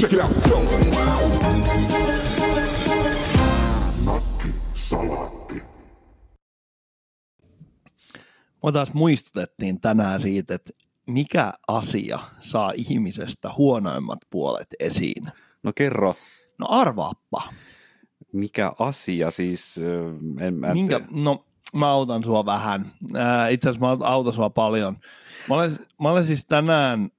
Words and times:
Check 0.00 0.12
it 0.12 0.20
out. 0.20 0.30
Mua 8.62 8.72
taas 8.72 8.94
muistutettiin 8.94 9.80
tänään 9.80 10.20
siitä, 10.20 10.54
että 10.54 10.72
mikä 11.06 11.52
asia 11.68 12.18
saa 12.40 12.72
ihmisestä 12.76 13.50
huonoimmat 13.56 14.18
puolet 14.30 14.68
esiin. 14.78 15.24
No 15.62 15.72
kerro, 15.74 16.16
No 16.58 16.66
arvaappa. 16.68 17.42
mikä 18.32 18.72
asia 18.78 19.30
siis, 19.30 19.80
en, 20.40 20.54
mä 20.54 20.66
en 20.66 20.72
Minkä, 20.72 21.00
no 21.10 21.44
mä 21.74 21.90
autan 21.90 22.24
sua 22.24 22.46
vähän. 22.46 22.92
Itse 23.50 23.68
asiassa 23.68 23.96
mä 23.96 24.06
autan 24.06 24.32
sua 24.32 24.50
paljon. 24.50 24.96
Mä 25.48 25.54
olen, 25.54 25.78
mä 26.02 26.10
olen 26.10 26.26
siis 26.26 26.44
tänään 26.44 27.10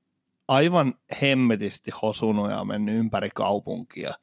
aivan 0.47 0.93
hemmetisti 1.21 1.91
hosunut 2.01 2.51
ja 2.51 2.65
mennyt 2.65 2.95
ympäri 2.95 3.29
kaupunkia. 3.35 4.13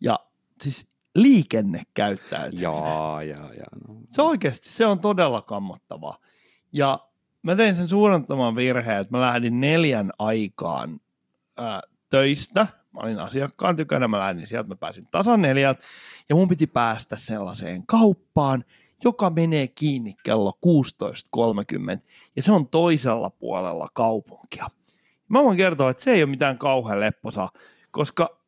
Ja 0.00 0.18
siis 0.60 0.88
liikennekäyttäytyminen. 1.14 2.62
Jaa, 2.62 3.22
jaa, 3.22 3.54
jaa. 3.54 3.66
No. 3.88 3.94
Se 4.10 4.22
oikeasti, 4.22 4.68
se 4.68 4.86
on 4.86 5.00
todella 5.00 5.42
kammottavaa. 5.42 6.18
Ja 6.72 7.00
mä 7.42 7.56
tein 7.56 7.76
sen 7.76 7.88
suurentaman 7.88 8.56
virheen, 8.56 9.00
että 9.00 9.16
mä 9.16 9.20
lähdin 9.20 9.60
neljän 9.60 10.12
aikaan 10.18 11.00
ää, 11.56 11.80
töistä. 12.10 12.66
Mä 12.92 13.00
olin 13.00 13.18
asiakkaan 13.18 13.76
tykönä, 13.76 14.08
mä 14.08 14.18
lähdin 14.18 14.46
sieltä, 14.46 14.68
mä 14.68 14.76
pääsin 14.76 15.06
tasan 15.10 15.42
neljältä. 15.42 15.84
Ja 16.28 16.34
mun 16.34 16.48
piti 16.48 16.66
päästä 16.66 17.16
sellaiseen 17.16 17.86
kauppaan, 17.86 18.64
joka 19.04 19.30
menee 19.30 19.68
kiinni 19.68 20.14
kello 20.24 20.52
16.30. 20.66 22.00
Ja 22.36 22.42
se 22.42 22.52
on 22.52 22.68
toisella 22.68 23.30
puolella 23.30 23.88
kaupunkia. 23.92 24.70
Mä 25.28 25.42
voin 25.42 25.56
kertoa, 25.56 25.90
että 25.90 26.02
se 26.02 26.10
ei 26.12 26.22
ole 26.22 26.30
mitään 26.30 26.58
kauhean 26.58 27.00
lepposaa, 27.00 27.50
koska 27.90 28.40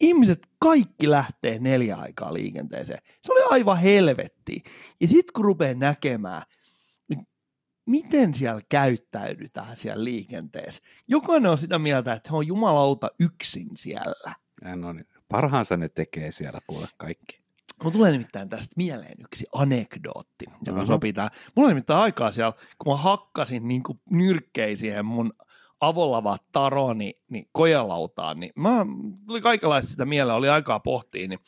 ihmiset 0.00 0.48
kaikki 0.58 1.10
lähtee 1.10 1.58
neljä 1.58 1.96
aikaa 1.96 2.34
liikenteeseen. 2.34 3.02
Se 3.22 3.32
oli 3.32 3.42
aivan 3.50 3.78
helvetti. 3.78 4.62
Ja 5.00 5.08
sitten 5.08 5.32
kun 5.34 5.44
rupeaa 5.44 5.74
näkemään, 5.74 6.42
niin 7.08 7.26
miten 7.86 8.34
siellä 8.34 8.60
käyttäydytään 8.68 9.76
siellä 9.76 10.04
liikenteessä. 10.04 10.82
Jokainen 11.08 11.50
on 11.50 11.58
sitä 11.58 11.78
mieltä, 11.78 12.12
että 12.12 12.30
he 12.30 12.36
on 12.36 12.46
jumalauta 12.46 13.10
yksin 13.20 13.68
siellä. 13.76 14.34
Ja 14.64 14.76
No 14.76 14.92
niin, 14.92 15.06
parhaansa 15.28 15.76
ne 15.76 15.88
tekee 15.88 16.32
siellä 16.32 16.60
kuule 16.66 16.88
kaikki. 16.96 17.36
Mulla 17.82 17.92
tulee 17.92 18.12
nimittäin 18.12 18.48
tästä 18.48 18.74
mieleen 18.76 19.16
yksi 19.24 19.46
anekdootti, 19.52 20.44
joka 20.66 20.78
Aha. 20.78 20.86
sopii 20.86 21.12
tähän. 21.12 21.30
Mulla 21.54 21.66
oli 21.66 21.74
nimittäin 21.74 22.00
aikaa 22.00 22.32
siellä, 22.32 22.52
kun 22.78 22.92
mä 22.92 22.96
hakkasin 22.96 23.68
niin 23.68 23.82
kuin 23.82 24.00
nyrkkei 24.10 24.76
siihen 24.76 25.06
mun 25.06 25.32
avolava 25.80 26.36
taroni 26.52 27.14
niin 27.30 27.48
kojelautaan, 27.52 28.40
niin 28.40 28.52
mä 28.56 28.86
tuli 29.26 29.40
kaikenlaista 29.40 29.90
sitä 29.90 30.04
mieleen, 30.04 30.36
oli 30.36 30.48
aikaa 30.48 30.80
pohtia, 30.80 31.28
niin 31.28 31.38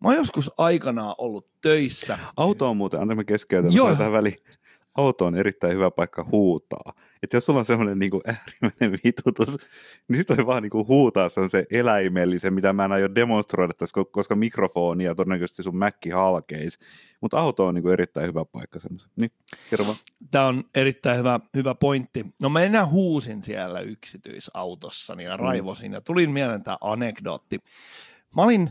mä 0.00 0.08
oon 0.08 0.16
joskus 0.16 0.50
aikanaan 0.58 1.14
ollut 1.18 1.50
töissä. 1.60 2.18
Auto 2.36 2.70
on 2.70 2.76
muuten, 2.76 3.00
antaa 3.00 3.16
mä 3.16 3.24
keskeytän. 3.24 3.72
Joo. 3.72 3.94
tähän 3.94 4.12
väliin. 4.12 4.38
Auto 4.94 5.26
on 5.26 5.34
erittäin 5.34 5.74
hyvä 5.74 5.90
paikka 5.90 6.26
huutaa. 6.32 6.92
Että 7.22 7.36
jos 7.36 7.46
sulla 7.46 7.58
on 7.58 7.64
semmoinen 7.64 7.98
niin 7.98 8.10
äärimmäinen 8.26 8.98
vitutus, 9.04 9.58
niin 10.08 10.18
sit 10.18 10.28
voi 10.28 10.46
vaan 10.46 10.62
niin 10.62 10.70
kuin 10.70 10.88
huutaa 10.88 11.28
se 11.28 11.66
eläimellisen, 11.70 12.54
mitä 12.54 12.72
mä 12.72 12.84
en 12.84 12.92
aio 12.92 13.14
demonstroida 13.14 13.74
tässä, 13.74 14.00
ko- 14.00 14.10
koska 14.12 14.36
mikrofoni 14.36 15.04
ja 15.04 15.14
todennäköisesti 15.14 15.62
sun 15.62 15.76
mäkki 15.76 16.10
halkeisi. 16.10 16.78
Mutta 17.20 17.38
auto 17.38 17.66
on 17.66 17.74
niin 17.74 17.82
kuin 17.82 17.92
erittäin 17.92 18.26
hyvä 18.26 18.44
paikka 18.44 18.80
semmoisen. 18.80 19.10
Niin, 19.16 19.30
kerro 19.70 19.86
vaan. 19.86 19.96
Tämä 20.30 20.46
on 20.46 20.64
erittäin 20.74 21.18
hyvä, 21.18 21.40
hyvä 21.54 21.74
pointti. 21.74 22.26
No 22.40 22.48
mä 22.48 22.62
enää 22.62 22.86
huusin 22.86 23.42
siellä 23.42 23.80
yksityisautossani 23.80 25.24
ja 25.24 25.36
raivosin 25.36 25.92
ja 25.92 26.00
tulin 26.00 26.30
mieleen 26.30 26.62
tämä 26.62 26.78
anekdootti. 26.80 27.58
Mä 28.36 28.42
olin 28.42 28.70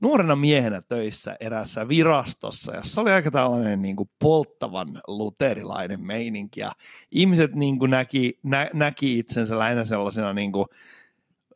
nuorena 0.00 0.36
miehenä 0.36 0.80
töissä 0.88 1.36
erässä 1.40 1.88
virastossa, 1.88 2.76
jossa 2.76 3.00
oli 3.00 3.10
aika 3.10 3.30
tällainen 3.30 3.82
niin 3.82 3.96
kuin 3.96 4.10
polttavan 4.18 5.00
luterilainen 5.06 6.00
meininki 6.00 6.60
ja 6.60 6.72
ihmiset 7.10 7.54
niin 7.54 7.78
kuin 7.78 7.90
näki, 7.90 8.38
nä, 8.42 8.70
näki 8.74 9.18
itsensä 9.18 9.58
lähinnä 9.58 9.84
sellaisena 9.84 10.32
niin 10.32 10.52
kuin, 10.52 10.66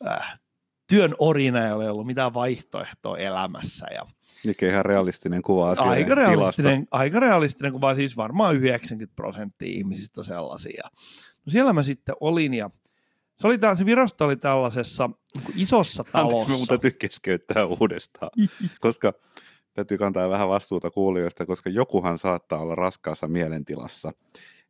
äh, 0.06 0.40
työn 0.86 1.14
orina, 1.18 1.66
jolla 1.66 1.84
ei 1.84 1.90
ollut 1.90 2.06
mitään 2.06 2.34
vaihtoehtoa 2.34 3.18
elämässä 3.18 3.86
ja 3.94 4.06
Mikä 4.46 4.68
ihan 4.68 4.84
realistinen 4.84 5.42
kuva 5.42 5.70
asiaa. 5.70 5.90
aika 5.90 6.14
realistinen, 6.14 6.86
aika 6.90 7.20
realistinen 7.20 7.72
kuva, 7.72 7.94
siis 7.94 8.16
varmaan 8.16 8.56
90 8.56 9.16
prosenttia 9.16 9.68
ihmisistä 9.68 10.22
sellaisia. 10.22 10.82
No 11.46 11.50
siellä 11.50 11.72
mä 11.72 11.82
sitten 11.82 12.14
olin 12.20 12.54
ja 12.54 12.70
se, 13.40 13.46
oli 13.46 13.58
tää, 13.58 13.74
se 13.74 13.84
virasto 13.86 14.24
oli 14.24 14.36
tällaisessa 14.36 15.10
isossa 15.54 16.04
Anteeksi, 16.12 16.30
talossa. 16.30 16.52
mun 16.52 16.66
täytyy 16.66 16.90
keskeyttää 16.90 17.66
uudestaan, 17.66 18.30
koska 18.80 19.12
täytyy 19.74 19.98
kantaa 19.98 20.30
vähän 20.30 20.48
vastuuta 20.48 20.90
kuulijoista, 20.90 21.46
koska 21.46 21.70
jokuhan 21.70 22.18
saattaa 22.18 22.58
olla 22.58 22.74
raskaassa 22.74 23.28
mielentilassa. 23.28 24.12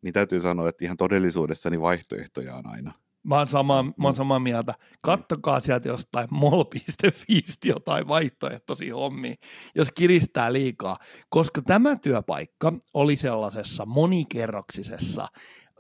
Niin 0.03 0.15
täytyy 0.15 0.41
sanoa, 0.41 0.69
että 0.69 0.85
ihan 0.85 0.97
todellisuudessa 0.97 1.71
niin 1.71 1.81
vaihtoehtoja 1.81 2.55
on 2.55 2.67
aina. 2.67 2.93
Mä 3.23 3.39
oon, 3.39 3.49
samaa, 3.49 3.83
mä 3.83 3.93
oon 4.05 4.15
samaa 4.15 4.39
mieltä. 4.39 4.75
Kattokaa 5.01 5.61
sieltä 5.61 5.89
jostain 5.89 6.29
mol.fiistä 6.31 7.69
jotain 7.69 8.09
vaihtoehtoisia 8.09 8.95
hommia, 8.95 9.35
jos 9.75 9.93
kiristää 9.93 10.53
liikaa. 10.53 10.97
Koska 11.29 11.63
tämä 11.63 11.97
työpaikka 11.97 12.73
oli 12.95 13.17
sellaisessa 13.17 13.87
monikerroksisessa 13.87 15.29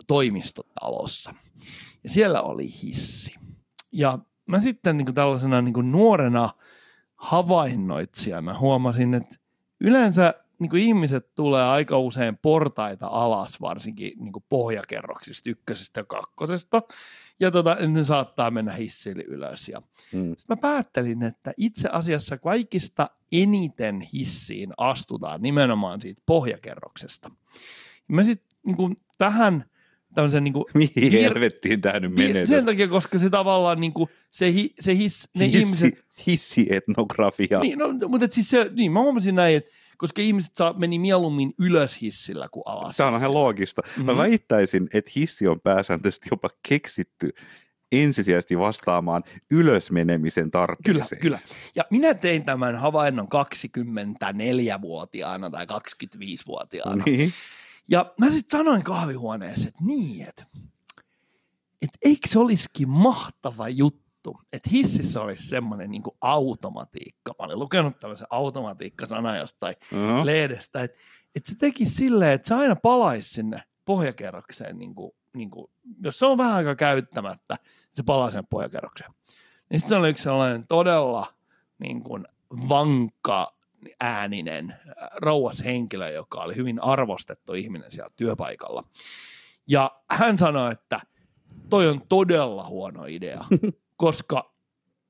toimistotalossa. 0.06 1.34
Ja 2.05 2.11
siellä 2.11 2.43
oli 2.43 2.66
hissi. 2.83 3.34
Ja 3.93 4.19
mä 4.47 4.61
sitten 4.61 4.97
niin 4.97 5.06
kuin 5.06 5.15
tällaisena 5.15 5.62
niin 5.62 5.75
kuin 5.75 5.93
nuorena 5.93 6.50
havainnoitsijana 7.16 8.59
huomasin, 8.59 9.15
että 9.15 9.37
yleensä 9.81 10.34
niin 10.59 10.71
kuin 10.71 10.83
ihmiset 10.83 11.34
tulee 11.34 11.62
aika 11.62 11.99
usein 11.99 12.39
portaita 12.43 13.06
alas, 13.06 13.60
varsinkin 13.60 14.12
niin 14.19 14.33
kuin 14.33 14.44
pohjakerroksista, 14.49 15.50
ykkösestä 15.50 16.00
ja 16.00 16.05
kakkosesta, 16.05 16.83
ja 17.41 17.50
tota, 17.50 17.75
ne 17.75 18.05
saattaa 18.05 18.50
mennä 18.50 18.72
hissille 18.72 19.22
ylös. 19.22 19.69
Ja 19.69 19.83
Mm. 20.12 20.34
sitten 20.37 20.56
mä 20.56 20.60
päättelin, 20.60 21.22
että 21.22 21.53
itse 21.56 21.89
asiassa 21.93 22.39
kaikista 22.39 23.10
eniten 23.33 24.00
hissiin 24.00 24.71
astutaan 24.77 25.43
nimenomaan 25.43 26.00
siitä 26.00 26.22
pohjakerroksesta. 26.27 27.31
Ja 28.09 28.15
mä 28.15 28.25
sitten 28.25 28.49
niin 28.66 28.97
tähän 29.19 29.70
tämmöisen 30.15 30.44
niin 30.44 30.53
kuin, 30.53 30.65
Mihin 30.75 31.12
helvettiin 31.22 31.81
tämä 31.81 32.00
nyt 32.00 32.15
menee? 32.15 32.47
sen 32.47 32.66
takia, 32.66 32.88
koska 32.88 33.19
se 33.19 33.31
tavallaan 33.31 33.81
niin 33.81 33.93
kuin, 33.93 34.09
se, 34.31 34.53
hi, 34.53 34.71
se 34.81 34.97
hiss, 34.97 35.28
ne 35.34 35.44
hissi, 35.47 35.59
ihmiset, 35.59 36.04
hissietnografia. 36.26 37.60
niin, 37.60 37.78
no, 37.78 37.88
mutta 38.09 38.25
et 38.25 38.32
siis 38.32 38.50
se, 38.50 38.71
niin 38.75 38.93
mä 38.93 39.00
huomasin 39.00 39.34
näin, 39.34 39.56
että 39.56 39.71
koska 39.97 40.22
ihmiset 40.22 40.56
saa, 40.56 40.72
meni 40.72 40.98
mieluummin 40.98 41.54
ylös 41.59 42.00
hissillä 42.03 42.48
kuin 42.50 42.62
alas. 42.66 42.97
Tämä 42.97 43.09
on 43.09 43.16
ihan 43.16 43.34
loogista. 43.34 43.82
Mä 44.04 44.12
Mhm. 44.12 44.19
väittäisin, 44.21 44.88
että 44.94 45.10
hissi 45.16 45.48
on 45.48 45.60
pääsääntöisesti 45.60 46.28
jopa 46.31 46.48
keksitty 46.69 47.31
ensisijaisesti 47.92 48.59
vastaamaan 48.59 49.22
ylösmenemisen 49.50 50.50
Kyllä, 50.50 50.66
tarpeeseen. 50.66 51.21
kyllä. 51.21 51.38
Ja 51.77 51.84
minä 51.91 52.15
tein 52.15 52.44
tämän 52.44 52.77
havainnon 52.77 53.28
24-vuotiaana 53.28 55.50
tai 55.50 55.66
25-vuotiaana. 55.66 57.03
Niin. 57.06 57.32
Ja 57.89 58.15
mä 58.19 58.31
sitten 58.31 58.59
sanoin 58.59 58.83
kahvihuoneessa, 58.83 59.69
että 59.69 59.85
niin, 59.85 60.29
että, 60.29 60.47
että 61.83 61.99
eikö 62.03 62.29
se 62.29 62.39
olisikin 62.39 62.89
mahtava 62.89 63.69
juttu, 63.69 64.41
että 64.53 64.71
hississä 64.73 65.23
olisi 65.23 65.49
semmoinen 65.49 65.91
niin 65.91 66.03
automatiikka. 66.21 67.35
Mä 67.39 67.45
olin 67.45 67.59
lukenut 67.59 68.01
tämmöisen 68.01 68.27
automatiikka-sana 68.31 69.37
jostain 69.37 69.75
Uh-huh. 69.93 70.25
lehdestä, 70.25 70.83
että, 70.83 70.99
että 71.35 71.51
se 71.51 71.59
tekisi 71.59 71.95
silleen, 71.95 72.33
että 72.33 72.49
se 72.49 72.55
aina 72.55 72.77
palaisi 72.77 73.31
sinne 73.31 73.63
pohjakerrokseen, 73.85 74.79
niin 74.79 74.95
kuin, 74.95 75.13
niin 75.35 75.51
kuin, 75.51 75.71
jos 76.03 76.19
se 76.19 76.27
on 76.27 76.39
vähän 76.39 76.53
aika 76.53 76.75
käyttämättä, 76.75 77.57
se 77.95 78.03
palaa 78.03 78.31
sinne 78.31 78.45
pohjakerrokseen. 78.51 79.10
Niin 79.71 79.81
sitten 79.81 79.89
se 79.89 79.97
oli 79.97 80.09
yksi 80.10 80.22
sellainen 80.25 80.66
todella 80.66 81.27
niin 81.78 82.03
kuin, 82.03 82.27
vankka 82.69 83.54
ääninen 84.00 84.71
äh, 84.71 85.09
rouas 85.16 85.65
henkilö, 85.65 86.10
joka 86.10 86.41
oli 86.41 86.56
hyvin 86.56 86.82
arvostettu 86.82 87.54
ihminen 87.54 87.92
siellä 87.92 88.10
työpaikalla. 88.16 88.84
Ja 89.66 89.91
hän 90.10 90.38
sanoi, 90.38 90.72
että 90.72 91.00
toi 91.71 91.88
on 91.88 92.03
todella 92.09 92.68
huono 92.68 93.06
idea, 93.06 93.44
koska 93.97 94.50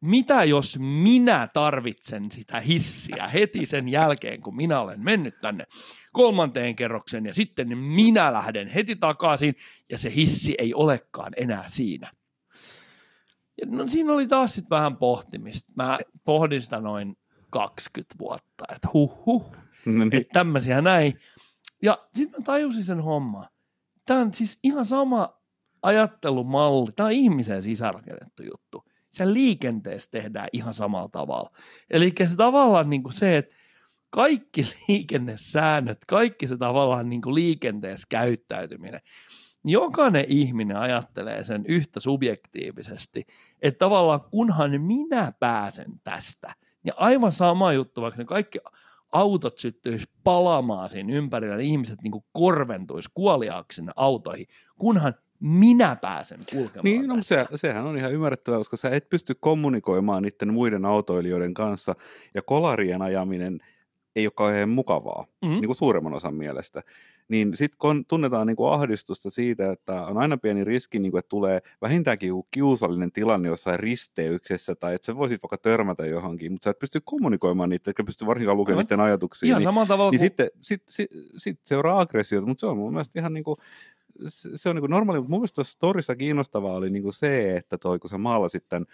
mitä 0.01 0.45
jos 0.45 0.79
minä 0.79 1.49
tarvitsen 1.53 2.31
sitä 2.31 2.61
hissiä 2.61 3.29
heti 3.29 3.67
sen 3.67 3.89
jälkeen, 3.89 4.41
kun 4.41 4.57
minä 4.57 4.81
olen 4.81 5.01
mennyt 5.01 5.35
tänne 5.41 5.67
kolmanteen 6.13 6.77
kerrokseen 6.77 7.27
ja 7.27 7.35
sitten 7.35 7.79
minä 7.79 8.33
lähden 8.33 8.69
heti 8.69 8.97
takaisin 8.97 9.55
ja 9.91 9.99
se 9.99 10.15
hissi 10.15 10.55
ei 10.59 10.75
olekaan 10.75 11.33
enää 11.37 11.65
siinä. 11.69 12.11
Ja 13.61 13.67
no, 13.67 13.89
siinä 13.89 14.13
oli 14.13 14.27
taas 14.27 14.55
sitten 14.55 14.71
vähän 14.71 14.97
pohtimista. 14.97 15.73
Mä 15.77 15.99
pohdin 16.25 16.63
sitä 16.63 16.81
noin 16.81 17.17
20 17.51 18.15
vuotta, 18.19 18.65
että 18.73 18.89
huh 18.95 19.27
huh, 19.27 19.57
No 19.87 20.05
niin. 20.05 20.17
että 20.17 20.33
tämmöisiä 20.33 20.81
näin. 20.81 21.21
Ja 21.83 21.99
sitten 22.15 22.41
mä 22.41 22.45
tajusin 22.45 22.85
sen 22.85 23.01
homman. 23.01 23.49
Tämä 24.07 24.21
on 24.21 24.35
siis 24.35 24.59
ihan 24.63 24.87
sama 24.87 25.41
ajattelumalli. 25.83 26.93
Tämä 26.97 27.07
on 27.07 27.13
ihmisen 27.13 27.63
sisärakennettu 27.63 28.43
juttu. 28.43 28.85
se 29.11 29.33
liikenteessä 29.33 30.11
tehdään 30.11 30.49
ihan 30.53 30.75
samalla 30.75 31.09
tavalla. 31.09 31.51
Eli 31.91 32.13
se 32.29 32.37
tavallaan 32.37 32.91
niin 32.91 33.03
kuin 33.03 33.13
se, 33.13 33.37
että 33.37 33.55
kaikki 34.11 34.69
liikennesäännöt, 34.89 35.99
kaikki 36.09 36.49
se 36.49 36.57
tavallaan 36.57 37.09
niin 37.09 37.23
kuin 37.23 37.35
liikenteessä 37.35 38.07
käyttäytyminen, 38.09 39.01
jokainen 39.65 40.25
ihminen 40.29 40.77
ajattelee 40.77 41.45
sen 41.45 41.65
yhtä 41.67 42.01
subjektiivisesti, 42.01 43.27
että 43.63 43.79
tavallaan 43.79 44.21
kunhan 44.21 44.81
minä 44.81 45.33
pääsen 45.41 46.01
tästä, 46.05 46.55
niin 46.83 46.95
aivan 46.97 47.33
sama 47.33 47.73
juttu, 47.73 48.03
vaikka 48.03 48.19
ne 48.19 48.25
kaikki 48.25 48.59
autot 49.13 49.59
syttyisi 49.59 50.07
palamaan 50.25 50.91
siinä 50.91 51.15
ympärillä, 51.15 51.57
niin 51.57 51.71
ihmiset 51.71 52.03
niin 52.03 52.25
korventuisi 52.33 53.11
kuoliaaksi 53.15 53.77
sinne 53.77 53.93
autoihin, 53.97 54.47
kunhan 54.79 55.15
minä 55.41 55.97
pääsen 55.97 56.39
kulkemaan 56.51 56.85
Niin, 56.85 57.07
no, 57.07 57.17
se, 57.23 57.47
sehän 57.55 57.87
on 57.87 57.99
ihan 57.99 58.13
ymmärrettävää, 58.13 58.59
koska 58.59 58.77
sä 58.77 58.91
et 58.91 59.09
pysty 59.09 59.35
kommunikoimaan 59.41 60.23
niiden 60.23 60.53
muiden 60.53 60.85
autoilijoiden 60.85 61.55
kanssa, 61.55 61.95
ja 62.35 62.43
kolarien 62.43 63.03
ajaminen 63.03 63.59
ei 64.17 64.27
ole 64.27 64.33
kauhean 64.37 64.69
mukavaa, 64.69 65.27
mm-hmm. 65.43 65.55
niin 65.55 65.67
kuin 65.67 65.77
suuremman 65.77 66.15
osan 66.15 66.35
mielestä. 66.35 66.83
Niin 67.29 67.57
sitten 67.57 68.05
tunnetaan 68.09 68.47
niin 68.47 68.57
kuin 68.57 68.73
ahdistusta 68.73 69.31
siitä, 69.31 69.73
että 69.73 70.03
on 70.03 70.19
aina 70.19 70.37
pieni 70.37 70.65
riski, 70.65 70.99
niin 70.99 71.11
kuin, 71.11 71.19
että 71.19 71.29
tulee 71.29 71.61
vähintäänkin 71.83 72.29
joku 72.29 72.47
kiusallinen 72.51 73.13
tilanne 73.13 73.49
jossain 73.49 73.81
risteyksessä, 73.81 74.75
tai 74.75 74.95
että 74.95 75.07
sä 75.07 75.17
voisit 75.17 75.43
vaikka 75.43 75.59
törmätä 75.59 76.07
johonkin, 76.07 76.53
mutta 76.53 76.65
sä 76.65 76.71
et 76.71 76.79
pysty 76.79 77.01
kommunikoimaan 77.05 77.69
niitä, 77.69 77.91
etkä 77.91 78.05
pysty 78.05 78.27
varsinkaan 78.27 78.57
lukemaan 78.57 78.85
niiden 78.85 79.01
ajatuksia. 79.01 79.47
Ihan 79.47 79.59
niin, 79.59 79.67
samalla 79.67 79.87
tavalla 79.87 80.11
niin 80.11 80.19
kuin... 80.19 80.27
sitten 80.27 80.51
sit, 80.61 80.83
sit, 80.89 81.11
sit 81.37 81.61
seuraa 81.65 82.01
aggressiota, 82.01 82.47
mutta 82.47 82.61
se 82.61 82.67
on 82.67 82.77
mun 82.77 82.93
mielestä 82.93 83.19
ihan 83.21 83.33
niin 83.33 83.45
kuin, 83.45 83.57
se 84.55 84.69
on 84.69 84.77
niin 84.77 84.83
kuin 84.83 84.91
normaali, 84.91 85.21
mutta 85.21 85.31
mun 85.31 85.41
mielestä 85.41 85.55
tuossa 85.55 85.73
storissa 85.73 86.17
kiinnostavaa 86.17 86.75
oli 86.75 86.91
niin 86.91 87.03
kuin 87.03 87.13
se, 87.13 87.57
että 87.57 87.79
toi, 87.79 87.99
kun 87.99 88.11
sä 88.11 88.19
maalasit 88.19 88.65
tämän 88.69 88.87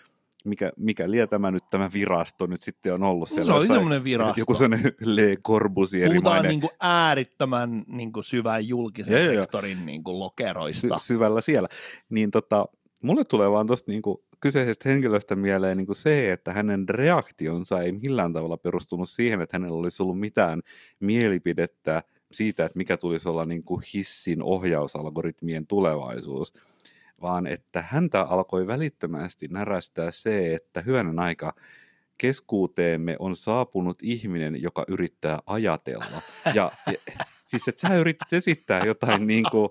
mikä, 0.47 0.73
mikä 0.77 1.11
liian 1.11 1.29
tämä 1.29 1.51
nyt 1.51 1.65
tämä 1.71 1.91
virasto 1.95 2.47
nyt 2.47 2.63
sitten 2.63 2.95
on 2.95 3.03
ollut 3.03 3.29
siellä. 3.29 3.53
Se 3.53 3.59
oli 3.59 3.67
semmoinen 3.67 4.05
virasto. 4.05 4.41
Joku 4.41 4.55
sellainen 4.55 4.93
Le 5.05 5.37
Corbusierimainen. 5.47 6.23
Puhutaan 6.23 6.49
niin 6.49 6.61
kuin 6.61 6.71
äärittömän 6.81 7.85
niin 7.87 8.13
kuin 8.13 8.25
syvän 8.25 8.69
julkisen 8.69 9.35
ja, 9.35 9.41
sektorin 9.41 9.87
niin 9.87 10.05
kuin 10.05 10.19
lokeroista. 10.19 10.99
Sy- 10.99 11.07
syvällä 11.07 11.41
siellä. 11.41 11.69
Niin 12.11 12.31
tota, 12.31 12.67
mulle 13.03 13.25
tulee 13.25 13.51
vaan 13.51 13.67
tuosta 13.67 13.93
niin 13.93 14.03
kuin 14.03 14.19
kyseisestä 14.41 14.89
henkilöstä 14.89 15.37
mieleen 15.37 15.77
niin 15.77 15.87
kuin 15.87 15.97
se, 15.97 16.33
että 16.33 16.53
hänen 16.53 16.89
reaktionsa 16.89 17.83
ei 17.83 17.93
millään 17.93 18.33
tavalla 18.33 18.57
perustunut 18.57 19.09
siihen, 19.09 19.41
että 19.41 19.59
hänellä 19.59 19.79
olisi 19.79 20.03
ollut 20.03 20.21
mitään 20.21 20.63
mielipidettä 21.01 22.03
siitä, 22.33 22.65
että 22.65 22.79
mikä 22.79 22.97
tulisi 22.97 23.29
olla 23.29 23.45
niin 23.45 23.65
kuin 23.65 23.83
hissin 23.95 24.43
ohjausalgoritmien 24.43 25.67
tulevaisuus, 25.67 26.55
vaan 27.23 27.47
että 27.47 27.83
häntä 27.83 28.21
alkoi 28.23 28.67
välittömästi 28.67 29.49
närästää 29.49 30.11
se, 30.11 30.55
että 30.55 30.81
hyvänen 30.81 31.19
aika 31.19 31.55
keskuuteemme 32.19 33.17
on 33.19 33.37
saapunut 33.37 33.99
ihminen, 34.03 34.63
joka 34.63 34.85
yrittää 34.89 35.39
ajatella. 35.47 36.23
Ja, 36.55 36.73
ja 36.87 36.99
siis, 37.47 37.69
että 37.69 37.89
sä 37.89 37.95
yritit 37.95 38.33
esittää 38.33 38.85
jotain 38.85 39.27
niin 39.27 39.45
kuin, 39.51 39.69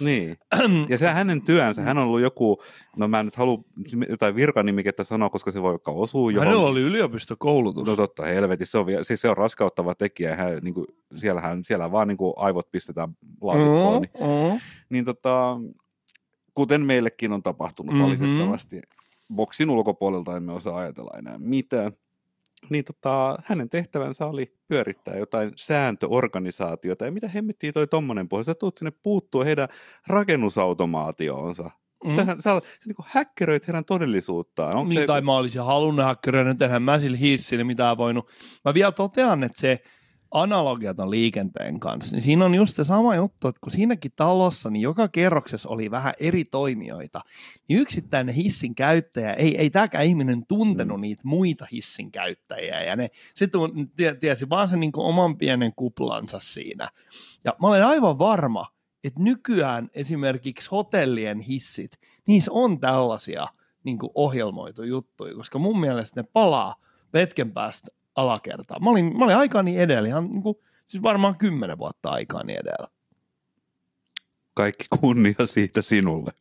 niin. 0.00 0.36
Ja 0.88 0.98
se 0.98 1.08
hänen 1.08 1.42
työnsä, 1.42 1.82
hän 1.82 1.98
on 1.98 2.04
ollut 2.04 2.20
joku, 2.20 2.62
no 2.96 3.08
mä 3.08 3.20
en 3.20 3.26
nyt 3.26 3.36
halua 3.36 3.64
jotain 4.08 4.34
virkanimikettä 4.34 5.04
sanoa, 5.04 5.30
koska 5.30 5.50
se 5.50 5.62
voi 5.62 5.72
vaikka 5.72 5.90
osua 5.90 6.32
johon. 6.32 6.46
Hänellä 6.46 6.66
oli 6.66 6.80
yliopistokoulutus. 6.80 7.86
No 7.86 7.96
totta, 7.96 8.26
helvetin, 8.26 8.66
se 8.66 8.78
on, 8.78 8.86
siis 9.02 9.20
se 9.20 9.28
on 9.28 9.36
raskauttava 9.36 9.94
tekijä, 9.94 10.36
hän, 10.36 10.58
niin 10.62 10.74
kuin, 10.74 10.86
siellähän, 11.16 11.64
siellä 11.64 11.92
vaan 11.92 12.08
niin 12.08 12.18
kuin 12.18 12.34
aivot 12.36 12.70
pistetään 12.70 13.08
laatikkoon. 13.40 14.02
Niin, 14.02 14.10
mm-hmm. 14.20 14.60
niin 14.88 15.04
tota, 15.04 15.56
kuten 16.60 16.80
meillekin 16.80 17.32
on 17.32 17.42
tapahtunut 17.42 17.94
mm-hmm. 17.94 18.06
valitettavasti. 18.06 18.80
Boksin 19.34 19.70
ulkopuolelta 19.70 20.36
emme 20.36 20.52
osaa 20.52 20.78
ajatella 20.78 21.18
enää 21.18 21.38
mitään. 21.38 21.92
Niin 22.70 22.84
tota, 22.84 23.38
hänen 23.44 23.68
tehtävänsä 23.68 24.26
oli 24.26 24.54
pyörittää 24.68 25.16
jotain 25.16 25.52
sääntöorganisaatiota. 25.56 27.04
Ja 27.04 27.12
mitä 27.12 27.28
hemmettiin 27.28 27.74
toi 27.74 27.86
tommonen 27.86 28.28
puhe? 28.28 28.44
Sä 28.44 28.54
tuut 28.54 28.78
sinne 28.78 28.92
puuttua 29.02 29.44
heidän 29.44 29.68
rakennusautomaatioonsa. 30.06 31.70
Mm. 32.04 32.16
Sä, 32.16 32.24
sä, 32.24 32.36
sä 32.38 32.60
niin 32.86 32.94
häkkeröit 33.04 33.66
heidän 33.66 33.84
todellisuuttaan. 33.84 34.76
Onko 34.76 34.88
niin, 34.88 35.00
se... 35.00 35.06
tai 35.06 35.20
mä 35.20 35.36
olisin 35.36 35.62
halunnut 35.62 36.06
häkkeröidä, 36.06 36.64
enhän 36.64 36.82
mä 36.82 36.98
sillä 36.98 37.16
hissille 37.16 37.64
mitään 37.64 37.96
voinut. 37.96 38.30
Mä 38.64 38.74
vielä 38.74 38.92
totean, 38.92 39.44
että 39.44 39.60
se 39.60 39.82
analogiaton 40.30 41.10
liikenteen 41.10 41.80
kanssa, 41.80 42.16
niin 42.16 42.22
siinä 42.22 42.44
on 42.44 42.54
just 42.54 42.76
se 42.76 42.84
sama 42.84 43.14
juttu, 43.16 43.48
että 43.48 43.60
kun 43.60 43.72
siinäkin 43.72 44.12
talossa, 44.16 44.70
niin 44.70 44.82
joka 44.82 45.08
kerroksessa 45.08 45.68
oli 45.68 45.90
vähän 45.90 46.14
eri 46.20 46.44
toimijoita, 46.44 47.20
niin 47.68 47.80
yksittäinen 47.80 48.34
hissin 48.34 48.74
käyttäjä, 48.74 49.32
ei, 49.32 49.56
ei 49.56 49.70
tämäkään 49.70 50.04
ihminen 50.04 50.46
tuntenut 50.46 50.98
mm. 50.98 51.00
niitä 51.00 51.22
muita 51.24 51.66
hissin 51.72 52.12
käyttäjiä, 52.12 52.82
ja 52.82 52.96
ne, 52.96 53.10
se 53.34 53.46
tun, 53.46 53.90
tiesi 54.20 54.48
vaan 54.48 54.68
sen 54.68 54.80
niin 54.80 54.92
oman 54.96 55.38
pienen 55.38 55.72
kuplansa 55.76 56.40
siinä. 56.40 56.90
Ja 57.44 57.54
mä 57.60 57.68
olen 57.68 57.84
aivan 57.84 58.18
varma, 58.18 58.66
että 59.04 59.22
nykyään 59.22 59.90
esimerkiksi 59.94 60.70
hotellien 60.70 61.40
hissit, 61.40 61.92
niissä 62.26 62.52
on 62.52 62.80
tällaisia 62.80 63.46
niin 63.84 63.98
ohjelmoitu 64.14 64.82
juttuja, 64.82 65.34
koska 65.34 65.58
mun 65.58 65.80
mielestä 65.80 66.20
ne 66.20 66.28
palaa 66.32 66.74
hetken 67.14 67.52
päästä 67.52 67.99
alakertaa. 68.14 68.80
Mä 68.80 68.90
olin, 68.90 69.18
mä 69.18 69.24
olin 69.24 69.36
aikaani 69.36 69.78
edellä, 69.78 70.08
ihan 70.08 70.28
niin 70.28 70.42
kuin, 70.42 70.56
siis 70.86 71.02
varmaan 71.02 71.36
kymmenen 71.36 71.78
vuotta 71.78 72.10
aikaani 72.10 72.52
edellä. 72.52 72.88
Kaikki 74.54 74.84
kunnia 75.00 75.34
siitä 75.46 75.82
sinulle. 75.82 76.32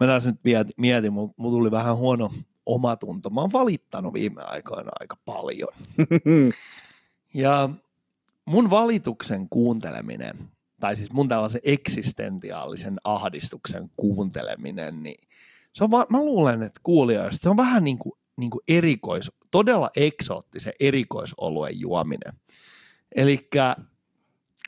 Mä 0.00 0.06
tässä 0.06 0.30
nyt 0.30 0.40
mietin, 0.44 0.72
mietin 0.76 1.12
mulla 1.12 1.34
tuli 1.38 1.70
vähän 1.70 1.96
huono 1.96 2.30
omatunto. 2.66 3.30
Mä 3.30 3.40
oon 3.40 3.52
valittanut 3.52 4.14
viime 4.14 4.42
aikoina 4.42 4.90
aika 5.00 5.16
paljon. 5.24 5.68
ja 7.34 7.70
mun 8.44 8.70
valituksen 8.70 9.48
kuunteleminen 9.48 10.36
tai 10.80 10.96
siis 10.96 11.12
mun 11.12 11.28
tällaisen 11.28 11.60
eksistentiaalisen 11.64 12.96
ahdistuksen 13.04 13.90
kuunteleminen, 13.96 15.02
niin 15.02 15.28
se 15.72 15.84
on 15.84 15.90
va- 15.90 16.06
mä 16.10 16.18
luulen, 16.18 16.62
että 16.62 16.80
kuulijoista 16.82 17.42
se 17.42 17.48
on 17.48 17.56
vähän 17.56 17.84
niin 17.84 17.98
kuin, 17.98 18.12
niin 18.36 18.50
kuin 18.50 18.62
erikois, 18.68 19.30
todella 19.50 19.90
eksoottisen 19.96 20.72
erikoisoluen 20.80 21.80
juominen. 21.80 22.32
Eli 23.14 23.48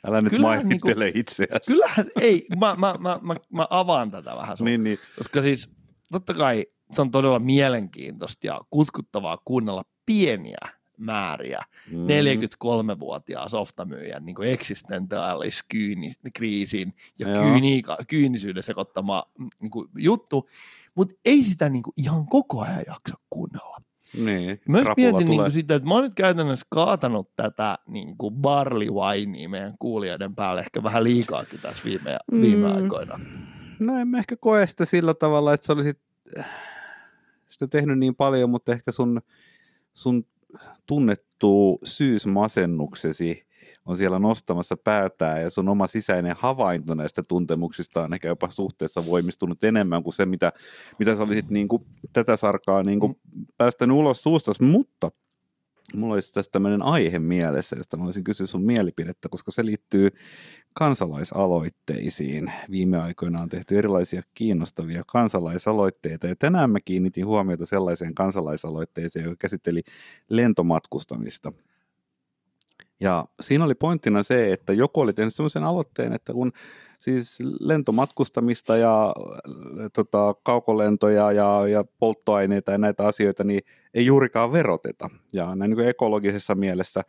Älä 0.07 0.21
nyt 0.21 0.39
mainittele 0.39 1.05
niin 1.05 1.13
kuin, 1.13 1.21
itseäsi. 1.21 1.71
Kyllähän, 1.71 2.05
ei, 2.21 2.45
mä, 2.59 2.75
mä, 2.75 2.95
mä, 2.99 3.19
mä, 3.21 3.35
mä 3.53 3.67
avaan 3.69 4.11
tätä 4.11 4.35
vähän 4.35 4.57
sun, 4.57 4.65
niin, 4.65 4.83
niin. 4.83 4.99
koska 5.17 5.41
siis 5.41 5.69
totta 6.11 6.33
kai 6.33 6.65
se 6.91 7.01
on 7.01 7.11
todella 7.11 7.39
mielenkiintoista 7.39 8.47
ja 8.47 8.61
kutkuttavaa 8.69 9.37
kuunnella 9.45 9.83
pieniä 10.05 10.57
määriä 10.99 11.59
mm. 11.91 12.07
43-vuotiaan 12.07 13.49
softamyyjän 13.49 14.25
niin 14.25 14.43
eksistentiaalis-kriisin 14.43 16.93
ja 17.19 17.27
kyyni, 17.33 17.83
kyynisyyden 18.07 18.63
sekoittama 18.63 19.23
niin 19.59 19.71
kuin 19.71 19.89
juttu, 19.97 20.49
mutta 20.95 21.15
ei 21.25 21.43
sitä 21.43 21.69
niin 21.69 21.83
kuin 21.83 21.93
ihan 21.97 22.27
koko 22.27 22.61
ajan 22.61 22.83
jaksa 22.87 23.17
kuunnella. 23.29 23.77
Niin, 24.17 24.61
Myös 24.67 24.87
mietin 24.97 25.27
niin 25.27 25.39
kuin 25.39 25.51
sitä, 25.51 25.75
että 25.75 25.87
mä 25.87 25.93
oon 25.93 26.03
nyt 26.03 26.15
käytännössä 26.15 26.67
kaatanut 26.69 27.35
tätä 27.35 27.77
niin 27.87 28.17
kuin 28.17 28.35
barley 28.35 28.89
winea 28.89 29.49
meidän 29.49 29.75
kuulijoiden 29.79 30.35
päälle 30.35 30.61
ehkä 30.61 30.83
vähän 30.83 31.03
liikaakin 31.03 31.59
tässä 31.61 31.83
viime, 31.85 32.17
mm. 32.31 32.41
viime 32.41 32.73
aikoina. 32.73 33.19
No 33.79 33.97
en 33.97 34.07
mä 34.07 34.17
ehkä 34.17 34.35
koe 34.35 34.67
sitä 34.67 34.85
sillä 34.85 35.13
tavalla, 35.13 35.53
että 35.53 35.65
sä 35.65 35.73
olisit 35.73 35.99
sitä 37.47 37.67
tehnyt 37.67 37.99
niin 37.99 38.15
paljon, 38.15 38.49
mutta 38.49 38.71
ehkä 38.71 38.91
sun, 38.91 39.21
sun 39.93 40.25
tunnettu 40.85 41.79
syysmasennuksesi 41.83 43.49
on 43.85 43.97
siellä 43.97 44.19
nostamassa 44.19 44.77
päätään 44.77 45.41
ja 45.41 45.49
sun 45.49 45.69
oma 45.69 45.87
sisäinen 45.87 46.35
havainto 46.37 46.95
näistä 46.95 47.21
tuntemuksista 47.27 48.03
on 48.03 48.13
ehkä 48.13 48.27
jopa 48.27 48.51
suhteessa 48.51 49.05
voimistunut 49.05 49.63
enemmän 49.63 50.03
kuin 50.03 50.13
se, 50.13 50.25
mitä, 50.25 50.51
mitä 50.99 51.15
sä 51.15 51.23
olisit 51.23 51.49
niin 51.49 51.67
kuin, 51.67 51.85
tätä 52.13 52.37
sarkaa 52.37 52.83
niin 52.83 52.99
kuin, 52.99 53.17
päästänyt 53.57 53.97
ulos 53.97 54.23
suustas, 54.23 54.59
mutta 54.59 55.11
mulla 55.95 56.13
olisi 56.13 56.33
tästä 56.33 56.51
tämmöinen 56.51 56.81
aihe 56.81 57.19
mielessä, 57.19 57.75
josta 57.75 57.97
mä 57.97 58.05
olisin 58.05 58.23
kysyä 58.23 58.47
sun 58.47 58.63
mielipidettä, 58.65 59.29
koska 59.29 59.51
se 59.51 59.65
liittyy 59.65 60.09
kansalaisaloitteisiin. 60.73 62.51
Viime 62.71 62.97
aikoina 62.97 63.41
on 63.41 63.49
tehty 63.49 63.77
erilaisia 63.77 64.21
kiinnostavia 64.33 65.03
kansalaisaloitteita, 65.07 66.27
ja 66.27 66.35
tänään 66.35 66.71
mä 66.71 66.79
kiinnitin 66.79 67.25
huomiota 67.25 67.65
sellaiseen 67.65 68.15
kansalaisaloitteeseen, 68.15 69.25
joka 69.25 69.35
käsitteli 69.39 69.81
lentomatkustamista. 70.29 71.53
Ja 72.99 73.25
siinä 73.41 73.65
oli 73.65 73.75
pointtina 73.75 74.23
se, 74.23 74.53
että 74.53 74.73
joku 74.73 75.01
oli 75.01 75.13
tehnyt 75.13 75.35
sellaisen 75.35 75.63
aloitteen, 75.63 76.13
että 76.13 76.33
kun 76.33 76.51
siis 76.99 77.39
lentomatkustamista 77.59 78.77
ja 78.77 79.13
tota, 79.93 80.35
kaukolentoja 80.43 81.31
ja, 81.31 81.67
ja 81.67 81.83
polttoaineita 81.99 82.71
ja 82.71 82.77
näitä 82.77 83.07
asioita, 83.07 83.43
niin 83.43 83.61
ei 83.93 84.05
juurikaan 84.05 84.51
veroteta. 84.51 85.09
Ja 85.33 85.55
näin 85.55 85.71
niin 85.71 85.89
ekologisessa 85.89 86.55
mielessä 86.55 87.03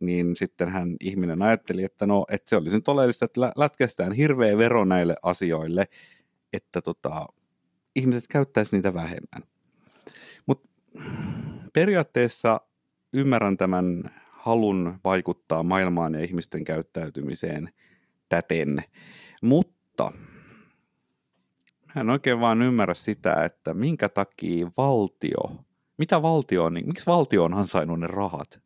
niin 0.00 0.36
sitten 0.36 0.68
hän 0.68 0.96
ihminen 1.00 1.42
ajatteli, 1.42 1.84
että 1.84 2.06
no, 2.06 2.24
että 2.30 2.50
se 2.50 2.56
olisi 2.56 2.76
nyt 2.76 2.88
oleellista, 2.88 3.24
että 3.24 3.52
lätkästään 3.56 4.12
hirveä 4.12 4.58
vero 4.58 4.84
näille 4.84 5.16
asioille, 5.22 5.88
että 6.52 6.82
tota, 6.82 7.26
ihmiset 7.96 8.24
käyttäisi 8.28 8.76
niitä 8.76 8.94
vähemmän. 8.94 9.42
Mutta 10.46 10.68
periaatteessa 11.72 12.60
ymmärrän 13.12 13.56
tämän 13.56 14.10
halun 14.38 14.98
vaikuttaa 15.04 15.62
maailmaan 15.62 16.14
ja 16.14 16.24
ihmisten 16.24 16.64
käyttäytymiseen 16.64 17.68
täten, 18.28 18.84
mutta 19.42 20.12
mä 21.94 22.00
en 22.00 22.10
oikein 22.10 22.40
vaan 22.40 22.62
ymmärrä 22.62 22.94
sitä, 22.94 23.44
että 23.44 23.74
minkä 23.74 24.08
takia 24.08 24.70
valtio, 24.76 25.64
mitä 25.96 26.22
valtio 26.22 26.64
on, 26.64 26.74
niin, 26.74 26.86
miksi 26.86 27.06
valtio 27.06 27.44
on 27.44 27.54
ansainnut 27.54 28.00
ne 28.00 28.06
rahat? 28.06 28.60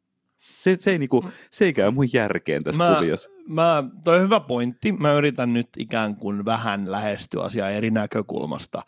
Se, 0.58 0.76
se, 0.80 0.90
ei, 0.90 0.98
niinku, 0.98 1.24
se 1.50 1.64
ei 1.64 1.72
käy 1.72 1.90
mun 1.90 2.12
järkeen 2.12 2.64
tässä 2.64 2.78
mä, 2.78 2.94
kuviossa. 2.94 3.30
Mä, 3.48 3.84
toi 4.04 4.16
on 4.16 4.22
hyvä 4.22 4.40
pointti. 4.40 4.92
Mä 4.92 5.12
yritän 5.12 5.52
nyt 5.52 5.68
ikään 5.78 6.16
kuin 6.16 6.44
vähän 6.44 6.90
lähestyä 6.90 7.42
asiaa 7.42 7.70
eri 7.70 7.90
näkökulmasta. 7.90 8.82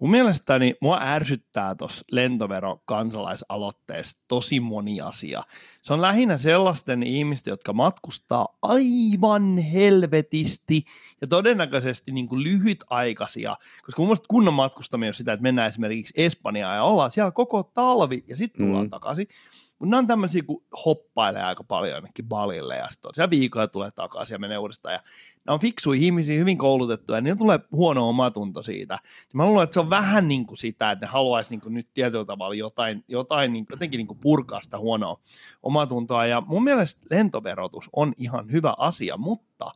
Mun 0.00 0.10
mielestäni 0.10 0.74
mua 0.80 1.00
ärsyttää 1.02 1.74
tuossa 1.74 2.04
lentovero 2.10 2.82
kansalaisaloitteessa 2.84 4.18
tosi 4.28 4.60
moni 4.60 5.00
asia. 5.00 5.42
Se 5.82 5.92
on 5.92 6.02
lähinnä 6.02 6.38
sellaisten 6.38 7.02
ihmisten, 7.02 7.50
jotka 7.50 7.72
matkustaa 7.72 8.48
aivan 8.62 9.58
helvetisti 9.58 10.84
ja 11.20 11.26
todennäköisesti 11.26 12.12
niin 12.12 12.28
kuin 12.28 12.42
lyhytaikaisia, 12.42 13.56
koska 13.84 14.02
mun 14.02 14.08
mielestä 14.08 14.26
kunnon 14.28 14.54
matkustaminen 14.54 15.10
on 15.10 15.14
sitä, 15.14 15.32
että 15.32 15.42
mennään 15.42 15.68
esimerkiksi 15.68 16.14
Espanjaan 16.16 16.76
ja 16.76 16.82
ollaan 16.82 17.10
siellä 17.10 17.30
koko 17.30 17.62
talvi 17.62 18.24
ja 18.26 18.36
sitten 18.36 18.66
tullaan 18.66 18.86
mm. 18.86 18.90
takaisin. 18.90 19.28
Mutta 19.78 19.90
ne 19.90 19.96
on 19.96 20.06
tämmöisiä, 20.06 20.42
kun 20.42 20.62
hoppailee 20.84 21.42
aika 21.42 21.64
paljon 21.64 21.94
jonnekin 21.94 22.28
balille 22.28 22.76
ja 22.76 22.88
sitten 22.90 23.10
siellä 23.14 23.30
viikolla 23.30 23.66
tulee 23.66 23.90
takaisin 23.90 24.34
ja 24.34 24.38
menee 24.38 24.58
uudestaan. 24.58 24.92
Ja 24.92 25.00
ne 25.46 25.52
on 25.52 25.60
fiksuja 25.60 26.00
ihmisiä, 26.00 26.38
hyvin 26.38 26.58
koulutettuja, 26.58 27.16
ja 27.16 27.20
niillä 27.20 27.38
tulee 27.38 27.60
huono 27.72 28.08
omatunto 28.08 28.62
siitä. 28.62 28.94
Ja 29.04 29.30
mä 29.32 29.44
luulen, 29.44 29.64
että 29.64 29.74
se 29.74 29.80
on 29.80 29.90
vähän 29.90 30.28
niin 30.28 30.46
kuin 30.46 30.58
sitä, 30.58 30.90
että 30.90 31.06
ne 31.06 31.10
haluaisi 31.10 31.50
niin 31.50 31.60
kuin 31.60 31.74
nyt 31.74 31.88
tietyllä 31.94 32.24
tavalla 32.24 32.54
jotain, 32.54 33.04
jotain 33.08 33.52
niin, 33.52 33.66
jotenkin 33.70 33.98
niin 33.98 34.06
kuin 34.06 34.18
purkaa 34.18 34.60
sitä 34.60 34.78
huonoa 34.78 35.20
omatuntoa. 35.62 36.26
Ja 36.26 36.42
mun 36.46 36.64
mielestä 36.64 37.06
lentoverotus 37.10 37.90
on 37.92 38.12
ihan 38.16 38.52
hyvä 38.52 38.74
asia, 38.78 39.16
mutta 39.16 39.74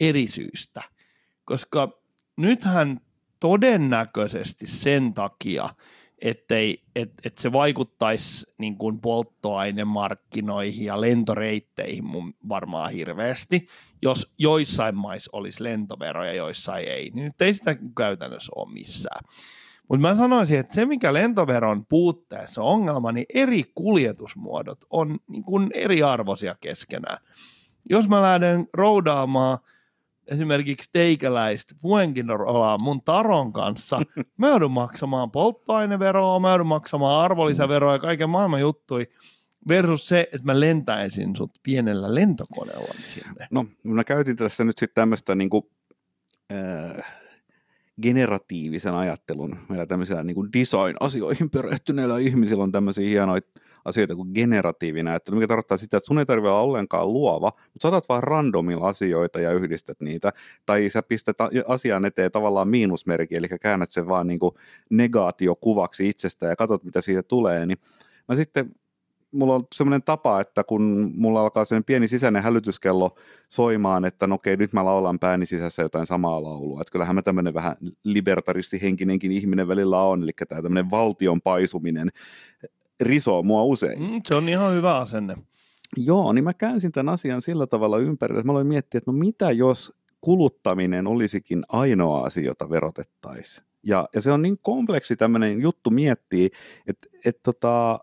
eri 0.00 0.28
syystä. 0.28 0.82
Koska 1.44 1.88
nythän 2.36 3.00
todennäköisesti 3.40 4.66
sen 4.66 5.14
takia, 5.14 5.68
ettei, 6.24 6.82
et, 6.96 7.12
et 7.24 7.38
se 7.38 7.52
vaikuttaisi 7.52 8.46
niin 8.58 8.76
kuin 8.76 9.00
polttoainemarkkinoihin 9.00 10.86
ja 10.86 11.00
lentoreitteihin 11.00 12.04
mun 12.04 12.34
varmaan 12.48 12.90
hirveästi, 12.90 13.66
jos 14.02 14.34
joissain 14.38 14.94
maissa 14.94 15.30
olisi 15.32 15.62
lentoveroja, 15.62 16.32
joissain 16.32 16.88
ei, 16.88 17.10
niin 17.14 17.24
nyt 17.24 17.42
ei 17.42 17.54
sitä 17.54 17.76
käytännössä 17.96 18.52
ole 18.56 18.72
missään. 18.72 19.24
Mutta 19.88 20.00
mä 20.00 20.14
sanoisin, 20.14 20.58
että 20.58 20.74
se 20.74 20.86
mikä 20.86 21.12
lentoveron 21.12 21.86
puutteessa 21.86 22.62
on 22.62 22.68
ongelma, 22.68 23.12
niin 23.12 23.26
eri 23.34 23.64
kuljetusmuodot 23.74 24.78
on 24.90 25.18
niin 25.28 25.44
kuin 25.44 25.70
eriarvoisia 25.74 26.56
keskenään. 26.60 27.18
Jos 27.90 28.08
mä 28.08 28.22
lähden 28.22 28.68
roudaamaan– 28.72 29.58
esimerkiksi 30.26 30.90
teikäläistä 30.92 31.74
Fuenginorolaan 31.82 32.82
mun 32.82 33.02
taron 33.02 33.52
kanssa, 33.52 34.00
mä 34.38 34.48
joudun 34.48 34.70
maksamaan 34.70 35.30
polttoaineveroa, 35.30 36.40
mä 36.40 36.48
joudun 36.48 36.66
maksamaan 36.66 37.24
arvonlisäveroa 37.24 37.92
ja 37.92 37.98
kaiken 37.98 38.30
maailman 38.30 38.60
juttui, 38.60 39.08
versus 39.68 40.08
se, 40.08 40.20
että 40.20 40.44
mä 40.44 40.60
lentäisin 40.60 41.36
sut 41.36 41.50
pienellä 41.62 42.14
lentokoneella 42.14 42.94
sinne. 43.04 43.46
No, 43.50 43.66
mä 43.86 44.04
käytin 44.04 44.36
tässä 44.36 44.64
nyt 44.64 44.78
sitten 44.78 44.94
tämmöistä 44.94 45.34
niinku, 45.34 45.70
äh, 46.52 47.14
generatiivisen 48.02 48.94
ajattelun. 48.94 49.56
Meillä 49.68 49.86
tämmöisillä 49.86 50.24
niin 50.24 50.52
design-asioihin 50.52 51.50
perehtyneillä 51.54 52.18
ihmisillä 52.18 52.62
on 52.62 52.72
tämmöisiä 52.72 53.08
hienoja 53.08 53.42
asioita 53.84 54.16
kuin 54.16 54.30
generatiivinen 54.34 55.10
ajattelu, 55.10 55.36
mikä 55.36 55.48
tarkoittaa 55.48 55.76
sitä, 55.76 55.96
että 55.96 56.06
sun 56.06 56.18
ei 56.18 56.26
tarvitse 56.26 56.50
olla 56.50 56.60
ollenkaan 56.60 57.12
luova, 57.12 57.52
mutta 57.56 57.82
saatat 57.82 58.08
vaan 58.08 58.22
randomilla 58.22 58.88
asioita 58.88 59.40
ja 59.40 59.52
yhdistät 59.52 60.00
niitä, 60.00 60.32
tai 60.66 60.88
sä 60.88 61.02
pistät 61.02 61.36
asian 61.66 62.04
eteen 62.04 62.32
tavallaan 62.32 62.68
miinusmerkki, 62.68 63.34
eli 63.34 63.48
käännät 63.48 63.90
sen 63.90 64.08
vaan 64.08 64.26
niin 64.26 64.40
negaatiokuvaksi 64.90 66.08
itsestä 66.08 66.46
ja 66.46 66.56
katsot, 66.56 66.84
mitä 66.84 67.00
siitä 67.00 67.22
tulee, 67.22 67.66
niin 67.66 67.78
mä 68.28 68.34
sitten 68.34 68.74
mulla 69.34 69.54
on 69.54 69.66
semmoinen 69.74 70.02
tapa, 70.02 70.40
että 70.40 70.64
kun 70.64 71.12
mulla 71.16 71.40
alkaa 71.40 71.64
sen 71.64 71.84
pieni 71.84 72.08
sisäinen 72.08 72.42
hälytyskello 72.42 73.14
soimaan, 73.48 74.04
että 74.04 74.26
no 74.26 74.34
okei, 74.34 74.56
nyt 74.56 74.72
mä 74.72 74.84
laulan 74.84 75.18
pääni 75.18 75.46
sisässä 75.46 75.82
jotain 75.82 76.06
samaa 76.06 76.42
laulua. 76.42 76.80
Että 76.80 76.92
kyllähän 76.92 77.14
mä 77.14 77.22
tämmöinen 77.22 77.54
vähän 77.54 77.76
libertaristihenkinenkin 78.04 79.32
ihminen 79.32 79.68
välillä 79.68 80.02
on, 80.02 80.22
eli 80.22 80.32
tämä 80.48 80.62
tämmöinen 80.62 80.90
valtion 80.90 81.40
paisuminen 81.40 82.10
risoo 83.00 83.42
mua 83.42 83.64
usein. 83.64 84.02
Mm, 84.02 84.20
se 84.28 84.34
on 84.34 84.48
ihan 84.48 84.74
hyvä 84.74 84.98
asenne. 84.98 85.36
Joo, 85.96 86.32
niin 86.32 86.44
mä 86.44 86.54
käänsin 86.54 86.92
tämän 86.92 87.14
asian 87.14 87.42
sillä 87.42 87.66
tavalla 87.66 87.98
ympärillä, 87.98 88.40
että 88.40 88.46
mä 88.46 88.52
aloin 88.52 88.66
miettiä, 88.66 88.98
että 88.98 89.10
no 89.10 89.18
mitä 89.18 89.50
jos 89.50 89.92
kuluttaminen 90.20 91.06
olisikin 91.06 91.62
ainoa 91.68 92.20
asia, 92.20 92.44
jota 92.44 92.70
verotettaisiin. 92.70 93.66
Ja, 93.82 94.08
ja 94.14 94.20
se 94.20 94.32
on 94.32 94.42
niin 94.42 94.58
kompleksi 94.62 95.16
tämmöinen 95.16 95.62
juttu 95.62 95.90
miettiä, 95.90 96.48
että, 96.86 97.08
että 97.24 97.40
tota, 97.42 97.98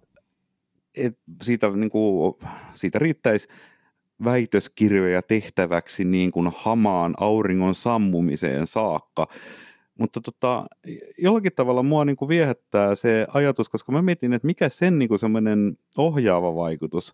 et 0.97 1.17
siitä, 1.41 1.69
niin 1.69 1.89
kuin, 1.89 2.35
siitä 2.73 2.99
riittäisi 2.99 3.47
väitöskirjoja 4.23 5.21
tehtäväksi 5.21 6.05
niin 6.05 6.31
kuin 6.31 6.51
hamaan 6.55 7.13
auringon 7.19 7.75
sammumiseen 7.75 8.67
saakka. 8.67 9.27
Mutta 10.01 10.21
tota, 10.21 10.65
jollakin 11.17 11.51
tavalla 11.55 11.83
mua 11.83 12.05
niin 12.05 12.15
kuin 12.15 12.29
viehättää 12.29 12.95
se 12.95 13.27
ajatus, 13.33 13.69
koska 13.69 13.91
mä 13.91 14.01
mietin, 14.01 14.33
että 14.33 14.45
mikä 14.45 14.69
sen 14.69 14.99
niin 14.99 15.09
kuin 15.09 15.19
semmoinen 15.19 15.77
ohjaava 15.97 16.55
vaikutus 16.55 17.13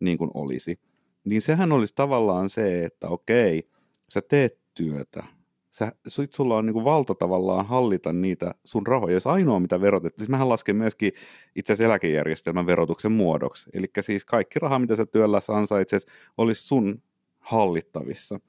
niin 0.00 0.18
kuin 0.18 0.30
olisi. 0.34 0.80
Niin 1.24 1.42
sehän 1.42 1.72
olisi 1.72 1.94
tavallaan 1.94 2.50
se, 2.50 2.84
että 2.84 3.08
okei, 3.08 3.68
sä 4.08 4.20
teet 4.28 4.58
työtä, 4.74 5.24
sä, 5.70 5.92
sit 6.08 6.32
sulla 6.32 6.56
on 6.56 6.66
niinku 6.66 6.84
valta 6.84 7.14
tavallaan 7.14 7.66
hallita 7.66 8.12
niitä 8.12 8.54
sun 8.64 8.86
rahoja. 8.86 9.14
Jos 9.14 9.26
ainoa 9.26 9.60
mitä 9.60 9.80
verotet, 9.80 10.16
siis 10.16 10.28
mähän 10.28 10.48
lasken 10.48 10.76
myöskin 10.76 11.12
itse 11.56 11.72
asiassa 11.72 11.88
eläkejärjestelmän 11.90 12.66
verotuksen 12.66 13.12
muodoksi. 13.12 13.70
Eli 13.72 13.86
siis 14.00 14.24
kaikki 14.24 14.58
raha, 14.58 14.78
mitä 14.78 14.96
sä 14.96 15.06
työllä 15.06 15.40
ansaitset, 15.48 16.02
olisi 16.36 16.66
sun 16.66 17.02
hallittavissa. 17.38 18.40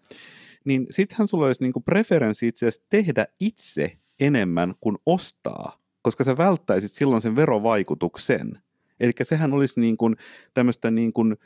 Niin 0.66 0.88
sittenhän 0.90 1.28
sulla 1.28 1.46
olisi 1.46 1.64
niinku 1.64 1.80
preferenssi 1.80 2.48
itse 2.48 2.68
asiassa 2.68 2.88
tehdä 2.90 3.26
itse 3.40 3.92
enemmän 4.20 4.74
kuin 4.80 4.98
ostaa, 5.06 5.80
koska 6.02 6.24
sä 6.24 6.38
välttäisit 6.38 6.92
silloin 6.92 7.22
sen 7.22 7.36
verovaikutuksen. 7.36 8.60
Eli 9.00 9.12
sehän 9.24 9.54
olisi 9.54 9.80
niin 9.80 9.98
kuin 9.98 10.16
tämmöistä 10.54 10.92
niin 10.92 11.14
kuin 11.14 11.38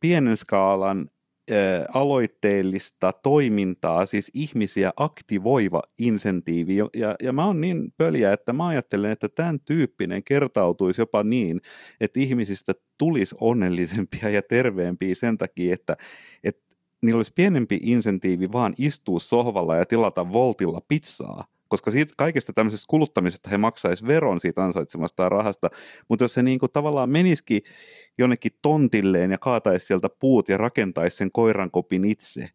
pienen 0.00 0.36
skaalan 0.36 1.10
aloitteellista 1.94 3.12
toimintaa, 3.12 4.06
siis 4.06 4.30
ihmisiä 4.34 4.92
aktivoiva 4.96 5.82
insentiivi. 5.98 6.76
Ja, 6.76 7.16
ja 7.22 7.32
mä 7.32 7.46
oon 7.46 7.60
niin 7.60 7.92
pöliä, 7.96 8.32
että 8.32 8.52
mä 8.52 8.66
ajattelen, 8.66 9.10
että 9.10 9.28
tämän 9.28 9.60
tyyppinen 9.60 10.24
kertautuisi 10.24 11.00
jopa 11.00 11.22
niin, 11.22 11.60
että 12.00 12.20
ihmisistä 12.20 12.72
tulisi 12.98 13.36
onnellisempia 13.40 14.30
ja 14.30 14.42
terveempiä 14.42 15.14
sen 15.14 15.38
takia, 15.38 15.74
että, 15.74 15.96
että 16.44 16.69
niillä 17.02 17.18
olisi 17.18 17.32
pienempi 17.34 17.80
insentiivi 17.82 18.52
vaan 18.52 18.74
istua 18.78 19.18
sohvalla 19.18 19.76
ja 19.76 19.86
tilata 19.86 20.32
voltilla 20.32 20.80
pizzaa, 20.88 21.44
koska 21.68 21.90
siitä 21.90 22.12
kaikesta 22.16 22.52
tämmöisestä 22.52 22.86
kuluttamisesta 22.88 23.50
he 23.50 23.56
maksaisi 23.56 24.06
veron 24.06 24.40
siitä 24.40 24.64
ansaitsemasta 24.64 25.28
rahasta, 25.28 25.70
mutta 26.08 26.24
jos 26.24 26.34
se 26.34 26.42
niin 26.42 26.58
kuin 26.58 26.72
tavallaan 26.72 27.10
menisikin 27.10 27.62
jonnekin 28.18 28.52
tontilleen 28.62 29.30
ja 29.30 29.38
kaataisi 29.38 29.86
sieltä 29.86 30.08
puut 30.18 30.48
ja 30.48 30.56
rakentaisi 30.56 31.16
sen 31.16 31.32
koirankopin 31.32 32.04
itse, 32.04 32.48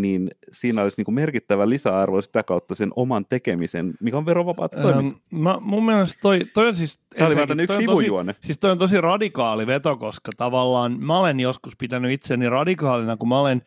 niin 0.00 0.30
siinä 0.52 0.82
olisi 0.82 0.96
niin 0.96 1.04
kuin 1.04 1.14
merkittävä 1.14 1.68
lisäarvo 1.68 2.22
sitä 2.22 2.42
kautta 2.42 2.74
sen 2.74 2.90
oman 2.96 3.26
tekemisen, 3.26 3.94
mikä 4.00 4.16
on 4.18 4.26
verovapaata 4.26 4.82
toimintaa. 4.82 5.20
mä, 5.30 5.58
mun 5.60 5.86
mielestä 5.86 6.20
toi, 6.22 6.40
toi 6.54 6.68
on 6.68 6.74
siis... 6.74 6.98
Tämä 6.98 7.26
oli 7.26 7.36
vaan 7.36 7.60
yksi 7.60 7.76
sivujuone. 7.76 8.34
Siis 8.40 8.58
toi 8.58 8.70
on 8.70 8.78
tosi 8.78 9.00
radikaali 9.00 9.66
veto, 9.66 9.96
koska 9.96 10.32
tavallaan 10.36 11.00
mä 11.00 11.18
olen 11.18 11.40
joskus 11.40 11.76
pitänyt 11.76 12.10
itseni 12.10 12.48
radikaalina, 12.48 13.16
kun 13.16 13.28
mä 13.28 13.40
olen 13.40 13.62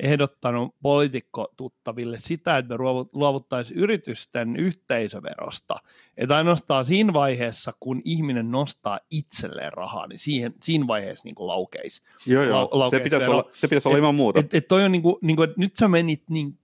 ehdottanut 0.00 0.74
poliitikkotuttaville 0.82 2.18
sitä, 2.18 2.58
että 2.58 2.74
me 2.74 2.84
luovuttaisiin 3.12 3.78
yritysten 3.78 4.56
yhteisöverosta. 4.56 5.76
Että 6.16 6.36
ainoastaan 6.36 6.84
siinä 6.84 7.12
vaiheessa, 7.12 7.72
kun 7.80 8.02
ihminen 8.04 8.50
nostaa 8.50 9.00
itselleen 9.10 9.72
rahaa, 9.72 10.06
niin 10.06 10.18
siihen, 10.18 10.54
siinä 10.62 10.86
vaiheessa 10.86 11.24
niin 11.24 11.34
laukeisi. 11.38 12.02
Joo, 12.26 12.42
joo. 12.42 12.68
Lau, 12.72 12.90
se 12.90 13.00
pitäisi, 13.00 13.30
olla, 13.30 13.50
se 13.54 13.68
pitäisi 13.68 13.88
olla 13.88 13.98
ilman 13.98 14.14
muuta. 14.14 14.40
Et, 14.40 14.54
et 14.54 14.68
toi 14.68 14.84
on 14.84 14.92
niin 14.92 15.02
kuin, 15.02 15.16
niin 15.22 15.36
kuin, 15.36 15.48
että 15.48 15.60
nyt 15.60 15.76
sä 15.76 15.88
menit 15.88 16.22
niin 16.28 16.58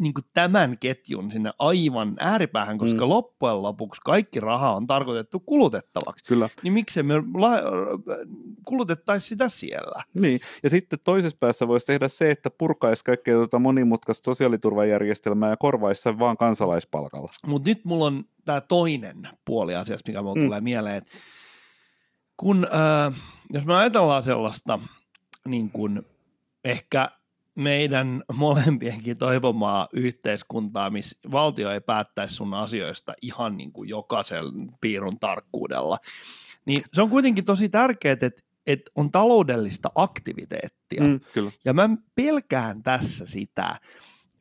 niin 0.00 0.14
kuin 0.14 0.24
tämän 0.34 0.78
ketjun 0.78 1.30
sinne 1.30 1.50
aivan 1.58 2.16
ääripäähän, 2.18 2.78
koska 2.78 3.04
mm. 3.04 3.10
loppujen 3.10 3.62
lopuksi 3.62 4.00
kaikki 4.04 4.40
raha 4.40 4.74
on 4.74 4.86
tarkoitettu 4.86 5.40
kulutettavaksi. 5.40 6.24
Kyllä. 6.24 6.48
Niin 6.62 6.72
miksi 6.72 7.02
me 7.02 7.14
la- 7.14 7.62
kulutettaisiin 8.64 9.28
sitä 9.28 9.48
siellä? 9.48 10.02
Niin, 10.14 10.40
ja 10.62 10.70
sitten 10.70 10.98
toisessa 11.04 11.36
päässä 11.40 11.68
voisi 11.68 11.86
tehdä 11.86 12.08
se, 12.08 12.30
että 12.30 12.50
purkaisi 12.50 13.04
kaikkea 13.04 13.34
tuota 13.34 13.58
monimutkaista 13.58 14.24
sosiaaliturvajärjestelmää 14.24 15.50
ja 15.50 15.56
korvaisi 15.56 16.02
sen 16.02 16.18
vaan 16.18 16.36
kansalaispalkalla. 16.36 17.32
Mutta 17.46 17.68
nyt 17.68 17.84
mulla 17.84 18.06
on 18.06 18.24
tämä 18.44 18.60
toinen 18.60 19.28
puoli 19.44 19.74
asiasta, 19.74 20.10
mikä 20.10 20.22
mulle 20.22 20.40
mm. 20.40 20.46
tulee 20.46 20.60
mieleen, 20.60 20.96
että 20.96 21.10
kun, 22.36 22.66
äh, 22.74 23.20
jos 23.52 23.66
me 23.66 23.74
ajatellaan 23.74 24.22
sellaista 24.22 24.78
niin 25.48 25.70
kuin 25.70 26.02
ehkä 26.64 27.10
meidän 27.54 28.22
molempienkin 28.32 29.18
toivomaa 29.18 29.88
yhteiskuntaa, 29.92 30.90
missä 30.90 31.18
valtio 31.32 31.70
ei 31.70 31.80
päättäisi 31.80 32.34
sun 32.34 32.54
asioista 32.54 33.14
ihan 33.22 33.56
niin 33.56 33.72
kuin 33.72 33.88
jokaisen 33.88 34.44
piirun 34.80 35.18
tarkkuudella, 35.18 35.98
niin 36.66 36.82
se 36.92 37.02
on 37.02 37.10
kuitenkin 37.10 37.44
tosi 37.44 37.68
tärkeää, 37.68 38.12
että, 38.12 38.42
että 38.66 38.90
on 38.94 39.12
taloudellista 39.12 39.90
aktiviteettia. 39.94 41.02
Mm, 41.02 41.20
kyllä. 41.32 41.50
Ja 41.64 41.72
mä 41.72 41.90
pelkään 42.14 42.82
tässä 42.82 43.26
sitä, 43.26 43.76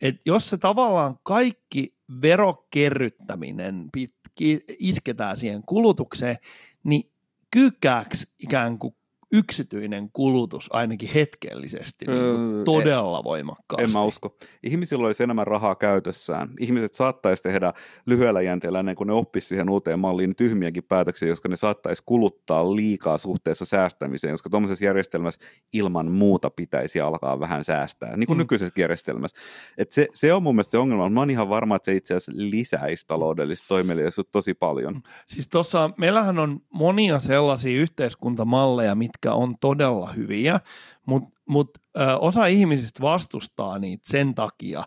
että 0.01 0.21
jos 0.25 0.49
se 0.49 0.57
tavallaan 0.57 1.19
kaikki 1.23 1.93
verokerryttäminen 2.21 3.89
pitki, 3.93 4.63
isketään 4.79 5.37
siihen 5.37 5.61
kulutukseen, 5.65 6.35
niin 6.83 7.11
kyykkääks 7.51 8.27
ikään 8.39 8.79
kuin 8.79 8.95
yksityinen 9.31 10.09
kulutus 10.13 10.69
ainakin 10.73 11.09
hetkellisesti 11.15 12.05
niin 12.05 12.17
öö, 12.17 12.63
todella 12.65 13.23
voimakkaasti. 13.23 13.83
En 13.83 13.93
mä 13.93 14.03
usko. 14.03 14.35
Ihmisillä 14.63 15.07
olisi 15.07 15.23
enemmän 15.23 15.47
rahaa 15.47 15.75
käytössään. 15.75 16.49
Ihmiset 16.59 16.93
saattaisi 16.93 17.43
tehdä 17.43 17.73
lyhyellä 18.05 18.41
jänteellä 18.41 18.79
ennen 18.79 18.95
kuin 18.95 19.07
ne 19.07 19.13
oppisi 19.13 19.47
siihen 19.47 19.69
uuteen 19.69 19.99
malliin 19.99 20.35
tyhmiäkin 20.35 20.83
päätöksiä, 20.83 21.27
joska 21.27 21.49
ne 21.49 21.55
saattaisi 21.55 22.03
kuluttaa 22.05 22.75
liikaa 22.75 23.17
suhteessa 23.17 23.65
säästämiseen, 23.65 24.33
koska 24.33 24.49
tuollaisessa 24.49 24.85
järjestelmässä 24.85 25.41
ilman 25.73 26.11
muuta 26.11 26.49
pitäisi 26.49 27.01
alkaa 27.01 27.39
vähän 27.39 27.63
säästää, 27.63 28.17
niin 28.17 28.27
kuin 28.27 28.37
mm. 28.37 28.39
nykyisessä 28.39 28.81
järjestelmässä. 28.81 29.37
Et 29.77 29.91
se, 29.91 30.07
se 30.13 30.33
on 30.33 30.43
mun 30.43 30.55
mielestä 30.55 30.71
se 30.71 30.77
ongelma. 30.77 31.09
Mä 31.09 31.19
oon 31.19 31.29
ihan 31.29 31.49
varma, 31.49 31.75
että 31.75 31.85
se 31.85 31.95
itse 31.95 32.15
asiassa 32.15 32.31
lisäisi 32.35 33.07
taloudellista 33.07 33.67
toimeliaisuutta 33.67 34.31
tosi 34.31 34.53
paljon. 34.53 35.01
Siis 35.27 35.47
tuossa, 35.47 35.89
meillähän 35.97 36.39
on 36.39 36.61
monia 36.69 37.19
sellaisia 37.19 37.81
yhteiskuntamalleja, 37.81 38.95
mitkä 38.95 39.18
mitkä 39.19 39.33
on 39.33 39.55
todella 39.61 40.11
hyviä, 40.11 40.59
mutta 41.05 41.41
mut, 41.45 41.77
osa 42.19 42.45
ihmisistä 42.45 43.01
vastustaa 43.01 43.79
niitä 43.79 44.03
sen 44.07 44.35
takia, 44.35 44.83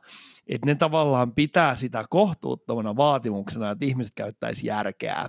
että 0.47 0.67
ne 0.67 0.75
tavallaan 0.75 1.33
pitää 1.33 1.77
sitä 1.77 2.05
kohtuuttomana 2.11 2.97
vaatimuksena, 2.97 3.71
että 3.71 3.85
ihmiset 3.85 4.13
käyttäisi 4.15 4.67
järkeä. 4.67 5.27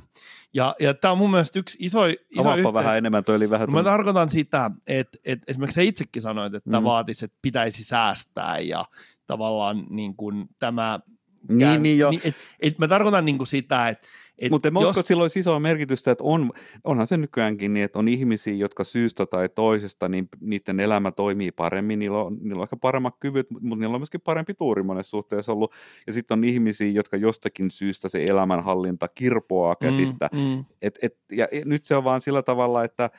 Ja, 0.54 0.76
ja 0.80 0.94
tämä 0.94 1.12
on 1.12 1.18
mun 1.18 1.32
mielestä 1.32 1.60
yksi 1.60 1.78
iso, 1.82 2.06
iso 2.06 2.56
yhteis... 2.56 2.74
vähän 2.74 2.98
enemmän, 2.98 3.24
toi 3.24 3.36
oli 3.36 3.50
vähän... 3.50 3.68
No, 3.68 3.74
mä 3.74 3.84
tarkoitan 3.84 4.30
sitä, 4.30 4.72
että, 4.88 5.18
että 5.26 5.46
esimerkiksi 5.48 5.76
sä 5.76 5.82
itsekin 5.82 6.22
sanoit, 6.22 6.54
että 6.54 6.80
mm. 6.80 6.84
vaatisi, 6.84 7.26
että 7.26 7.38
pitäisi 7.42 7.84
säästää 7.84 8.60
ja 8.60 8.86
tavallaan 9.28 9.86
niin 9.90 10.16
kuin 10.16 10.50
tämä... 10.60 11.00
Niin, 11.50 11.84
niin 11.84 11.98
jo. 11.98 12.10
Niin, 12.10 12.22
et, 12.24 12.36
et 12.60 12.80
mä 12.80 12.88
tarkoitan 12.88 13.26
niin 13.26 13.38
kuin 13.38 13.48
sitä, 13.48 13.90
että 13.90 14.08
mutta 14.52 14.68
en 14.68 14.74
jos... 14.74 14.84
usko, 14.84 15.00
että 15.00 15.08
sillä 15.08 15.22
olisi 15.22 15.40
isoa 15.40 15.60
merkitystä, 15.60 16.12
että 16.12 16.24
on, 16.24 16.52
onhan 16.84 17.08
se 17.08 17.18
nykyäänkin 17.18 17.74
niin, 17.74 17.84
että 17.84 18.00
on 18.00 18.08
ihmisiä, 18.08 18.54
jotka 18.54 18.84
syystä 18.84 19.26
tai 19.26 19.50
toisesta, 19.50 20.10
niin 20.10 20.30
niiden 20.40 20.80
elämä 20.80 21.12
toimii 21.12 21.52
paremmin, 21.52 22.00
niillä 22.00 22.22
on, 22.24 22.38
niillä 22.42 22.60
on 22.60 22.64
ehkä 22.64 22.76
paremmat 22.76 23.16
kyvyt, 23.20 23.52
mutta 23.52 23.76
niillä 23.76 23.96
on 23.96 24.02
myöskin 24.02 24.22
parempi 24.22 24.54
tuuri 24.54 24.84
monessa 24.84 25.10
suhteessa 25.10 25.52
ollut. 25.52 25.74
Ja 26.08 26.14
sitten 26.14 26.40
on 26.40 26.44
ihmisiä, 26.44 26.92
jotka 26.92 27.18
jostakin 27.18 27.72
syystä 27.72 28.10
se 28.10 28.26
elämänhallinta 28.30 29.08
kirpoaa 29.08 29.74
mm, 29.74 29.88
käsistä. 29.88 30.30
Mm, 30.34 30.40
mm. 30.40 30.66
Et, 30.82 31.00
et, 31.02 31.18
ja 31.32 31.48
nyt 31.66 31.86
se 31.86 31.96
on 31.96 32.04
vaan 32.04 32.22
sillä 32.22 32.42
tavalla, 32.44 32.84
että 32.84 33.10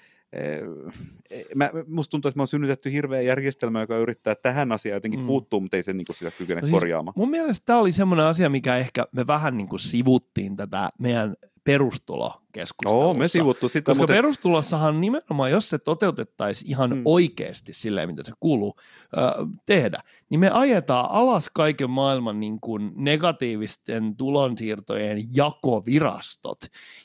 mä, 1.55 1.71
musta 1.87 2.11
tuntuu, 2.11 2.29
että 2.29 2.39
me 2.39 2.43
on 2.43 2.47
synnytetty 2.47 2.93
hirveä 2.93 3.21
järjestelmä, 3.21 3.81
joka 3.81 3.99
yrittää 3.99 4.35
tähän 4.35 4.73
asiaan 4.73 4.97
jotenkin 4.97 5.21
mm. 5.21 5.27
puuttua, 5.27 5.61
mutta 5.61 5.77
ei 5.77 5.83
se 5.83 5.93
niin 5.93 6.07
kuin 6.07 6.17
sitä 6.17 6.31
kykene 6.31 6.61
no 6.61 6.67
siis 6.67 6.81
korjaamaan. 6.81 7.15
Mun 7.17 7.31
mielestä 7.31 7.67
tämä 7.67 7.79
oli 7.79 7.93
semmoinen 7.93 8.27
asia, 8.27 8.49
mikä 8.49 8.77
ehkä 8.77 9.07
me 9.13 9.27
vähän 9.27 9.57
niin 9.57 9.69
kuin 9.69 9.81
sivuttiin 9.81 10.57
tätä 10.57 10.91
meidän 10.99 11.35
perustulokeskustelussa. 11.65 13.05
Joo, 13.05 13.15
me 13.15 13.29
sivuttu 13.29 13.69
sitä. 13.69 13.85
Koska 13.85 14.03
mutta... 14.03 14.15
perustulossahan 14.15 15.01
nimenomaan, 15.01 15.51
jos 15.51 15.71
se 15.71 15.79
toteutettaisiin 15.79 16.71
ihan 16.71 16.91
mm. 16.91 17.03
oikeasti 17.05 17.73
silleen, 17.73 18.09
mitä 18.09 18.23
se 18.25 18.33
kuuluu 18.41 18.77
äh, 19.19 19.33
tehdä, 19.67 19.99
niin 20.31 20.41
me 20.41 20.51
ajetaan 20.51 21.11
alas 21.11 21.51
kaiken 21.55 21.91
maailman 21.91 22.41
niin 22.41 22.61
kuin 22.61 22.93
negatiivisten 22.95 24.17
tulonsiirtojen 24.17 25.19
jakovirastot. 25.35 26.59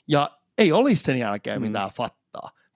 Ja 0.07 0.31
ei 0.57 0.71
olisi 0.71 1.03
sen 1.03 1.19
jälkeen 1.19 1.61
mm. 1.61 1.67
mitään 1.67 1.89
fattaa 1.89 2.18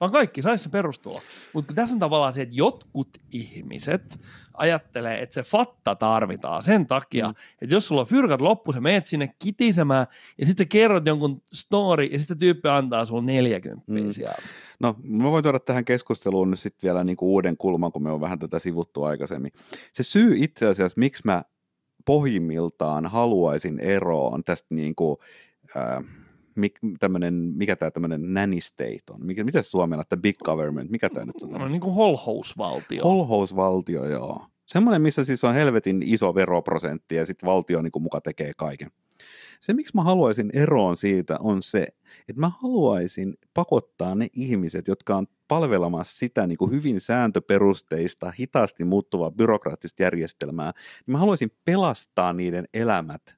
vaan 0.04 0.12
kaikki 0.12 0.42
saisi 0.42 0.64
se 0.64 0.70
perustulo. 0.70 1.22
Mutta 1.54 1.74
tässä 1.74 1.96
on 1.96 2.00
tavallaan 2.00 2.34
se, 2.34 2.42
että 2.42 2.56
jotkut 2.56 3.10
ihmiset 3.32 4.20
ajattelee, 4.54 5.22
että 5.22 5.34
se 5.34 5.44
fatta 5.44 5.96
tarvitaan 5.96 6.64
sen 6.64 6.88
takia, 6.88 7.28
mm. 7.28 7.36
että 7.62 7.76
jos 7.76 7.88
sulla 7.88 8.02
on 8.02 8.08
fyrkat 8.08 8.42
loppu, 8.42 8.74
sä 8.74 8.82
meet 8.82 9.08
sinne 9.08 9.34
kitisemään 9.40 10.08
ja 10.38 10.46
sitten 10.46 10.66
sä 10.66 10.70
kerrot 10.70 11.06
jonkun 11.06 11.42
story 11.54 12.04
ja 12.04 12.20
sitten 12.20 12.38
tyyppi 12.38 12.70
antaa 12.70 13.06
sulle 13.06 13.22
40 13.22 13.84
mm. 13.88 14.12
sieltä. 14.12 14.42
No, 14.80 14.96
mä 15.04 15.32
voin 15.32 15.44
tuoda 15.44 15.60
tähän 15.60 15.86
keskusteluun 15.86 16.52
nyt 16.52 16.60
sitten 16.60 16.88
vielä 16.88 17.04
niinku 17.04 17.34
uuden 17.34 17.58
kulman, 17.58 17.92
kun 17.92 18.04
me 18.04 18.12
on 18.12 18.22
vähän 18.22 18.40
tätä 18.40 18.60
sivuttu 18.60 19.04
aikaisemmin. 19.04 19.52
Se 19.94 20.04
syy 20.04 20.36
itse 20.38 20.68
asiassa, 20.68 21.00
miksi 21.00 21.22
mä 21.26 21.44
pohjimmiltaan 22.06 23.06
haluaisin 23.06 23.80
eroon 23.80 24.44
tästä 24.44 24.76
niinku, 24.76 25.20
äh, 25.78 26.04
mik, 26.56 26.80
tämmönen, 27.00 27.34
mikä 27.34 27.76
tämä 27.76 27.92
tämmöinen 27.92 28.34
nanny 28.34 28.62
state 28.62 29.04
on? 29.10 29.26
Mikä, 29.26 29.44
mitä 29.44 29.62
suomena, 29.62 30.02
että 30.02 30.18
big 30.18 30.38
government, 30.38 30.90
mikä 30.90 31.10
tämä 31.10 31.26
nyt 31.26 31.44
on? 31.44 31.52
No 31.52 31.68
niin 31.68 31.82
kuin 31.82 31.96
holhousvaltio. 31.96 33.04
Holhousvaltio, 33.04 34.06
joo. 34.06 34.46
Semmoinen, 34.66 35.02
missä 35.02 35.24
siis 35.24 35.44
on 35.44 35.54
helvetin 35.54 36.04
iso 36.06 36.36
veroprosentti 36.36 37.16
ja 37.16 37.26
sitten 37.26 37.48
valtio 37.48 37.82
niin 37.82 37.92
kuin 37.92 38.04
muka 38.04 38.22
tekee 38.22 38.52
kaiken. 38.58 38.92
Se, 39.60 39.74
miksi 39.74 39.96
mä 39.96 40.04
haluaisin 40.04 40.50
eroon 40.54 40.98
siitä, 40.98 41.38
on 41.40 41.64
se, 41.64 41.88
että 42.30 42.40
mä 42.40 42.52
haluaisin 42.62 43.34
pakottaa 43.54 44.16
ne 44.16 44.28
ihmiset, 44.34 44.88
jotka 44.88 45.16
on 45.16 45.28
palvelemassa 45.48 46.18
sitä 46.18 46.48
niin 46.48 46.58
kuin 46.58 46.72
hyvin 46.72 47.02
sääntöperusteista, 47.02 48.34
hitaasti 48.40 48.84
muuttuvaa 48.84 49.32
byrokraattista 49.32 50.04
järjestelmää, 50.04 50.74
niin 51.06 51.12
mä 51.12 51.18
haluaisin 51.18 51.52
pelastaa 51.66 52.34
niiden 52.34 52.68
elämät 52.74 53.36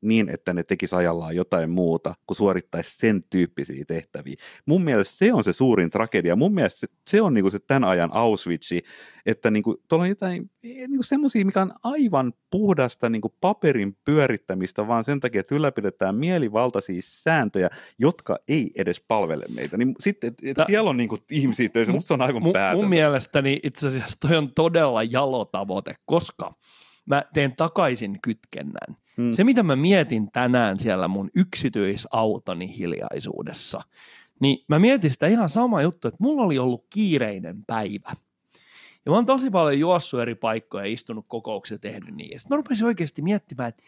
niin, 0.00 0.28
että 0.28 0.52
ne 0.52 0.62
tekisi 0.62 0.96
ajallaan 0.96 1.36
jotain 1.36 1.70
muuta, 1.70 2.14
kuin 2.26 2.36
suorittaisi 2.36 2.96
sen 2.96 3.24
tyyppisiä 3.30 3.84
tehtäviä. 3.84 4.34
Mun 4.66 4.84
mielestä 4.84 5.16
se 5.16 5.32
on 5.32 5.44
se 5.44 5.52
suurin 5.52 5.90
tragedia. 5.90 6.36
Mun 6.36 6.54
mielestä 6.54 6.80
se, 6.80 6.86
se 7.08 7.22
on 7.22 7.34
niinku 7.34 7.50
se 7.50 7.58
tämän 7.58 7.84
ajan 7.84 8.10
Auschwitz, 8.12 8.72
että 9.26 9.50
niinku, 9.50 9.82
tuolla 9.88 10.02
on 10.02 10.08
jotain 10.08 10.50
niinku 10.62 11.02
semmoisia, 11.02 11.44
mikä 11.44 11.62
on 11.62 11.72
aivan 11.82 12.32
puhdasta 12.50 13.08
niinku 13.08 13.34
paperin 13.40 13.96
pyörittämistä, 14.04 14.88
vaan 14.88 15.04
sen 15.04 15.20
takia, 15.20 15.40
että 15.40 15.54
ylläpidetään 15.54 16.14
mielivaltaisia 16.14 17.00
sääntöjä, 17.02 17.70
jotka 17.98 18.38
ei 18.48 18.70
edes 18.78 19.04
palvele 19.08 19.44
meitä. 19.54 19.76
Niin 19.76 19.94
sitten, 20.00 20.28
et, 20.42 20.58
et 20.58 20.66
siellä 20.66 20.90
on 20.90 20.96
niinku 20.96 21.18
ihmisiä 21.30 21.68
töissä, 21.68 21.92
mutta 21.92 22.08
se 22.08 22.14
on 22.14 22.22
aivan 22.22 22.42
mun, 22.42 22.54
Mun 22.74 22.88
mielestäni 22.88 23.60
itse 23.62 23.88
asiassa 23.88 24.16
toi 24.20 24.36
on 24.36 24.52
todella 24.54 25.02
jalo 25.02 25.44
tavoite, 25.44 25.94
koska 26.04 26.54
mä 27.06 27.22
teen 27.34 27.56
takaisin 27.56 28.18
kytkennän 28.22 28.96
Mm. 29.16 29.32
Se, 29.32 29.44
mitä 29.44 29.62
mä 29.62 29.76
mietin 29.76 30.32
tänään 30.32 30.78
siellä 30.78 31.08
mun 31.08 31.30
yksityisautoni 31.34 32.78
hiljaisuudessa, 32.78 33.80
niin 34.40 34.64
mä 34.68 34.78
mietin 34.78 35.10
sitä 35.10 35.26
ihan 35.26 35.48
sama 35.48 35.82
juttu, 35.82 36.08
että 36.08 36.18
mulla 36.20 36.42
oli 36.42 36.58
ollut 36.58 36.86
kiireinen 36.90 37.64
päivä. 37.66 38.12
Ja 39.06 39.10
mä 39.10 39.14
oon 39.14 39.26
tosi 39.26 39.50
paljon 39.50 39.78
juossut 39.80 40.20
eri 40.20 40.34
paikkoja 40.34 40.86
ja 40.86 40.92
istunut 40.92 41.24
kokouksissa 41.28 41.80
tehnyt 41.80 42.14
niin. 42.14 42.30
Ja 42.30 42.40
sitten 42.40 42.54
mä 42.54 42.56
rupesin 42.56 42.86
oikeasti 42.86 43.22
miettimään, 43.22 43.68
että, 43.68 43.82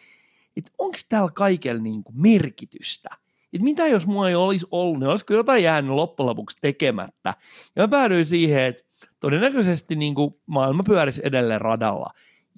että 0.57 0.71
onko 0.77 0.97
täällä 1.09 1.31
kaikella 1.35 1.81
niin 1.81 2.03
kuin 2.03 2.21
merkitystä. 2.21 3.09
Että 3.53 3.63
mitä 3.63 3.87
jos 3.87 4.07
mulla 4.07 4.29
ei 4.29 4.35
olisi 4.35 4.65
ollut, 4.71 4.99
niin 4.99 5.09
olisiko 5.09 5.33
jotain 5.33 5.63
jäänyt 5.63 5.91
loppujen 5.91 6.29
lopuksi 6.29 6.57
tekemättä. 6.61 7.33
Ja 7.75 7.83
mä 7.83 7.87
päädyin 7.87 8.25
siihen, 8.25 8.63
että 8.63 8.83
todennäköisesti 9.19 9.95
niin 9.95 10.15
kuin 10.15 10.35
maailma 10.45 10.83
pyörisi 10.85 11.21
edelleen 11.23 11.61
radalla. 11.61 12.09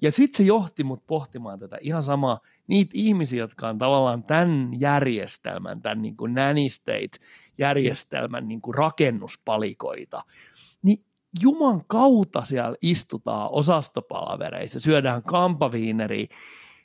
Ja 0.02 0.12
sitten 0.12 0.36
se 0.36 0.42
johti 0.42 0.84
mut 0.84 1.06
pohtimaan 1.06 1.58
tätä 1.58 1.78
ihan 1.80 2.04
samaa, 2.04 2.40
niitä 2.66 2.90
ihmisiä, 2.94 3.38
jotka 3.38 3.68
on 3.68 3.78
tavallaan 3.78 4.22
tämän 4.22 4.70
järjestelmän, 4.80 5.82
tämän 5.82 6.02
niin 6.02 6.16
kuin 6.16 6.34
nanny 6.34 6.68
state-järjestelmän 6.68 8.48
niin 8.48 8.60
kuin 8.60 8.74
rakennuspalikoita, 8.74 10.22
niin 10.82 10.98
Juman 11.42 11.84
kautta 11.86 12.44
siellä 12.44 12.76
istutaan 12.82 13.48
osastopalavereissa, 13.52 14.80
syödään 14.80 15.22
kampaviineriä 15.22 16.26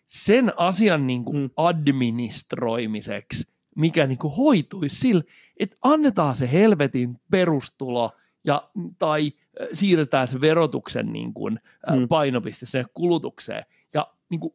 sen 0.07 0.53
asian 0.57 1.07
niin 1.07 1.25
kuin 1.25 1.37
mm. 1.37 1.49
administroimiseksi, 1.55 3.53
mikä 3.75 4.07
niin 4.07 4.17
kuin 4.17 4.35
hoituisi 4.35 4.95
sillä, 4.95 5.23
että 5.59 5.77
annetaan 5.81 6.35
se 6.35 6.51
helvetin 6.51 7.19
perustulo 7.31 8.11
ja, 8.43 8.69
tai 8.99 9.33
siirretään 9.73 10.27
se 10.27 10.41
verotuksen 10.41 11.13
niin 11.13 11.33
kuin, 11.33 11.59
mm. 11.91 12.07
painopiste 12.07 12.65
sen 12.65 12.85
kulutukseen. 12.93 13.65
Ja 13.93 14.07
niin 14.29 14.39
kuin, 14.39 14.53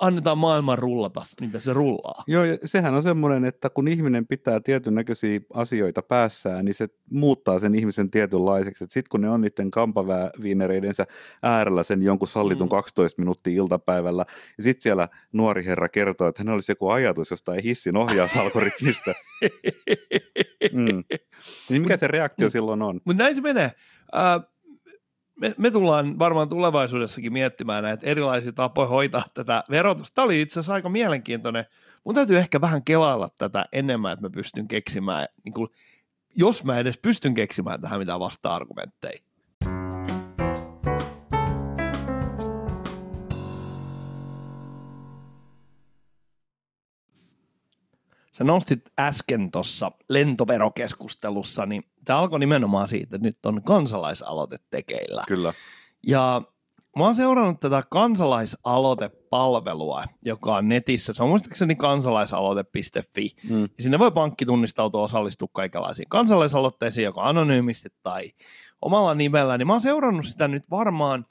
annetaan 0.00 0.38
maailman 0.38 0.78
rullata, 0.78 1.22
mitä 1.40 1.60
se 1.60 1.72
rullaa. 1.72 2.24
Joo, 2.26 2.44
ja 2.44 2.58
sehän 2.64 2.94
on 2.94 3.02
semmoinen, 3.02 3.44
että 3.44 3.70
kun 3.70 3.88
ihminen 3.88 4.26
pitää 4.26 4.60
tietyn 4.60 4.94
näköisiä 4.94 5.40
asioita 5.54 6.02
päässään, 6.02 6.64
niin 6.64 6.74
se 6.74 6.88
muuttaa 7.10 7.58
sen 7.58 7.74
ihmisen 7.74 8.10
tietynlaiseksi. 8.10 8.84
Sitten 8.84 9.08
kun 9.10 9.20
ne 9.20 9.30
on 9.30 9.40
niiden 9.40 9.70
kampaviinereidensä 9.70 11.06
äärellä 11.42 11.82
sen 11.82 12.02
jonkun 12.02 12.28
sallitun 12.28 12.66
Mm. 12.66 12.70
12 12.70 13.22
minuuttia 13.22 13.54
iltapäivällä, 13.56 14.24
ja 14.56 14.62
sitten 14.62 14.82
siellä 14.82 15.08
nuori 15.32 15.64
herra 15.64 15.88
kertoo, 15.88 16.28
että 16.28 16.40
hänellä 16.40 16.54
olisi 16.56 16.72
joku 16.72 16.88
ajatus 16.88 17.30
jostain 17.30 17.62
hissin 17.62 17.96
ohjausalgoritmista. 17.96 19.12
Mm. 20.72 21.04
Niin 21.68 21.82
mikä 21.82 21.96
se 21.96 22.08
reaktio 22.08 22.46
Mut- 22.48 22.52
silloin 22.52 22.82
on? 22.82 23.00
Mutta 23.04 23.22
näin 23.22 23.34
se 23.34 23.40
menee. 23.40 23.72
Ää, 24.12 24.40
me, 25.36 25.54
me 25.58 25.70
tullaan 25.70 26.18
varmaan 26.18 26.48
tulevaisuudessakin 26.48 27.32
miettimään 27.32 27.82
näitä 27.82 28.06
erilaisia 28.06 28.52
tapoja 28.52 28.88
hoitaa 28.88 29.24
tätä 29.34 29.64
verotusta. 29.70 30.14
Tämä 30.14 30.24
oli 30.24 30.40
itse 30.40 30.52
asiassa 30.52 30.74
aika 30.74 30.88
mielenkiintoinen. 30.88 31.66
Mun 32.04 32.14
täytyy 32.14 32.38
ehkä 32.38 32.60
vähän 32.60 32.84
kelailla 32.84 33.28
tätä 33.38 33.66
enemmän, 33.72 34.12
että 34.12 34.26
mä 34.26 34.30
pystyn 34.30 34.68
keksimään, 34.68 35.26
niin 35.44 35.52
kuin, 35.52 35.68
jos 36.36 36.64
mä 36.64 36.78
edes 36.78 36.98
pystyn 36.98 37.34
keksimään 37.34 37.80
tähän 37.80 37.98
mitään 37.98 38.20
vasta-argumentteja. 38.20 39.18
Sä 48.34 48.44
nostit 48.44 48.80
äsken 48.98 49.50
tuossa 49.50 49.92
lentoverokeskustelussa, 50.08 51.66
niin 51.66 51.84
tämä 52.04 52.18
alkoi 52.18 52.38
nimenomaan 52.38 52.88
siitä, 52.88 53.16
että 53.16 53.28
nyt 53.28 53.46
on 53.46 53.62
kansalaisaloite 53.62 54.58
tekeillä. 54.70 55.22
Kyllä. 55.26 55.52
Ja 56.06 56.42
mä 56.96 57.04
oon 57.04 57.14
seurannut 57.14 57.60
tätä 57.60 57.82
kansalaisaloitepalvelua, 57.90 60.04
joka 60.24 60.54
on 60.54 60.68
netissä. 60.68 61.12
Se 61.12 61.22
on 61.22 61.28
muistaakseni 61.28 61.76
kansalaisaloite.fi. 61.76 63.30
Mm. 63.48 63.62
Ja 63.62 63.68
sinne 63.80 63.98
voi 63.98 64.10
pankki 64.10 64.46
tunnistautua 64.46 65.02
osallistua 65.02 65.48
kaikenlaisiin 65.52 66.08
kansalaisaloitteisiin, 66.08 67.04
joko 67.04 67.20
anonyymisti 67.20 67.88
tai 68.02 68.30
omalla 68.82 69.14
nimellä. 69.14 69.58
Niin 69.58 69.66
mä 69.66 69.72
oon 69.72 69.80
seurannut 69.80 70.26
sitä 70.26 70.48
nyt 70.48 70.70
varmaan 70.70 71.26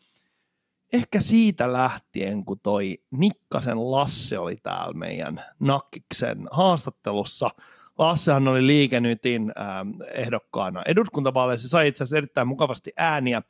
ehkä 0.93 1.21
siitä 1.21 1.73
lähtien, 1.73 2.45
kun 2.45 2.59
toi 2.59 2.97
Nikkasen 3.11 3.91
Lasse 3.91 4.39
oli 4.39 4.55
täällä 4.55 4.93
meidän 4.93 5.43
Nakkiksen 5.59 6.47
haastattelussa. 6.51 7.49
Lassehan 7.97 8.47
oli 8.47 8.67
liikenytin 8.67 9.53
ähm, 9.57 9.89
ehdokkaana 10.13 10.83
eduskuntavaaleissa, 10.85 11.69
sai 11.69 11.87
itse 11.87 12.03
asiassa 12.03 12.17
erittäin 12.17 12.47
mukavasti 12.47 12.91
ääniä. 12.97 13.41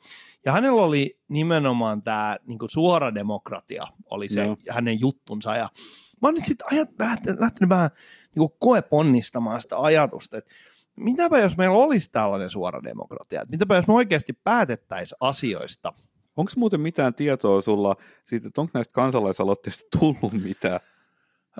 Ja 0.45 0.51
hänellä 0.51 0.81
oli 0.81 1.19
nimenomaan 1.27 2.03
tämä 2.03 2.37
niin 2.45 2.59
suora 2.67 3.15
demokratia, 3.15 3.87
oli 4.09 4.29
se 4.29 4.45
Joo. 4.45 4.57
hänen 4.69 4.99
juttunsa. 4.99 5.55
Ja 5.55 5.69
mä 6.21 6.27
oon 6.27 6.33
nyt 6.33 6.45
sitten 6.45 6.67
ajat, 6.71 6.89
lähtenyt, 6.99 7.39
lähtenyt 7.39 7.69
vähän 7.69 7.89
niin 8.35 8.49
koeponnistamaan 8.59 9.61
sitä 9.61 9.77
ajatusta, 9.77 10.37
että 10.37 10.51
mitäpä 10.95 11.39
jos 11.39 11.57
meillä 11.57 11.77
olisi 11.77 12.11
tällainen 12.11 12.49
suora 12.49 12.83
demokratia, 12.83 13.41
että 13.41 13.51
mitäpä 13.51 13.75
jos 13.75 13.87
me 13.87 13.93
oikeasti 13.93 14.33
päätettäisiin 14.33 15.17
asioista. 15.19 15.93
Onko 16.37 16.51
muuten 16.55 16.81
mitään 16.81 17.13
tietoa 17.13 17.61
sulla 17.61 17.95
siitä, 18.25 18.47
että 18.47 18.61
onko 18.61 18.71
näistä 18.73 18.93
kansalaisaloitteista 18.93 19.83
tullut 19.99 20.33
mitään? 20.43 20.79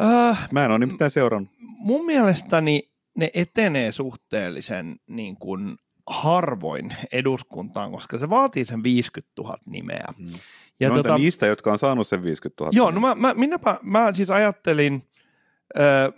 Äh, 0.02 0.48
Mä 0.52 0.66
en 0.66 0.72
ole 0.72 0.80
nimittäin 0.80 1.12
seurannut. 1.12 1.52
mun 1.60 2.06
mielestäni 2.06 2.92
ne 3.16 3.32
etenee 3.34 3.92
suhteellisen 3.92 4.96
niin 5.08 5.38
kuin 5.38 5.78
harvoin 6.08 6.96
eduskuntaan, 7.12 7.92
koska 7.92 8.18
se 8.18 8.30
vaatii 8.30 8.66
sen 8.66 8.84
50 8.84 9.34
000 9.42 9.58
nimeä. 9.66 10.06
Mm. 10.18 10.32
Ja 10.80 10.90
no, 10.90 10.96
tota, 10.96 11.18
niistä, 11.18 11.46
jotka 11.46 11.72
on 11.72 11.80
saanut 11.80 12.08
sen 12.08 12.24
50 12.24 12.64
000. 12.64 12.72
joo, 12.76 12.92
no 12.92 13.00
mä, 13.00 13.16
mä, 13.16 13.34
minäpä, 13.34 13.80
mä 13.82 14.14
siis 14.14 14.30
ajattelin, 14.30 15.10
öö, 15.80 16.12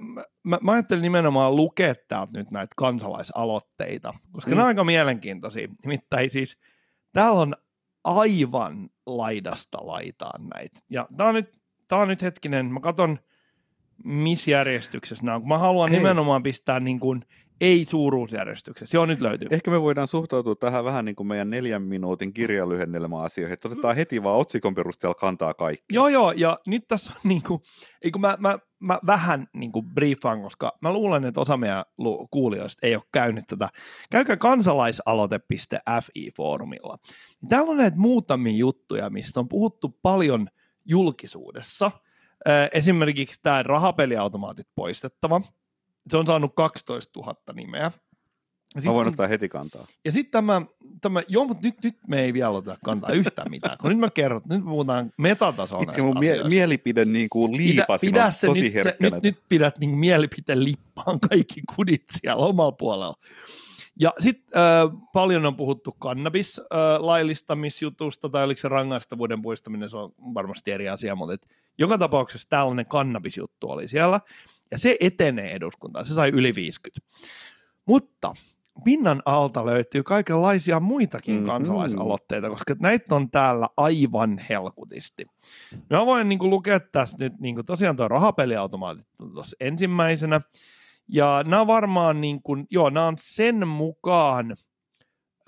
mä, 0.43 0.57
mä 0.61 0.71
ajattelin 0.71 1.01
nimenomaan 1.01 1.55
lukea 1.55 1.95
täältä 2.07 2.37
nyt 2.37 2.51
näitä 2.51 2.73
kansalaisaloitteita, 2.77 4.13
koska 4.31 4.51
Mm. 4.51 4.53
mm. 4.53 4.57
ne 4.57 4.61
on 4.63 4.67
aika 4.67 4.83
mielenkiintoisia. 4.83 5.67
Nimittäin 5.83 6.29
siis 6.29 6.57
täällä 7.13 7.41
on 7.41 7.55
aivan 8.05 8.89
laidasta 9.05 9.77
laitaan 9.81 10.49
näitä. 10.53 10.79
Ja 10.89 11.07
tää 11.17 11.27
on 11.27 11.35
nyt, 11.35 11.59
tää 11.87 11.99
on 11.99 12.07
nyt 12.07 12.21
hetkinen, 12.21 12.65
mä 12.65 12.79
katson 12.79 13.19
missä 14.03 14.51
järjestyksessä 14.51 15.23
nämä 15.23 15.35
on, 15.35 15.41
kun 15.41 15.49
mä 15.49 15.57
haluan 15.57 15.89
Hei. 15.89 15.99
nimenomaan 15.99 16.43
pistää 16.43 16.79
niin 16.79 16.99
kuin 16.99 17.25
ei-suuruusjärjestyksessä. 17.61 18.97
Joo, 18.97 19.05
nyt 19.05 19.21
löytyy. 19.21 19.47
Ehkä 19.51 19.71
me 19.71 19.81
voidaan 19.81 20.07
suhtautua 20.07 20.55
tähän 20.55 20.85
vähän 20.85 21.05
niin 21.05 21.15
kuin 21.15 21.27
meidän 21.27 21.49
neljän 21.49 21.81
minuutin 21.81 22.33
kirjalyhennelmä 22.33 23.21
asioihin, 23.21 23.53
että 23.53 23.67
otetaan 23.67 23.95
heti 23.95 24.23
vaan 24.23 24.39
otsikon 24.39 24.75
perusteella 24.75 25.15
kantaa 25.15 25.53
kaikki. 25.53 25.85
Joo, 25.89 26.07
joo, 26.07 26.31
ja 26.31 26.59
nyt 26.67 26.87
tässä 26.87 27.13
on 27.15 27.21
niin 27.23 27.43
kuin, 27.43 27.61
ei 28.01 28.11
kun 28.11 28.21
mä, 28.21 28.37
mä, 28.39 28.59
mä 28.79 28.99
vähän 29.05 29.47
niin 29.53 29.71
kuin 29.71 29.85
briefaan, 29.85 30.41
koska 30.41 30.77
mä 30.81 30.93
luulen, 30.93 31.25
että 31.25 31.41
osa 31.41 31.57
meidän 31.57 31.85
kuulijoista 32.31 32.87
ei 32.87 32.95
ole 32.95 33.03
käynyt 33.11 33.43
tätä. 33.47 33.69
Käykää 34.11 34.37
kansalaisaloite.fi-foorumilla. 34.37 36.97
Täällä 37.49 37.71
on 37.71 37.77
näitä 37.77 37.97
muutamia 37.97 38.57
juttuja, 38.57 39.09
mistä 39.09 39.39
on 39.39 39.49
puhuttu 39.49 39.99
paljon 40.01 40.47
julkisuudessa. 40.85 41.91
Esimerkiksi 42.73 43.39
tämä 43.43 43.63
rahapeliautomaatit 43.63 44.67
poistettava. 44.75 45.41
Se 46.09 46.17
on 46.17 46.25
saanut 46.27 46.51
12 46.55 47.19
000 47.19 47.35
nimeä. 47.53 47.81
Ja 47.81 47.91
Mä 48.75 48.81
sit 48.81 48.91
voin 48.91 49.07
on- 49.07 49.13
ottaa 49.13 49.27
heti 49.27 49.49
kantaa. 49.49 49.87
ja 50.05 50.11
sitten 50.11 50.31
tämä, 50.31 50.61
tämä, 51.01 51.21
joo, 51.27 51.45
mutta 51.45 51.67
nyt, 51.67 51.75
nyt 51.83 51.95
me 52.07 52.21
ei 52.23 52.33
vielä 52.33 52.49
oteta 52.49 52.77
kantaa 52.85 53.11
yhtään 53.11 53.51
mitään, 53.51 53.77
kun 53.77 53.89
nyt 53.89 53.99
mä 53.99 54.09
kerron, 54.09 54.41
nyt 54.49 54.59
me 54.63 54.69
puhutaan 54.69 55.11
metatasolla 55.17 55.83
Itse 55.83 55.91
näistä 55.91 56.05
mun 56.07 56.19
mie- 56.19 56.43
mielipide 56.43 57.05
niin 57.05 57.29
kuin 57.29 57.51
Pidä, 57.51 57.63
liipasin 57.63 58.11
pidä 58.11 58.25
on 58.25 58.31
se, 58.31 58.47
tosi 58.47 58.61
nyt, 58.61 58.73
se 58.83 58.97
nyt, 58.99 59.23
nyt 59.23 59.37
pidät 59.49 59.77
niin 59.79 59.89
mielipiteen 59.97 60.63
lippaan 60.63 61.19
kaikki 61.19 61.61
kudit 61.75 62.03
siellä 62.11 62.45
omalla 62.45 62.71
puolella. 62.71 63.15
Ja 63.99 64.13
sitten 64.19 64.61
äh, 64.61 65.01
paljon 65.13 65.45
on 65.45 65.55
puhuttu 65.55 65.91
kannabis 65.99 66.59
äh, 66.59 66.65
laillistamisjutusta, 66.99 68.29
tai 68.29 68.43
oliko 68.43 68.61
se 68.61 68.67
rangaistavuuden 68.69 69.41
poistaminen, 69.41 69.89
se 69.89 69.97
on 69.97 70.11
varmasti 70.33 70.71
eri 70.71 70.89
asia, 70.89 71.15
mutta 71.15 71.33
et 71.33 71.47
joka 71.77 71.97
tapauksessa 71.97 72.49
tällainen 72.49 72.85
kannabisjuttu 72.85 73.69
oli 73.69 73.87
siellä, 73.87 74.19
ja 74.71 74.79
se 74.79 74.97
etenee 74.99 75.51
eduskuntaan, 75.55 76.05
se 76.05 76.13
sai 76.13 76.29
yli 76.29 76.55
50. 76.55 77.07
Mutta 77.85 78.33
pinnan 78.83 79.21
alta 79.25 79.65
löytyy 79.65 80.03
kaikenlaisia 80.03 80.79
muitakin 80.79 81.35
Mhm. 81.35 81.45
kansalaisaloitteita, 81.45 82.49
koska 82.49 82.75
näitä 82.79 83.15
on 83.15 83.31
täällä 83.31 83.67
aivan 83.77 84.37
helkutisti. 84.49 85.25
Mä 85.89 86.05
voin 86.05 86.29
niin 86.29 86.49
lukea 86.49 86.79
tästä 86.79 87.23
nyt, 87.23 87.33
niin 87.39 87.55
kuin 87.55 87.65
tosiaan 87.65 87.95
tuo 87.95 88.07
rahapeliautomaatit 88.07 89.05
on 89.19 89.31
tuossa 89.33 89.55
ensimmäisenä, 89.59 90.41
ja 91.07 91.43
nämä 91.47 91.67
varmaan, 91.67 92.21
niin 92.21 92.41
kuin, 92.41 92.67
joo, 92.69 92.89
nämä 92.89 93.07
on 93.07 93.15
sen 93.19 93.67
mukaan 93.67 94.55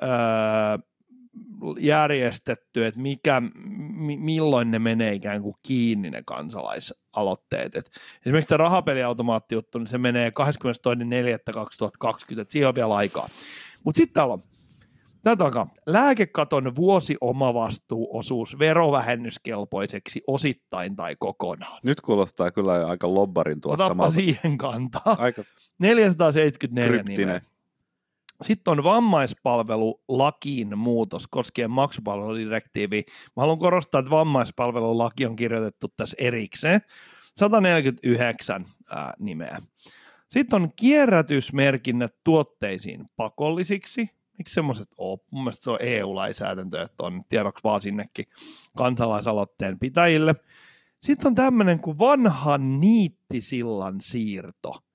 öö, 0.04 0.10
järjestetty, 1.80 2.86
että 2.86 3.02
mikä, 3.02 3.42
mi, 3.96 4.18
milloin 4.18 4.72
ne 4.72 4.80
menee 4.80 5.14
ikään 5.14 5.42
kuin 5.42 5.56
kiinni 5.64 6.10
ne 6.10 6.24
kansalaisaloitteet. 6.26 7.76
Et 7.76 7.92
esimerkiksi 8.26 8.50
tämä 8.50 8.58
rahapeliautomaattijuttu, 8.58 9.80
niin 9.80 9.88
se 9.88 9.98
menee 9.98 10.30
22.4.2020, 10.30 12.42
että 12.42 12.52
siihen 12.52 12.68
on 12.70 12.76
vielä 12.76 12.96
aikaa. 12.96 13.28
Mutta 13.84 13.98
sitten 13.98 14.14
täällä 14.14 14.34
on, 14.34 14.42
Tätä 15.24 15.44
alkaa. 15.44 15.68
Lääkekaton 15.86 16.76
vuosi 16.76 17.18
omavastuuosuus 17.22 18.60
verovähennyskelpoiseksi 18.60 20.22
osittain 20.28 20.96
tai 20.96 21.16
kokonaan. 21.20 21.80
Nyt 21.84 22.02
kuulostaa 22.02 22.52
kyllä 22.52 22.88
aika 22.88 23.14
lobbarin 23.14 23.58
Otapa 23.58 23.78
tuottamalta. 23.78 24.14
siihen 24.14 24.58
kantaa. 24.58 25.16
Aika 25.20 25.44
474 25.80 26.90
kryptinen. 26.90 27.28
nimeä. 27.28 27.42
Sitten 28.42 28.72
on 28.72 28.84
vammaispalvelulakiin 28.84 30.78
muutos 30.78 31.28
koskien 31.28 31.72
maksupalveludirektiiviä. 31.72 33.02
Mä 33.08 33.42
haluan 33.42 33.60
korostaa, 33.60 34.00
että 34.00 34.12
vammaispalvelulaki 34.12 35.26
on 35.26 35.36
kirjoitettu 35.36 35.88
tässä 35.98 36.18
erikseen. 36.20 36.82
149 37.36 38.66
ää, 38.90 39.14
nimeä. 39.20 39.62
Sitten 40.30 40.62
on 40.62 40.72
kierrätysmerkinnät 40.76 42.16
tuotteisiin 42.24 43.06
pakollisiksi. 43.16 44.10
Miksi 44.38 44.54
semmoiset 44.54 44.88
on? 44.98 45.18
Mun 45.32 45.44
mielestä 45.44 45.64
se 45.64 45.70
on 45.72 45.78
EU-lainsäädäntö, 45.82 46.82
että 46.82 47.04
on 47.04 47.24
tiedoksi 47.30 47.64
vaan 47.64 47.82
sinnekin 47.82 48.26
kansalaisaloitteen 48.78 49.80
pitäjille. 49.80 50.36
Sitten 51.02 51.28
on 51.28 51.36
tämmöinen 51.36 51.80
kuin 51.80 52.00
vanhan 52.00 52.80
niittisillan 52.80 54.02
siirto. 54.02 54.87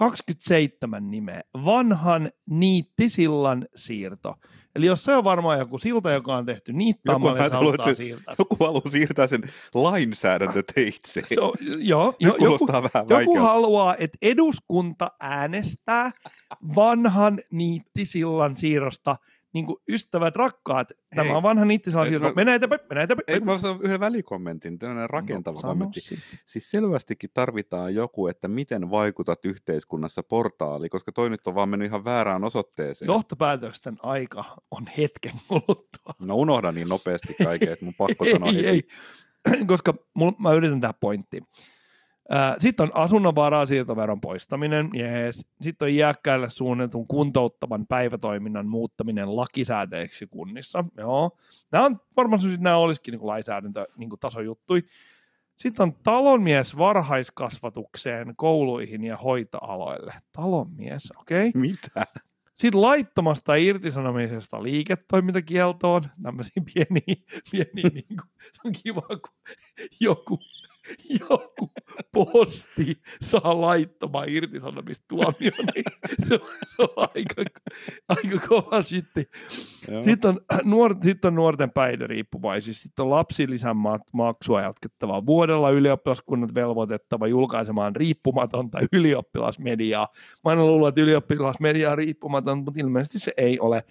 27 0.00 1.10
nimeä. 1.10 1.40
Vanhan 1.64 2.30
niittisillan 2.50 3.66
siirto. 3.74 4.34
Eli 4.76 4.86
jos 4.86 5.04
se 5.04 5.16
on 5.16 5.24
varmaan 5.24 5.58
joku 5.58 5.78
silta, 5.78 6.12
joka 6.12 6.36
on 6.36 6.46
tehty 6.46 6.72
niittaamalla, 6.72 7.36
mä 7.38 7.48
niin 7.48 7.50
se 7.50 7.74
että 7.74 7.84
se- 7.84 7.94
siirtää. 7.94 8.34
Joku 8.38 8.56
haluaa 8.60 8.90
siirtää 8.90 9.26
sen 9.26 9.40
lainsäädäntöteitse. 9.74 11.22
Se 11.34 11.40
on, 11.40 11.52
joo, 11.78 12.06
Nyt 12.06 12.34
jo, 12.40 12.50
joku, 12.50 12.66
vähän 12.66 12.82
joku 12.94 13.14
vaikealta. 13.14 13.40
haluaa, 13.40 13.96
että 13.98 14.18
eduskunta 14.22 15.10
äänestää 15.20 16.10
vanhan 16.74 17.40
niittisillan 17.52 18.56
siirrosta 18.56 19.16
niin 19.52 19.66
kuin 19.66 19.76
ystävät, 19.88 20.36
rakkaat, 20.36 20.88
Hei. 20.90 21.24
tämä 21.24 21.36
on 21.36 21.42
vanha 21.42 21.64
Ei, 22.04 22.08
siirto. 22.08 22.28
no- 22.28 22.34
Mene 22.36 22.54
eteenpäin, 22.54 22.80
mene 22.90 23.02
eteenpäin. 23.02 23.24
Ei, 23.28 23.40
mä 23.40 23.58
sanon 23.58 23.82
yhden 23.82 24.00
välikommentin, 24.00 24.78
tämmöinen 24.78 25.10
rakentava 25.10 25.60
No, 25.62 25.68
kommentti. 25.68 26.00
sitten. 26.00 26.38
Siis 26.46 26.70
selvästikin 26.70 27.30
tarvitaan 27.34 27.94
joku, 27.94 28.26
että 28.26 28.48
miten 28.48 28.90
vaikutat 28.90 29.44
yhteiskunnassa 29.44 30.22
portaali, 30.22 30.88
koska 30.88 31.12
toi 31.12 31.30
nyt 31.30 31.46
on 31.46 31.54
vaan 31.54 31.68
mennyt 31.68 31.88
ihan 31.88 32.04
väärään 32.04 32.44
osoitteeseen. 32.44 33.06
Johtopäätösten 33.06 33.96
aika 34.02 34.44
on 34.70 34.86
hetken 34.98 35.32
kuluttua. 35.48 36.14
No 36.20 36.34
unohda 36.34 36.72
niin 36.72 36.88
nopeasti 36.88 37.34
kaiken, 37.44 37.72
että 37.72 37.84
mun 37.84 37.94
pakko 37.98 38.24
sanoa 38.32 38.48
ei, 38.48 38.56
heti. 38.56 38.66
ei, 38.66 38.82
koska 39.66 39.94
mul, 40.14 40.32
mä 40.38 40.52
yritän 40.52 40.80
tähän 40.80 40.94
pointtiin. 41.00 41.44
Sitten 42.58 42.84
on 42.84 42.90
asunnon 42.94 43.34
varasiirtoveron 43.34 44.20
poistaminen, 44.20 44.90
jees. 44.94 45.46
Sitten 45.62 45.86
on 45.86 45.92
iäkkäille 45.92 46.50
suunnitun 46.50 47.06
kuntouttavan 47.06 47.86
päivätoiminnan 47.86 48.66
muuttaminen 48.66 49.36
lakisääteeksi 49.36 50.26
kunnissa. 50.26 50.84
Joo. 50.96 51.38
Nämä 51.72 51.84
on 51.84 51.92
että 51.92 52.62
nämä 52.62 52.76
olisikin 52.76 53.12
niin 53.12 53.26
lainsäädäntö 53.26 53.86
niin 53.96 54.10
tasojuttui. 54.20 54.84
Sitten 55.56 55.82
on 55.82 55.94
talonmies 56.02 56.78
varhaiskasvatukseen, 56.78 58.34
kouluihin 58.36 59.04
ja 59.04 59.16
hoitoaloille. 59.16 60.14
Talonmies, 60.32 61.12
okei. 61.20 61.48
Okay. 61.48 61.60
Mitä? 61.60 62.06
Sitten 62.60 62.80
laittomasta 62.80 63.54
irtisanomisesta 63.54 64.62
liiketoimintakieltoon, 64.62 66.02
tämmöisiä 66.22 66.62
pieniä, 66.74 67.24
pieniä 67.50 67.90
niin 67.94 68.16
kuin, 68.16 68.30
se 68.52 68.60
on 68.64 68.72
kiva, 68.82 69.02
kun 69.02 69.52
joku, 70.00 70.38
joku 71.30 71.72
posti 72.12 73.00
saa 73.22 73.60
laittoman 73.60 74.28
irtisanomistuomion, 74.28 75.52
niin 75.74 75.84
se 76.28 76.34
on, 76.34 76.40
se 76.66 76.82
on 76.82 76.88
aika, 76.96 77.44
aika 78.08 78.48
kova 78.48 78.82
sitten. 78.82 79.24
Joo. 79.90 80.02
Sitten 80.02 80.28
on, 80.28 80.40
nuor, 80.64 80.96
sitten 81.02 81.28
on 81.28 81.34
nuorten 81.34 81.70
päihderiippuvaisia, 81.70 82.74
sitten 82.74 83.02
on 83.02 83.10
lapsilisän 83.10 83.76
ma- 83.76 83.98
maksua 84.12 84.62
jatkettava 84.62 85.26
vuodella 85.26 85.70
ylioppilaskunnat 85.70 86.54
velvoitettava 86.54 87.26
julkaisemaan 87.26 87.96
riippumatonta 87.96 88.78
ylioppilasmediaa. 88.92 90.08
Mä 90.44 90.50
aina 90.50 90.66
luullut, 90.66 90.88
että 90.88 91.00
ylioppilasmedia 91.00 91.90
on 91.90 91.98
riippumaton, 91.98 92.58
mutta 92.58 92.80
ilmeisesti 92.80 93.18
se 93.18 93.32
ei 93.36 93.60
ole. 93.60 93.84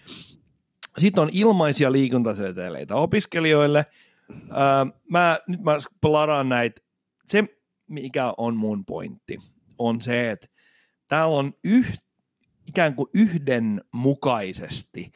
Sitten 0.97 1.21
on 1.21 1.29
ilmaisia 1.33 1.91
liikuntaseteleitä 1.91 2.95
opiskelijoille. 2.95 3.85
Öö, 4.31 4.99
mä, 5.09 5.39
nyt 5.47 5.61
mä 5.63 5.77
plaraan 6.01 6.49
näitä. 6.49 6.81
Se, 7.29 7.43
mikä 7.89 8.33
on 8.37 8.55
mun 8.55 8.85
pointti, 8.85 9.39
on 9.77 10.01
se, 10.01 10.31
että 10.31 10.47
täällä 11.07 11.35
on 11.35 11.53
yh, 11.63 11.99
ikään 12.67 12.95
kuin 12.95 13.09
yhdenmukaisesti 13.13 15.11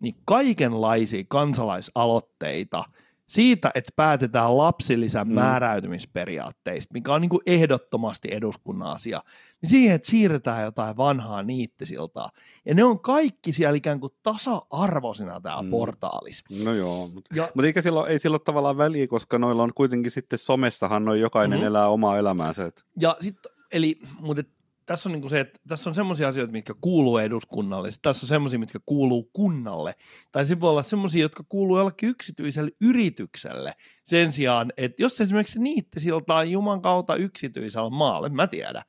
niin 0.00 0.14
kaikenlaisia 0.24 1.24
kansalaisaloitteita 1.28 2.84
siitä, 3.26 3.70
että 3.74 3.92
päätetään 3.96 4.56
lapsilisän 4.58 5.28
Mm. 5.28 5.34
määräytymisperiaatteista, 5.34 6.92
mikä 6.94 7.14
on 7.14 7.20
niin 7.20 7.28
kuin 7.28 7.40
ehdottomasti 7.46 8.28
eduskunnan 8.30 8.88
asia, 8.90 9.22
niin 9.62 9.70
siihen, 9.70 9.94
että 9.94 10.10
siirretään 10.10 10.62
jotain 10.64 10.96
vanhaa 10.96 11.42
niittisiltaa. 11.42 12.30
Ja 12.66 12.74
ne 12.74 12.84
on 12.84 13.00
kaikki 13.00 13.52
siellä 13.52 13.76
ikään 13.76 14.00
kuin 14.00 14.12
tasa-arvoisina 14.22 15.40
täällä 15.40 15.62
Mm. 15.62 15.70
portaalissa. 15.70 16.44
No 16.64 16.74
joo, 16.74 17.08
mutta 17.08 17.34
Ja 17.36 17.48
Mutta 17.54 17.66
eikä 17.66 17.82
sillä, 17.82 18.00
ole- 18.00 18.08
ei 18.08 18.18
sillä 18.18 18.34
ole 18.34 18.40
tavallaan 18.44 18.76
väliä, 18.76 19.06
koska 19.06 19.38
noilla 19.38 19.62
on 19.62 19.72
kuitenkin 19.74 20.10
sitten 20.10 20.38
somessahan 20.38 21.04
noin 21.04 21.20
jokainen 21.20 21.58
Mhm. 21.58 21.66
elää 21.66 21.88
omaa 21.88 22.18
elämäänsä. 22.18 22.64
Et, 22.66 22.84
Ja 23.00 23.16
sitten, 23.20 23.52
eli, 23.72 23.98
mutta 24.20 24.42
tässä 24.86 25.08
on 25.08 25.12
niinku 25.12 25.28
se, 25.28 25.40
että 25.40 25.60
tässä 25.68 25.90
on 25.90 25.94
semmoisia 25.94 26.28
asioita, 26.28 26.52
mitkä 26.52 26.74
kuuluu 26.80 27.18
eduskunnalle, 27.18 27.90
tässä 28.02 28.24
on 28.24 28.28
semmoisia, 28.28 28.58
mitkä 28.58 28.78
kuuluu 28.86 29.30
kunnalle, 29.32 29.94
tai 30.32 30.46
se 30.46 30.60
voi 30.60 30.70
olla 30.70 30.82
semmoisia, 30.82 31.22
jotka 31.22 31.44
kuuluu 31.48 31.78
jollekin 31.78 32.08
yksityiselle 32.08 32.70
yritykselle, 32.80 33.74
sen 34.04 34.32
sijaan, 34.32 34.72
että 34.76 35.02
jos 35.02 35.20
esimerkiksi 35.20 35.52
se 35.54 35.60
niitti 35.60 36.00
siltaa 36.00 36.44
Juman 36.44 36.82
kautta 36.82 37.16
yksityisellä 37.16 37.90
maalle, 37.90 38.28
mä 38.28 38.46
tiedän, 38.46 38.82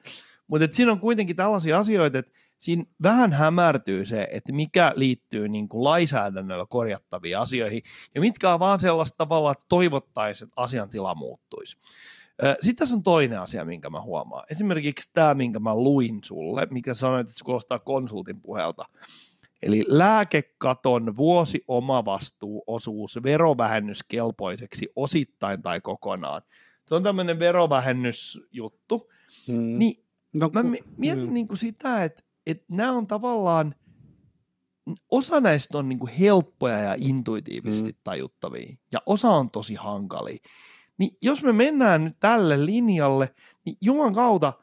mutta 0.48 0.68
siinä 0.72 0.92
on 0.92 1.00
kuitenkin 1.00 1.36
tällaisia 1.36 1.80
asioita, 1.80 2.18
että 2.18 2.32
siinä 2.58 2.84
vähän 3.04 3.34
hämärtyy 3.34 4.06
se, 4.06 4.28
että 4.32 4.54
mikä 4.54 4.94
liittyy 4.96 5.50
niin 5.50 5.70
kuin 5.70 5.84
lainsäädännöllä 5.84 6.66
korjattaviin 6.70 7.38
asioihin, 7.38 7.82
ja 8.16 8.22
mitkä 8.22 8.54
on 8.54 8.60
vaan 8.60 8.80
sellaista 8.80 9.18
tavalla, 9.18 9.52
että 9.52 9.66
toivottaisiin, 9.70 10.48
että 10.48 10.62
asiantila 10.62 11.16
muuttuisi. 11.16 11.78
Sitten 12.62 12.76
tässä 12.76 12.96
on 12.96 13.04
toinen 13.04 13.40
asia, 13.40 13.66
minkä 13.66 13.90
mä 13.90 14.02
huomaan. 14.02 14.44
Esimerkiksi 14.52 15.10
tämä, 15.14 15.34
minkä 15.34 15.60
mä 15.60 15.76
luin 15.76 16.20
sulle, 16.24 16.68
mikä 16.72 16.94
sanoit, 16.94 17.28
että 17.28 17.38
se 17.40 17.46
kuulostaa 17.46 17.80
konsultin 17.80 18.42
puhelta. 18.42 18.86
Eli 19.62 19.84
lääkekaton 19.88 21.18
vuosi 21.18 21.64
omavastuuosuus 21.68 23.20
verovähennyskelpoiseksi 23.24 24.90
osittain 24.96 25.62
tai 25.62 25.82
kokonaan. 25.82 26.42
Se 26.88 26.96
on 26.96 27.04
tämmöinen 27.04 27.40
verovähennysjuttu. 27.40 29.10
mm, 29.48 29.78
Niin 29.80 30.04
no, 30.38 30.50
mä 30.54 30.64
mietin 30.98 31.28
mm. 31.28 31.34
niin 31.34 31.48
kuin 31.48 31.58
sitä, 31.58 32.04
että, 32.04 32.24
että 32.46 32.66
nämä 32.68 32.92
on 32.92 33.08
tavallaan, 33.08 33.76
osa 35.12 35.42
näistä 35.42 35.78
on 35.78 35.90
niin 35.90 36.00
kuin 36.00 36.12
helppoja 36.12 36.80
ja 36.80 36.96
intuitiivisesti 37.00 37.92
Mm. 37.92 37.98
tajuttavia, 38.04 38.76
ja 38.92 39.02
osa 39.06 39.30
on 39.30 39.52
tosi 39.52 39.76
hankalia. 39.76 40.38
Niin 40.98 41.12
jos 41.22 41.44
me 41.44 41.54
mennään 41.54 42.04
nyt 42.04 42.18
tälle 42.20 42.66
linjalle, 42.66 43.36
niin 43.66 43.78
Juman 43.82 44.14
kautta, 44.14 44.54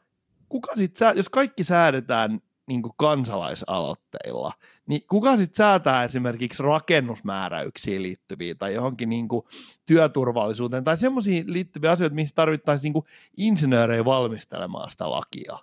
kuka 0.49 0.75
sit 0.75 0.95
sää, 0.95 1.13
jos 1.13 1.29
kaikki 1.29 1.63
säädetään 1.63 2.41
niin 2.67 2.81
kansalaisaloitteilla, 2.97 4.53
niin 4.87 5.01
kuka 5.09 5.37
sitten 5.37 5.55
säätää 5.55 6.03
esimerkiksi 6.03 6.63
rakennusmääräyksiin 6.63 8.03
liittyviä 8.03 8.55
tai 8.55 8.73
johonkin 8.73 9.09
niin 9.09 9.27
kuin 9.27 9.45
työturvallisuuteen 9.85 10.83
tai 10.83 10.97
semmoisiin 10.97 11.53
liittyviä 11.53 11.91
asioita, 11.91 12.15
missä 12.15 12.35
tarvittaisiin 12.35 12.93
niin 12.93 13.03
insinöörejä 13.37 14.05
valmistelemaan 14.05 14.91
sitä 14.91 15.09
lakia. 15.09 15.59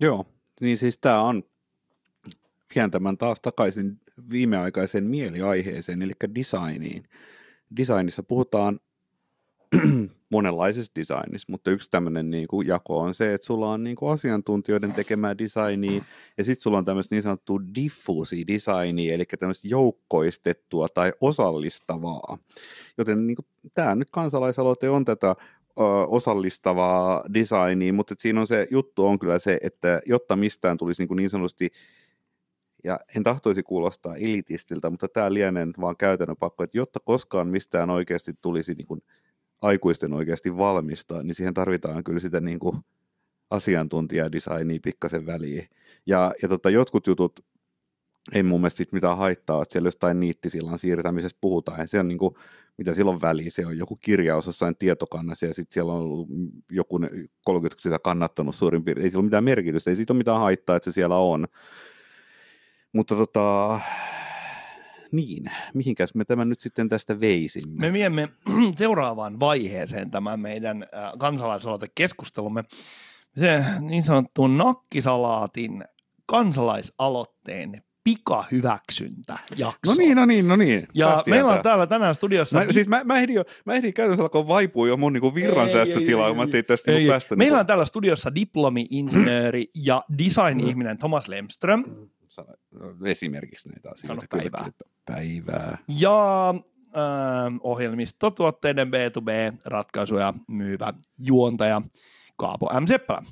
Joo, 0.00 0.26
niin 0.60 0.78
siis 0.78 0.98
tämä 0.98 1.22
on 1.22 1.42
tämän 2.90 3.18
taas 3.18 3.40
takaisin 3.40 4.00
viimeaikaiseen 4.30 5.04
mieliaiheeseen, 5.04 6.02
eli 6.02 6.12
designiin. 6.34 7.08
Designissa 7.76 8.22
puhutaan 8.22 8.80
monenlaisessa 10.30 10.92
designissa, 10.96 11.46
mutta 11.50 11.70
yksi 11.70 11.90
tämmöinen 11.90 12.30
niin 12.30 12.48
kuin 12.48 12.66
jako 12.66 12.98
on 12.98 13.14
se, 13.14 13.34
että 13.34 13.46
sulla 13.46 13.70
on 13.70 13.84
niin 13.84 13.96
kuin 13.96 14.12
asiantuntijoiden 14.12 14.92
tekemää 14.92 15.38
designia, 15.38 16.02
ja 16.38 16.44
sitten 16.44 16.62
sulla 16.62 16.78
on 16.78 16.84
tämmöistä 16.84 17.14
niin 17.14 17.22
sanottua 17.22 17.60
diffusi 17.74 18.44
designia, 18.46 19.14
eli 19.14 19.24
tämmöistä 19.24 19.68
joukkoistettua 19.68 20.88
tai 20.88 21.12
osallistavaa. 21.20 22.38
Joten 22.98 23.26
niin 23.26 23.36
kuin, 23.36 23.46
tämä 23.74 23.94
nyt 23.94 24.10
kansalaisaloite 24.10 24.90
on 24.90 25.04
tätä 25.04 25.36
osallistavaa 26.08 27.24
designia, 27.34 27.92
mutta 27.92 28.14
siinä 28.18 28.40
on 28.40 28.46
se 28.46 28.68
juttu 28.70 29.06
on 29.06 29.18
kyllä 29.18 29.38
se, 29.38 29.58
että 29.62 30.00
jotta 30.06 30.36
mistään 30.36 30.76
tulisi 30.76 31.02
niin, 31.02 31.08
kuin 31.08 31.16
niin 31.16 31.30
sanotusti 31.30 31.70
ja 32.84 33.00
en 33.16 33.22
tahtoisi 33.22 33.62
kuulostaa 33.62 34.16
elitistiltä, 34.16 34.90
mutta 34.90 35.08
tämä 35.08 35.32
lienee 35.32 35.66
vaan 35.80 35.96
käytännön 35.96 36.36
pakko, 36.36 36.64
että 36.64 36.78
jotta 36.78 37.00
koskaan 37.00 37.48
mistään 37.48 37.90
oikeasti 37.90 38.32
tulisi 38.42 38.74
niin 38.74 38.86
kuin 38.86 39.02
aikuisten 39.66 40.12
oikeasti 40.12 40.56
valmistaa, 40.56 41.22
niin 41.22 41.34
siihen 41.34 41.54
tarvitaan 41.54 42.04
kyllä 42.04 42.20
sitä 42.20 42.40
niin 42.40 42.58
kuin 42.58 42.76
asiantuntijadesignia 43.50 44.80
pikkasen 44.82 45.26
väliin. 45.26 45.68
Ja, 46.06 46.32
ja 46.42 46.48
tota, 46.48 46.70
jotkut 46.70 47.06
jutut 47.06 47.44
ei 48.32 48.42
mun 48.42 48.60
mielestä 48.60 48.76
sit 48.76 48.92
mitään 48.92 49.16
haittaa, 49.16 49.62
että 49.62 49.72
siellä 49.72 49.86
jostain 49.86 50.20
niittisillan 50.20 50.78
siirtämisestä 50.78 51.38
puhutaan, 51.40 51.80
ja 51.80 51.86
se 51.86 52.00
on 52.00 52.08
niin 52.08 52.18
kuin, 52.18 52.34
mitä 52.78 52.94
silloin 52.94 53.20
väliin, 53.20 53.52
se 53.52 53.66
on 53.66 53.78
joku 53.78 53.96
kirjaus 53.96 54.46
jossain 54.46 54.76
tietokannassa, 54.76 55.46
ja 55.46 55.54
sitten 55.54 55.74
siellä 55.74 55.92
on 55.92 56.00
ollut 56.00 56.28
joku 56.70 56.98
ne 56.98 57.10
30 57.44 57.82
sitä 57.82 57.98
kannattanut 57.98 58.54
suurin 58.54 58.84
piirtein, 58.84 59.04
ei 59.04 59.10
sillä 59.10 59.20
ole 59.20 59.26
mitään 59.26 59.44
merkitystä, 59.44 59.90
ei 59.90 59.96
siitä 59.96 60.12
ole 60.12 60.18
mitään 60.18 60.40
haittaa, 60.40 60.76
että 60.76 60.90
se 60.90 60.94
siellä 60.94 61.16
on. 61.16 61.46
Mutta 62.92 63.16
tota, 63.16 63.80
niin, 65.16 65.44
mihinkäs 65.74 66.14
me 66.14 66.24
tämän 66.24 66.48
nyt 66.48 66.60
sitten 66.60 66.88
tästä 66.88 67.20
veisimme? 67.20 67.80
Me 67.86 67.92
viemme 67.92 68.28
seuraavaan 68.78 69.40
vaiheeseen 69.40 70.10
tämän 70.10 70.40
meidän 70.40 70.86
kansalaisaloitekeskustelumme. 71.18 72.64
Se 73.38 73.64
niin 73.80 74.02
sanottuun 74.02 74.58
nakkisalaatin 74.58 75.84
kansalaisaloitteen 76.26 77.82
pikahyväksyntä 78.04 79.38
jakso. 79.56 79.78
No 79.86 79.94
niin, 79.98 80.16
no 80.16 80.26
niin, 80.26 80.48
no 80.48 80.56
niin. 80.56 80.88
Ja 80.94 81.06
Päästiin 81.06 81.32
meillä 81.32 81.48
on 81.48 81.52
tähän. 81.52 81.62
täällä 81.62 81.86
tänään 81.86 82.14
studiossa... 82.14 82.58
Mä, 82.58 82.72
siis 82.72 82.88
mä, 82.88 83.04
mä 83.04 83.18
ehdin 83.18 83.34
jo, 83.34 83.44
mä 83.64 83.74
ehdin 83.74 83.94
käytännössä 83.94 84.22
alkoi 84.22 84.48
vaipua 84.48 84.88
jo 84.88 84.96
mun 84.96 85.12
niinku 85.12 85.34
virran 85.34 85.66
Ei, 85.66 85.72
säästötilaa, 85.72 86.26
ei, 86.26 86.30
kun 86.30 86.36
mä 86.36 86.42
ei, 86.42 86.44
ajattelin 86.44 86.64
tästä 86.64 86.90
Ei, 86.90 86.96
niinku 86.96 87.10
päästä. 87.10 87.36
meillä 87.36 87.50
niinku, 87.54 87.60
on 87.60 87.66
täällä 87.66 87.84
studiossa 87.84 88.34
diplomi-insinööri 88.34 89.64
ja 89.74 90.02
design-ihminen 90.18 90.98
Thomas 90.98 91.28
Lemström 91.28 91.84
esimerkiksi 93.04 93.68
näitä 93.68 93.90
asioita. 93.92 94.26
Sano 94.30 94.42
päivää. 94.42 94.60
kyllä, 94.60 94.90
Päivää. 95.04 95.78
ja 95.88 96.48
äh, 96.50 97.52
ohjelmistotuotteiden 97.60 98.88
B2B-ratkaisuja 98.88 100.34
myyvä 100.48 100.92
juontaja 101.18 101.82
Kaapo 102.38 102.80
M. 102.80 102.86
Seppälä. 102.86 103.22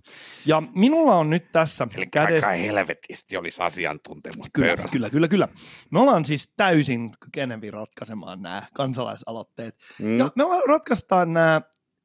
Ja 0.46 0.62
minulla 0.74 1.14
on 1.16 1.30
nyt 1.30 1.52
tässä 1.52 1.88
Eli 1.96 2.06
kädessä... 2.06 2.46
aika 2.48 2.62
helvetisti 2.62 3.36
olisi 3.36 3.62
asiantuntemus 3.62 4.46
Kyllä, 4.52 4.68
pöydällä. 4.68 4.90
kyllä, 4.92 5.10
kyllä, 5.10 5.28
kyllä. 5.28 5.48
Me 5.90 6.00
ollaan 6.00 6.24
siis 6.24 6.52
täysin 6.56 7.10
kykeneviä 7.20 7.70
ratkaisemaan 7.70 8.42
nämä 8.42 8.62
kansalaisaloitteet. 8.74 9.74
Mm. 9.98 10.18
Ja 10.18 10.32
me 10.36 10.44
ollaan- 10.44 10.62
ratkaistaan 10.68 11.32
nämä 11.32 11.60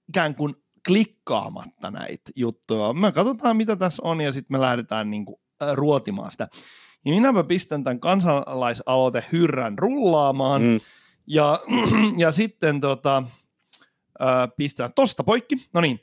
ikään 0.10 0.36
kuin 0.36 0.56
klikkaamatta 0.88 1.92
näitä 1.92 2.32
juttuja. 2.36 2.94
Me 2.94 3.12
katsotaan, 3.12 3.58
mitä 3.58 3.76
tässä 3.76 4.02
on, 4.06 4.22
ja 4.22 4.32
sitten 4.32 4.58
me 4.58 4.62
lähdetään 4.62 5.10
niin 5.10 5.26
kuin, 5.26 5.36
äh, 5.64 5.70
ruotimaan 5.76 6.32
sitä. 6.32 6.48
Ja 7.06 7.12
minäpä 7.12 7.44
pistän 7.44 7.84
tämän 7.84 8.00
kansalaisaloite 8.00 9.24
hyrrän 9.32 9.78
rullaamaan, 9.80 10.62
Mm. 10.62 10.80
ja, 11.28 11.60
ja 12.18 12.32
sitten 12.32 12.82
tota, 12.82 13.24
äh, 14.22 14.50
pistää 14.58 14.90
tosta 14.90 15.24
poikki. 15.24 15.56
No 15.74 15.82
niin, 15.82 16.00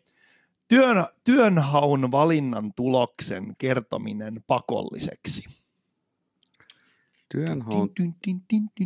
työn, 0.69 1.05
työnhaun 1.25 2.11
valinnan 2.11 2.73
tuloksen 2.77 3.55
kertominen 3.59 4.45
pakolliseksi. 4.47 5.45
Työnhaun 7.29 7.91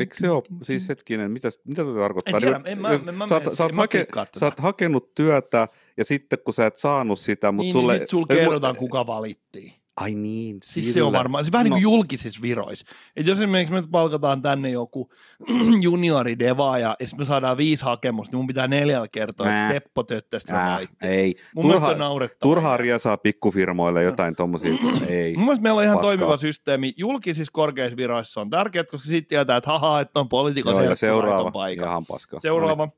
Eikö 0.00 0.14
se 0.16 0.30
ole, 0.30 0.42
siis 0.62 0.88
hetkinen, 0.88 1.30
mitä, 1.30 1.48
mitä 1.64 1.82
tuo 1.84 1.94
tarkoittaa? 1.94 2.34
En 2.36 2.40
tiedä, 2.42 2.58
Niin, 2.58 2.66
en 2.68 2.78
mä- 2.80 2.88
en 3.08 3.14
mä 3.14 3.26
sä, 3.26 3.40
sä, 3.54 3.64
oot 3.64 3.74
hake, 3.74 4.06
sä 4.38 4.46
oot 4.46 4.58
hakenut 4.60 5.14
työtä 5.14 5.68
ja 5.96 6.04
sitten 6.04 6.38
kun 6.44 6.54
sä 6.54 6.66
et 6.66 6.76
saanut 6.78 7.18
sitä, 7.18 7.52
mutta 7.52 7.62
niin, 7.64 7.72
sulle... 7.72 7.92
niin 7.92 8.00
sit 8.02 8.08
sulla 8.10 8.26
mu- 8.30 8.36
kerrotaan, 8.36 8.76
kuka 8.76 9.06
valittiin. 9.06 9.72
Ai 9.96 10.14
niin, 10.14 10.58
Siis 10.64 10.92
se 10.94 11.02
on 11.02 11.12
varmaan, 11.12 11.44
se 11.44 11.52
vähän 11.52 11.64
niin 11.64 11.72
kuin 11.72 11.82
No. 11.82 11.90
julkisissa 11.90 12.42
viroissa. 12.42 12.86
Et 13.16 13.26
jos 13.26 13.38
esimerkiksi 13.38 13.74
me 13.74 13.82
palkataan 13.90 14.42
tänne 14.42 14.70
joku 14.70 15.10
juniori 15.80 16.38
deva 16.38 16.78
ja, 16.78 16.96
ja 17.00 17.06
sit 17.06 17.18
me 17.18 17.24
saadaan 17.24 17.56
viisi 17.56 17.84
hakemusta, 17.84 18.32
niin 18.32 18.38
mun 18.38 18.46
pitää 18.46 18.68
neljällä 18.68 19.08
kertoa, 19.12 19.46
että 19.46 19.54
Nää. 19.54 19.72
Teppo 19.72 20.04
Ää, 20.52 20.74
valittiin. 20.74 21.10
ei. 21.10 21.36
Mun 21.54 21.64
Turha, 21.64 21.88
on 21.88 21.98
naurettavaa. 21.98 22.54
turhaa 22.54 22.76
riesaa 22.76 23.16
pikkufirmoille 23.16 24.02
jotain 24.02 24.36
tommosia, 24.36 24.72
ei. 25.08 25.34
Mun 25.36 25.44
mielestä 25.44 25.62
meillä 25.62 25.78
on 25.78 25.84
ihan 25.84 25.96
Paskaa. 25.98 26.10
toimiva 26.16 26.36
systeemi. 26.36 26.92
Julkisissa 26.96 27.50
korkeissa 27.52 27.96
viroissa 27.96 28.40
on 28.40 28.50
tärkeää, 28.50 28.84
koska 28.84 29.08
siitä 29.08 29.28
tietää, 29.28 29.56
että 29.56 29.70
haha, 29.70 30.00
että 30.00 30.20
on 30.20 30.28
poliitikon 30.28 30.72
Joo, 30.72 30.80
ja 30.82 30.86
ton 30.88 30.96
seuraava, 30.96 31.50
paikan. 31.50 31.88
ihan 31.88 32.06
paska. 32.06 32.38
Seuraava. 32.40 32.88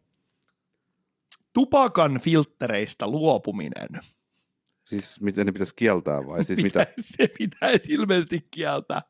Tupakan 1.53 2.21
filttereistä 2.21 3.07
luopuminen. 3.07 3.89
Niin. 4.93 5.03
Siis 5.03 5.21
miten 5.21 5.47
ne 5.47 5.53
pitäisi 5.53 5.75
kieltää 5.77 6.27
vai 6.27 6.45
siis 6.45 6.63
mitä? 6.63 6.87
Se 7.01 7.29
pitäisi 7.39 7.93
ilmeisesti 7.93 8.47
kieltää. 8.51 9.03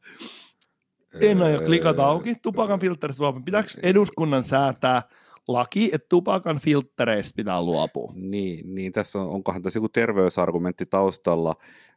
En 1.21 1.42
aio 1.42 1.61
klikata 1.61 2.05
auki. 2.05 2.35
Tupakan 2.35 2.81
filtteristä 2.81 3.23
luopuminen. 3.23 3.45
Pitääkö 3.45 3.68
eduskunnan 3.83 4.45
säätää 4.45 5.03
laki, 5.48 5.90
että 5.92 6.07
tupakan 6.09 6.59
filttereistä 6.59 7.37
pitää 7.37 7.62
luopua? 7.62 8.12
Niin, 8.16 8.74
niin 8.74 8.92
tässä 8.92 9.20
on, 9.20 9.28
onkohan 9.28 9.62
tässä 9.62 9.76
joku 9.76 9.88
terveysargumentti 9.88 10.87
taustalla, 10.87 11.57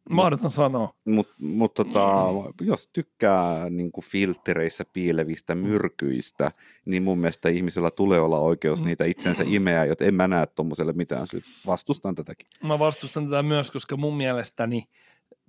Mahdoton 0.10 0.52
sanoa. 0.52 0.94
mutta 1.06 1.34
mut, 1.38 1.74
tota, 1.74 2.26
jos 2.62 2.90
tykkää 2.94 3.70
niin 3.70 3.92
kuin 3.92 4.06
filtereissä 4.06 4.86
piilevistä 4.94 5.56
myrkyistä, 5.56 6.52
niin 6.86 7.04
mun 7.04 7.18
mielestä 7.18 7.50
ihmisellä 7.50 7.92
tulee 7.92 8.20
olla 8.20 8.40
oikeus 8.40 8.84
niitä 8.84 9.06
itsensä 9.06 9.44
imeä, 9.48 9.86
joten 9.86 10.08
en 10.08 10.14
mä 10.14 10.28
näe 10.28 10.46
tuommoiselle 10.46 10.94
mitään 10.94 11.28
syytä. 11.28 11.48
Vastustan 11.68 12.16
tätäkin. 12.16 12.48
Mä 12.64 12.80
vastustan 12.80 13.26
tätä 13.26 13.44
myös, 13.44 13.72
koska 13.72 13.98
mun 13.98 14.18
mielestäni 14.18 14.88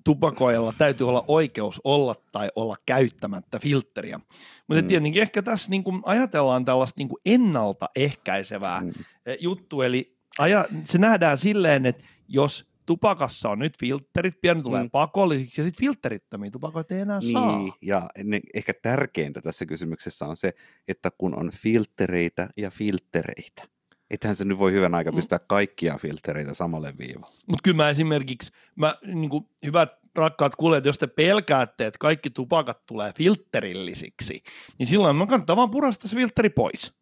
tupakoilla 0.06 0.74
täytyy 0.78 1.08
olla 1.08 1.24
oikeus 1.28 1.80
olla 1.84 2.14
tai 2.32 2.50
olla 2.56 2.76
käyttämättä 2.86 3.58
filtteriä. 3.58 4.20
Mutta 4.68 4.82
Mm. 4.82 4.88
tietenkin 4.88 5.22
ehkä 5.22 5.42
tässä 5.42 5.70
niin 5.70 5.84
kuin 5.84 6.02
ajatellaan 6.04 6.64
tällaista 6.64 7.00
niin 7.00 7.08
kuin 7.08 7.20
ennaltaehkäisevää 7.26 8.80
Mm. 8.80 8.88
eh, 9.26 9.36
juttu, 9.40 9.82
eli 9.82 10.16
aja, 10.38 10.64
se 10.84 10.98
nähdään 10.98 11.38
silleen, 11.38 11.86
että 11.86 12.04
jos 12.28 12.64
tupakassa 12.86 13.50
on 13.50 13.58
nyt 13.58 13.78
filterit, 13.80 14.40
pieni 14.40 14.62
tulee 14.62 14.82
Mm. 14.82 14.90
pakollisiksi, 14.90 15.60
ja 15.60 15.64
sitten 15.64 15.84
filterittömiä 15.86 16.50
tupakoita 16.50 16.94
ei 16.94 17.00
enää 17.00 17.20
saa. 17.20 17.58
Niin, 17.58 17.72
ja 17.82 18.08
ne, 18.24 18.40
ehkä 18.54 18.72
tärkeintä 18.82 19.40
tässä 19.40 19.66
kysymyksessä 19.66 20.26
on 20.26 20.36
se, 20.36 20.54
että 20.88 21.10
kun 21.18 21.34
on 21.34 21.50
filtereitä 21.50 22.48
ja 22.56 22.70
filtereitä. 22.70 23.62
Ethän 24.10 24.36
se 24.36 24.44
nyt 24.44 24.58
voi 24.58 24.72
hyvän 24.72 24.94
aika 24.94 25.10
Mm. 25.10 25.16
pistää 25.16 25.38
kaikkia 25.38 25.98
filtereitä 25.98 26.54
samalle 26.54 26.94
viivalle. 26.98 27.36
Mutta 27.46 27.60
kyllä 27.64 27.76
mä 27.76 27.90
esimerkiksi, 27.90 28.52
mä, 28.76 28.94
niin 29.06 29.30
kuin, 29.30 29.48
hyvät 29.66 29.90
rakkaat 30.16 30.56
kuulijat, 30.56 30.84
jos 30.84 30.98
te 30.98 31.06
pelkäätte, 31.06 31.86
että 31.86 31.98
kaikki 31.98 32.30
tupakat 32.30 32.86
tulee 32.86 33.12
filterillisiksi, 33.16 34.42
niin 34.78 34.86
silloin 34.86 35.16
mä 35.16 35.26
kannattaa 35.26 35.56
vaan 35.56 35.70
purasta 35.70 36.08
se 36.08 36.16
filteri 36.16 36.50
pois. 36.50 36.92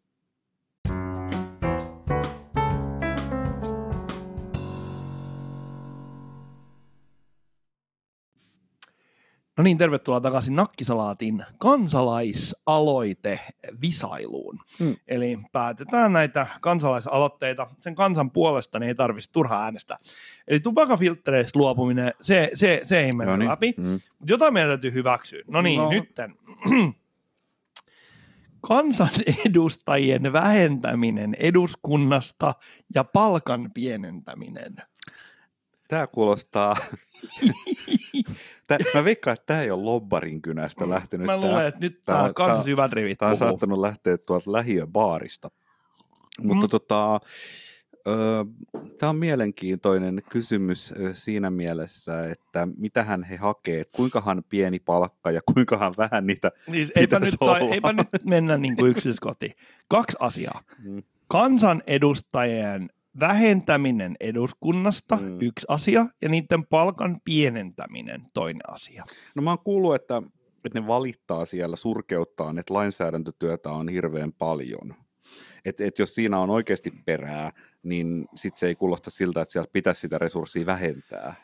No 9.59 9.65
niin, 9.65 9.79
tervetuloa 9.79 10.21
takaisin 10.21 10.57
Nakkisalaatin 10.57 11.45
kansalaisaloite 11.59 13.41
visailuun. 13.81 14.59
Mm. 14.81 14.97
Eli 15.09 15.39
päätetään 15.53 16.13
näitä 16.13 16.47
kansalaisaloitteita 16.61 17.67
sen 17.81 17.95
kansan 17.95 18.31
puolesta, 18.31 18.79
niin 18.79 18.89
ei 18.89 18.95
tarvitsisi 18.95 19.33
turhaa 19.33 19.65
äänestää. 19.65 19.97
Eli 20.49 20.61
tupakafilttereistä 20.61 21.59
luopuminen, 21.59 22.13
se, 22.23 22.51
se, 22.55 22.81
se 22.85 23.01
ei 23.01 23.13
mene 23.13 23.31
No 23.31 23.37
niin. 23.37 23.49
läpi. 23.49 23.75
Mm. 23.77 24.01
Mutta 24.19 24.33
jotain 24.33 24.53
meidän 24.53 24.71
täytyy 24.71 24.93
hyväksyä. 24.93 25.43
No 25.49 25.63
niin, 25.63 25.81
no. 25.81 25.91
nytten. 25.91 26.35
Kansanedustajien 28.69 30.33
vähentäminen 30.33 31.37
eduskunnasta 31.39 32.55
ja 32.95 33.05
palkan 33.05 33.71
pienentäminen. 33.75 34.77
Tämä 35.89 36.07
kuulostaa... 36.07 36.77
Tää, 38.67 38.79
mä 38.95 39.05
veikkaan, 39.05 39.35
että 39.35 39.47
tämä 39.47 39.63
ei 39.63 39.71
ole 39.71 39.83
lobbarin 39.83 40.43
kynästä 40.43 40.89
lähtenyt. 40.89 41.27
Mä 41.27 41.37
luulen, 41.41 41.67
että 41.67 41.81
nyt 41.81 41.93
tää- 42.05 42.15
tämä 42.17 42.23
tää- 42.25 42.33
kansan 42.33 42.65
syvät 42.65 42.93
rivit 42.93 43.19
Tämä 43.19 43.31
on 43.31 43.37
saattanut 43.37 43.79
lähteä 43.81 44.19
tuolta 44.19 44.53
lähiöbaarista. 44.53 45.51
Mutta 46.43 46.67
Mm. 46.67 46.71
tota, 46.71 47.21
tämä 48.99 49.11
on 49.11 49.17
mielenkiintoinen 49.17 50.23
kysymys 50.31 50.95
siinä 51.13 51.51
mielessä, 51.51 52.29
että 52.31 52.69
mitähän 52.77 53.23
he 53.23 53.37
hakee, 53.37 53.85
kuinkahan 53.93 54.43
pieni 54.49 54.79
palkka 54.79 55.31
ja 55.31 55.41
kuinkahan 55.55 55.95
vähän 55.99 56.27
niitä. 56.27 56.51
Siis 56.71 56.93
eipä, 56.97 57.19
nyt, 57.19 57.35
olla. 57.41 57.59
eipä 57.75 57.93
nyt 57.93 58.09
mennä 58.25 58.59
niin 58.59 58.77
kuin 58.77 58.91
yksityiskohtiin. 58.91 59.53
Kaksi 59.89 60.17
asiaa. 60.21 60.63
Mm. 60.85 61.03
Kansanedustajien 61.29 62.91
vähentäminen 63.21 64.17
eduskunnasta, 64.21 65.17
Mm. 65.17 65.39
yksi 65.41 65.67
asia, 65.69 66.07
ja 66.23 66.29
niiden 66.29 66.67
palkan 66.67 67.21
pienentäminen, 67.25 68.21
toinen 68.35 68.71
asia. 68.73 69.05
No 69.35 69.43
mä 69.43 69.51
oon 69.51 69.59
kuullut, 69.65 69.95
että, 69.95 70.23
että 70.65 70.81
ne 70.81 70.87
valittaa 70.87 71.45
siellä 71.45 71.77
surkeuttaan, 71.77 72.59
että 72.59 72.75
lainsäädäntötyötä 72.75 73.71
on 73.71 73.89
hirveän 73.89 74.33
paljon. 74.33 74.95
Että 75.65 75.85
et 75.85 75.99
jos 75.99 76.15
siinä 76.15 76.39
on 76.39 76.51
oikeasti 76.51 76.93
perää, 77.05 77.53
niin 77.83 78.27
sit 78.35 78.57
se 78.57 78.67
ei 78.67 78.75
kuulosta 78.75 79.11
siltä, 79.11 79.43
että 79.43 79.53
siellä 79.53 79.71
pitäisi 79.73 80.01
sitä 80.01 80.19
resurssia 80.19 80.67
vähentää. 80.67 81.35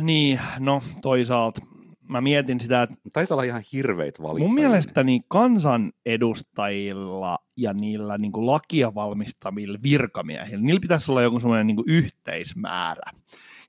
Niin, 0.00 0.40
no 0.58 0.82
toisaalta 1.02 1.60
mä 2.08 2.20
mietin 2.20 2.60
sitä, 2.60 2.82
että 2.82 2.94
Taitaa 3.12 3.34
olla 3.34 3.42
ihan 3.44 3.62
hirveitä 3.72 4.22
valittajia. 4.22 4.46
mun 4.48 4.54
mielestäni 4.54 5.20
kansanedustajilla 5.28 7.38
ja 7.56 7.72
niillä 7.72 8.18
niin 8.18 8.32
kuin 8.32 8.46
lakia 8.46 8.94
valmistamilla 8.94 9.78
virkamiehillä, 9.82 10.64
niillä 10.64 10.80
pitäisi 10.80 11.10
olla 11.10 11.22
joku 11.22 11.40
semmoinen 11.40 11.66
niin 11.66 11.76
yhteismäärä. 11.86 13.10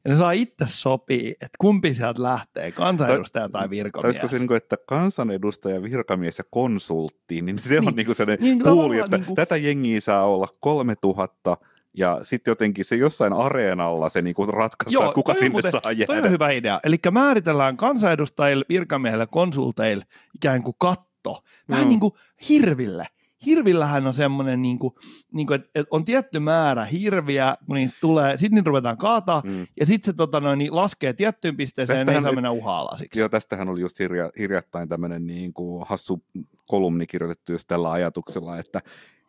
Ja 0.06 0.12
ne 0.12 0.18
saa 0.18 0.32
itse 0.32 0.66
sopii, 0.68 1.30
että 1.32 1.48
kumpi 1.60 1.94
sieltä 1.94 2.24
lähtee, 2.24 2.72
kansanedustaja 2.72 3.50
tai 3.50 3.70
virkamies. 3.70 4.06
Olisiko 4.06 4.28
se, 4.28 4.38
niin 4.38 4.48
kuin, 4.48 4.58
että 4.58 4.76
kansanedustaja, 4.88 5.84
virkamies 5.84 6.38
ja 6.38 6.44
konsultti, 6.52 7.42
niin 7.42 7.58
se 7.58 7.78
on 7.80 7.86
Niin. 7.86 7.96
niin 7.96 8.06
kuin 8.06 8.16
sellainen 8.16 8.44
Niin, 8.44 8.60
puuli, 8.60 8.64
tavallaan 8.76 9.00
että 9.00 9.18
niin 9.18 9.26
kuin- 9.26 9.36
tätä 9.36 9.58
jengiä 9.58 10.02
saa 10.02 10.26
olla 10.26 10.48
3000 10.60 11.58
ja 11.98 12.20
sitten 12.24 12.52
jotenkin 12.52 12.86
se 12.86 12.96
jossain 12.96 13.34
areenalla 13.34 14.10
se 14.10 14.22
niinku 14.22 14.46
ratkaistaan, 14.46 15.04
Joo, 15.06 15.14
kuka 15.14 15.34
toi 15.34 15.40
sinne 15.40 15.52
muuten- 15.52 15.72
saa 15.72 15.82
Toi 15.82 15.98
jäädä. 16.00 16.26
on 16.26 16.32
hyvä 16.32 16.50
idea. 16.50 16.80
Eli 16.84 16.98
määritellään 17.12 17.78
kansanedustajille, 17.78 18.66
virkamiehille, 18.70 19.28
konsulteille 19.28 20.06
ikään 20.36 20.64
kuin 20.64 20.76
katto. 20.78 21.44
Vähän 21.70 21.82
Joo. 21.84 21.90
niin 21.90 22.00
kuin 22.00 22.14
hirville. 22.50 23.08
Hirvillähän 23.46 24.08
on 24.08 24.14
semmoinen, 24.14 24.62
niin 24.62 24.80
kuin, 24.80 24.94
niin 25.32 25.48
kuin, 25.48 25.56
että, 25.76 25.84
on 25.92 26.06
tietty 26.06 26.40
määrä 26.40 26.86
hirviä, 26.86 27.56
kun 27.66 27.76
niitä 27.76 27.94
tulee, 28.02 28.38
sitten 28.38 28.56
niitä 28.56 28.68
ruvetaan 28.68 28.98
kaataa, 28.98 29.42
Mm. 29.46 29.68
ja 29.80 29.86
sitten 29.86 30.06
se 30.14 30.18
tota, 30.18 30.40
noin, 30.40 30.60
niin 30.60 30.76
laskee 30.76 31.14
tiettyyn 31.14 31.58
pisteeseen, 31.58 32.00
ja 32.00 32.06
ne 32.06 32.12
ei 32.12 32.16
Tästähän 32.16 32.24
saa 32.24 32.36
mennä 32.36 32.52
uha-alasiksi. 32.52 33.20
Joo, 33.20 33.30
tästähän 33.30 33.70
oli 33.70 33.82
just 33.82 34.00
hirja, 34.00 34.32
hirjattain 34.40 34.90
tämmöinen 34.90 35.28
niin 35.28 35.54
kuin 35.54 35.86
hassu 35.88 36.24
kolumni 36.68 37.08
kirjoitettu 37.08 37.52
just 37.52 37.68
tällä 37.68 37.92
ajatuksella, 37.92 38.58
että, 38.60 38.82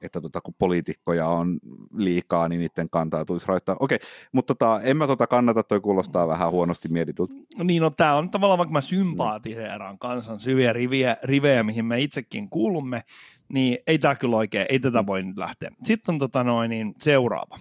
että 0.03 0.21
tota, 0.21 0.41
kun 0.41 0.55
poliitikkoja 0.59 1.29
on 1.29 1.59
liikaa, 1.97 2.49
niin 2.49 2.59
niiden 2.59 2.91
kantaa 2.91 3.25
tulisi 3.25 3.49
rajoittaa. 3.49 3.77
Okei, 3.81 3.99
mutta 4.33 4.55
tota, 4.55 4.81
en 4.81 4.97
mä 4.97 5.07
tota 5.07 5.27
kannata, 5.27 5.63
toi 5.63 5.81
kuulostaa 5.81 6.29
vähän 6.29 6.51
huonosti 6.51 6.89
mietitulta. 6.89 7.35
Niin, 7.65 7.83
no 7.83 7.91
tämä 7.91 8.15
on 8.15 8.31
tavallaan, 8.31 8.59
vaikka 8.59 8.73
mä 8.73 8.81
sympaatiseeraan 8.81 9.99
kansan 9.99 10.41
syviä 10.41 10.73
rivejä, 10.73 11.17
rivejä, 11.23 11.63
mihin 11.63 11.85
me 11.85 12.01
itsekin 12.01 12.51
kuulumme, 12.51 13.03
niin 13.49 13.79
ei 13.87 13.99
tämä 13.99 14.15
kyllä 14.15 14.37
oikein, 14.37 14.67
ei 14.69 14.79
tätä 14.79 15.07
voi 15.07 15.23
nyt 15.23 15.39
lähteä. 15.39 15.71
Sitten 15.83 16.13
on 16.13 16.19
tota 16.19 16.45
noin, 16.45 16.71
niin 16.71 16.95
seuraava. 17.01 17.59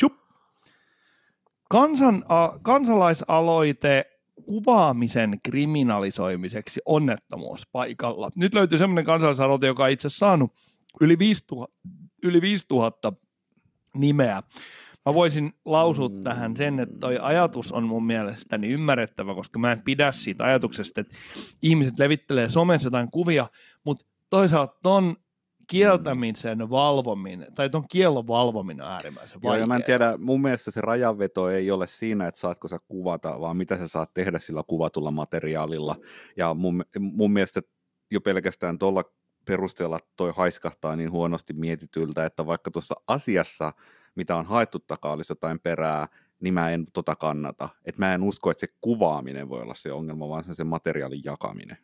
Chup. 0.00 0.12
kansan, 1.68 2.24
a, 2.28 2.58
kansalaisaloite 2.62 4.04
kuvaamisen 4.46 5.40
kriminalisoimiseksi 5.42 6.80
onnettomuuspaikalla. 6.86 8.30
Nyt 8.36 8.54
löytyy 8.54 8.78
semmoinen 8.78 9.04
kansalaisaloite, 9.04 9.66
joka 9.66 9.84
on 9.84 9.90
itse 9.90 10.08
saanut 10.08 10.52
yli 11.00 11.18
5000, 11.18 11.76
yli 12.22 12.40
5000 12.40 13.12
nimeä. 13.94 14.42
Mä 15.06 15.14
voisin 15.14 15.52
lausua 15.64 16.08
mm. 16.08 16.22
tähän 16.22 16.56
sen, 16.56 16.80
että 16.80 16.96
toi 17.00 17.18
ajatus 17.18 17.72
on 17.72 17.84
mun 17.84 18.06
mielestäni 18.06 18.68
ymmärrettävä, 18.68 19.34
koska 19.34 19.58
mä 19.58 19.72
en 19.72 19.82
pidä 19.82 20.12
siitä 20.12 20.44
ajatuksesta, 20.44 21.00
että 21.00 21.16
ihmiset 21.62 21.98
levittelee 21.98 22.48
somessa 22.48 22.86
jotain 22.86 23.10
kuvia, 23.10 23.46
mutta 23.84 24.06
toisaalta 24.30 24.76
ton 24.82 25.16
kieltämisen 25.66 26.70
valvominen, 26.70 27.54
tai 27.54 27.70
tuon 27.70 27.84
kiellon 27.90 28.26
valvominen 28.26 28.86
on 28.86 28.92
äärimmäisen 28.92 29.42
vaikeaa. 29.42 29.56
Joo, 29.56 29.60
ja 29.60 29.66
mä 29.66 29.76
en 29.76 29.84
tiedä, 29.84 30.16
mun 30.18 30.42
mielestä 30.42 30.70
se 30.70 30.80
rajanveto 30.80 31.50
ei 31.50 31.70
ole 31.70 31.86
siinä, 31.86 32.26
että 32.26 32.40
saatko 32.40 32.68
sä 32.68 32.78
kuvata, 32.88 33.40
vaan 33.40 33.56
mitä 33.56 33.78
sä 33.78 33.88
saat 33.88 34.14
tehdä 34.14 34.38
sillä 34.38 34.62
kuvatulla 34.66 35.10
materiaalilla. 35.10 35.96
Ja 36.36 36.54
mun, 36.54 36.84
mun 36.98 37.32
mielestä 37.32 37.60
jo 38.10 38.20
pelkästään 38.20 38.78
tuolla 38.78 39.04
perusteella 39.50 40.00
toi 40.16 40.32
haiskahtaa 40.36 40.96
niin 40.96 41.10
huonosti 41.10 41.52
mietityltä, 41.52 42.26
että 42.26 42.46
vaikka 42.46 42.70
tuossa 42.70 42.94
asiassa, 43.06 43.72
mitä 44.14 44.36
on 44.36 44.44
haettu 44.44 44.78
takaa, 44.78 45.12
olisi 45.12 45.32
jotain 45.32 45.60
perää, 45.60 46.08
niin 46.40 46.54
mä 46.54 46.70
en 46.70 46.86
tota 46.92 47.16
kannata. 47.16 47.68
Että 47.84 47.98
mä 47.98 48.14
en 48.14 48.22
usko, 48.22 48.50
että 48.50 48.60
se 48.60 48.74
kuvaaminen 48.80 49.48
voi 49.48 49.62
olla 49.62 49.74
se 49.74 49.92
ongelma, 49.92 50.28
vaan 50.28 50.44
se, 50.44 50.54
se 50.54 50.64
materiaalin 50.64 51.24
jakaminen. 51.24 51.78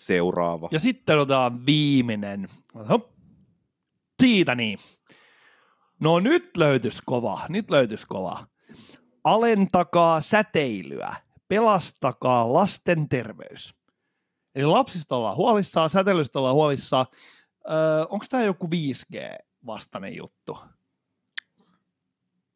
Seuraava. 0.00 0.68
Ja 0.72 0.80
sitten 0.80 1.18
otetaan 1.18 1.66
viimeinen. 1.66 2.48
Hop. 2.88 3.10
Siitä 4.22 4.54
niin. 4.54 4.78
No 6.00 6.20
nyt 6.20 6.56
löytys 6.56 7.00
kova, 7.06 7.40
nyt 7.48 7.70
löytys 7.70 8.06
kova. 8.06 8.46
Alentakaa 9.24 10.20
säteilyä, 10.20 11.14
pelastakaa 11.48 12.52
lasten 12.52 13.08
terveys. 13.08 13.79
Eli 14.54 14.64
lapsista 14.64 15.16
ollaan 15.16 15.36
huolissaan, 15.36 15.90
säteilystä 15.90 16.38
ollaan 16.38 16.54
huolissaan. 16.54 17.06
Öö, 17.70 18.06
Onko 18.08 18.24
tämä 18.30 18.42
joku 18.42 18.66
5G-vastainen 18.66 20.16
juttu? 20.16 20.58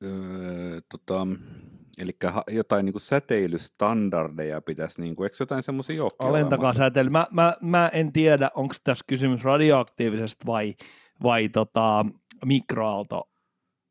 Öö, 0.02 0.80
tota, 0.88 1.26
Eli 1.98 2.16
jotain 2.50 2.86
niin 2.86 3.00
säteilystandardeja 3.00 4.60
pitäisi, 4.60 5.00
niin 5.00 5.16
kuin, 5.16 5.26
eikö 5.26 5.36
jotain 5.40 5.62
semmoisia 5.62 6.04
ole 6.04 6.12
Alentakaa 6.18 6.74
säteily. 6.74 7.10
Mä, 7.10 7.26
mä, 7.30 7.54
mä, 7.60 7.90
en 7.92 8.12
tiedä, 8.12 8.50
onko 8.54 8.74
tässä 8.84 9.04
kysymys 9.08 9.44
radioaktiivisesta 9.44 10.46
vai, 10.46 10.74
vai 11.22 11.48
tota, 11.48 12.06
mikroaalto 12.44 13.28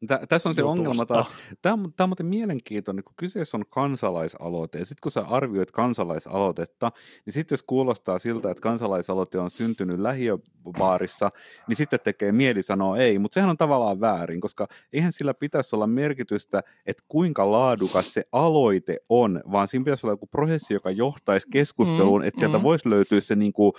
Tä, 0.08 0.20
tässä 0.30 0.50
on 0.50 0.56
se 0.56 0.62
jutusta. 0.62 0.82
ongelma 0.82 1.06
taas. 1.06 1.28
Tämä 1.62 1.74
on, 1.74 1.94
tämä 1.96 2.06
on 2.06 2.10
muuten 2.10 2.26
mielenkiintoinen, 2.26 3.04
kun 3.04 3.14
kyseessä 3.18 3.58
on 3.58 3.64
kansalaisaloite, 3.70 4.80
ja 4.80 4.86
sitten 4.86 5.02
kun 5.02 5.12
sä 5.12 5.22
arvioit 5.22 5.72
kansalaisaloitetta, 5.72 6.92
niin 7.26 7.34
sitten 7.34 7.54
jos 7.56 7.64
kuulostaa 7.64 8.20
siltä, 8.20 8.52
että 8.52 8.62
kansalaisaloite 8.62 9.40
on 9.40 9.52
syntynyt 9.52 10.00
lähiöbaarissa, 10.00 11.30
niin 11.68 11.76
sitten 11.76 12.00
tekee 12.04 12.32
mieli 12.32 12.64
sanoa 12.64 12.98
ei, 12.98 13.20
mutta 13.20 13.34
sehän 13.34 13.50
on 13.50 13.58
tavallaan 13.58 14.02
väärin, 14.02 14.42
koska 14.42 14.68
eihän 14.94 15.12
sillä 15.12 15.34
pitäisi 15.34 15.76
olla 15.76 15.88
merkitystä, 15.88 16.64
että 16.86 17.04
kuinka 17.08 17.52
laadukas 17.52 18.14
se 18.14 18.24
aloite 18.32 18.98
on, 19.10 19.44
vaan 19.52 19.68
siinä 19.68 19.84
pitäisi 19.84 20.06
olla 20.06 20.14
joku 20.14 20.28
prosessi, 20.28 20.74
joka 20.74 20.92
johtaisi 20.92 21.48
keskusteluun, 21.52 22.22
mm, 22.22 22.28
että 22.28 22.40
sieltä 22.40 22.58
mm. 22.58 22.64
voisi 22.64 22.90
löytyä 22.90 23.20
se 23.20 23.36
niin 23.36 23.54
kuin, 23.54 23.74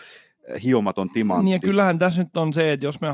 hiomaton 0.62 1.10
timantti. 1.10 1.44
Niin 1.44 1.52
ja 1.52 1.58
kyllähän 1.58 1.98
tässä 1.98 2.22
nyt 2.22 2.36
on 2.36 2.52
se, 2.52 2.72
että 2.72 2.86
jos 2.86 3.00
me 3.00 3.08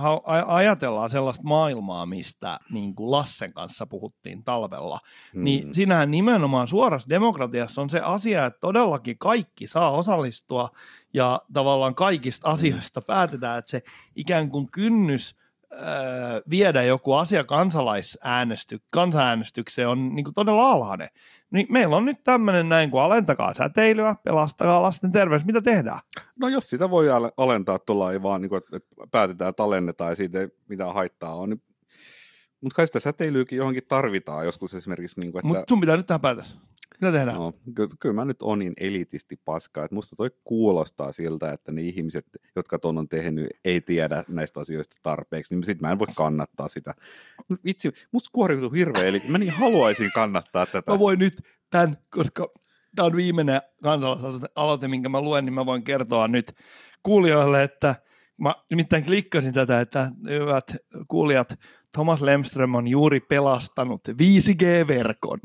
ajatellaan 0.46 1.10
sellaista 1.10 1.44
maailmaa, 1.44 2.06
mistä 2.06 2.58
niin 2.72 2.94
kuin 2.94 3.10
Lassen 3.10 3.52
kanssa 3.52 3.86
puhuttiin 3.86 4.44
talvella, 4.44 4.98
hmm. 5.34 5.44
niin 5.44 5.74
siinähän 5.74 6.10
nimenomaan 6.10 6.68
suorassa 6.68 7.08
demokratiassa 7.08 7.82
on 7.82 7.90
se 7.90 8.00
asia, 8.00 8.46
että 8.46 8.60
todellakin 8.60 9.18
kaikki 9.18 9.66
saa 9.66 9.90
osallistua 9.90 10.70
ja 11.14 11.40
tavallaan 11.52 11.94
kaikista 11.94 12.48
hmm. 12.48 12.54
asioista 12.54 13.00
päätetään, 13.06 13.58
että 13.58 13.70
se 13.70 13.82
ikään 14.16 14.50
kuin 14.50 14.70
kynnys 14.70 15.39
viedä 16.50 16.82
joku 16.82 17.12
asia 17.12 17.44
kansalaisäänesty, 17.44 18.78
kansanäänestykseen 18.92 19.88
on 19.88 20.14
niin 20.14 20.24
kuin 20.24 20.34
todella 20.34 20.70
alhainen. 20.70 21.08
Niin 21.50 21.66
meillä 21.70 21.96
on 21.96 22.04
nyt 22.04 22.24
tämmöinen 22.24 22.68
näin, 22.68 22.90
kun 22.90 23.02
alentakaa 23.02 23.54
säteilyä, 23.54 24.16
pelastakaa 24.24 24.82
lasten 24.82 25.12
terveys, 25.12 25.44
mitä 25.44 25.62
tehdään? 25.62 25.98
No 26.40 26.48
jos 26.48 26.70
sitä 26.70 26.90
voi 26.90 27.06
alentaa 27.36 27.78
tuolla, 27.78 28.12
ei 28.12 28.22
vaan 28.22 28.40
niin 28.40 28.48
kuin, 28.48 28.58
että 28.58 28.94
päätetään, 29.10 29.50
että 29.50 29.62
alennetaan 29.62 30.10
ja 30.10 30.16
siitä 30.16 30.40
ei 30.40 30.48
mitään 30.68 30.94
haittaa 30.94 31.34
ole, 31.34 31.46
niin 31.46 31.62
mutta 32.60 32.76
kai 32.76 32.86
sitä 32.86 33.00
säteilyykin 33.00 33.56
johonkin 33.56 33.82
tarvitaan 33.88 34.44
joskus 34.44 34.74
esimerkiksi. 34.74 35.20
Niin 35.20 35.32
kuin, 35.32 35.40
että... 35.40 35.48
Mutta 35.48 35.64
sun 35.68 35.80
pitää 35.80 35.96
nyt 35.96 36.06
tähän 36.06 36.20
päätös. 36.20 36.58
Mitä 37.00 37.12
tehdään? 37.12 37.36
No, 37.36 37.52
ky- 37.74 37.88
kyllä 38.00 38.14
mä 38.14 38.24
nyt 38.24 38.42
on 38.42 38.58
niin 38.58 38.72
elitisti 38.80 39.40
paskaa, 39.44 39.84
että 39.84 39.94
musta 39.94 40.16
toi 40.16 40.30
kuulostaa 40.44 41.12
siltä, 41.12 41.52
että 41.52 41.72
ne 41.72 41.82
ihmiset, 41.82 42.26
jotka 42.56 42.78
ton 42.78 42.98
on 42.98 43.08
tehnyt, 43.08 43.46
ei 43.64 43.80
tiedä 43.80 44.24
näistä 44.28 44.60
asioista 44.60 44.96
tarpeeksi, 45.02 45.54
niin 45.54 45.64
sit 45.64 45.80
mä 45.80 45.92
en 45.92 45.98
voi 45.98 46.06
kannattaa 46.16 46.68
sitä. 46.68 46.94
Vitsi, 47.64 47.92
musta 48.12 48.30
kuoriutuu 48.32 48.70
hirveä, 48.70 49.04
eli 49.04 49.22
mä 49.28 49.38
niin 49.38 49.52
haluaisin 49.52 50.10
kannattaa 50.14 50.66
tätä. 50.66 50.92
Mä 50.92 50.98
voin 50.98 51.18
nyt 51.18 51.42
tämän, 51.70 51.96
koska 52.10 52.48
tämä 52.96 53.06
on 53.06 53.16
viimeinen 53.16 53.60
kansalaisaloite, 53.82 54.88
minkä 54.88 55.08
mä 55.08 55.20
luen, 55.20 55.44
niin 55.44 55.54
mä 55.54 55.66
voin 55.66 55.82
kertoa 55.82 56.28
nyt 56.28 56.52
kuulijoille, 57.02 57.62
että 57.62 57.94
mä 58.36 58.54
nimittäin 58.70 59.04
klikkasin 59.04 59.54
tätä, 59.54 59.80
että 59.80 60.10
hyvät 60.28 60.76
kuulijat, 61.08 61.58
Thomas 61.92 62.22
Lemström 62.22 62.74
on 62.74 62.88
juuri 62.88 63.20
pelastanut 63.20 64.08
5G-verkon. 64.08 65.40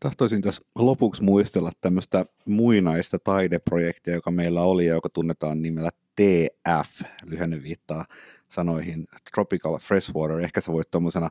Tahtoisin 0.00 0.42
tässä 0.42 0.62
lopuksi 0.78 1.22
muistella 1.22 1.70
tämmöistä 1.80 2.26
muinaista 2.46 3.18
taideprojektia, 3.18 4.14
joka 4.14 4.30
meillä 4.30 4.62
oli 4.62 4.86
ja 4.86 4.94
joka 4.94 5.08
tunnetaan 5.08 5.62
nimellä 5.62 5.90
TF, 6.16 7.02
lyhenne 7.24 7.62
viittaa 7.62 8.04
sanoihin 8.48 9.06
Tropical 9.34 9.78
Freshwater. 9.78 10.40
Ehkä 10.40 10.60
sä 10.60 10.72
voit 10.72 10.90
tuommoisena 10.90 11.30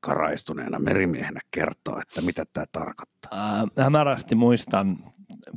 karaistuneena 0.00 0.78
merimiehenä 0.78 1.40
kertoa, 1.50 2.00
että 2.02 2.20
mitä 2.20 2.44
tämä 2.52 2.66
tarkoittaa. 2.72 3.60
Äh, 3.60 3.84
hämärästi 3.84 4.34
muistan 4.34 4.96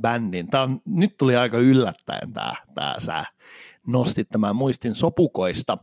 bändin. 0.02 0.48
Tämä 0.48 0.64
on, 0.64 0.82
nyt 0.86 1.18
tuli 1.18 1.36
aika 1.36 1.58
yllättäen 1.58 2.34
tämä, 2.34 2.54
tämä 2.76 2.96
sä 2.98 3.26
nostit 3.88 4.30
tämän 4.30 4.56
muistin 4.56 4.96
sopukoista 4.96 5.78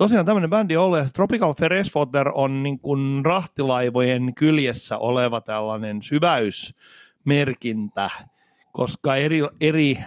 tosiaan 0.00 0.26
tämmöinen 0.26 0.50
bändi 0.50 0.76
on 0.76 0.84
ollut, 0.84 0.98
ja 0.98 1.04
Tropical 1.12 1.54
Freshwater 1.54 2.30
on 2.34 2.62
niin 2.62 2.78
kuin 2.78 3.24
rahtilaivojen 3.24 4.34
kyljessä 4.34 4.98
oleva 4.98 5.40
tällainen 5.40 6.02
syväysmerkintä, 6.02 8.10
koska 8.72 9.16
eri, 9.16 9.40
eri 9.60 9.98
äh, 9.98 10.06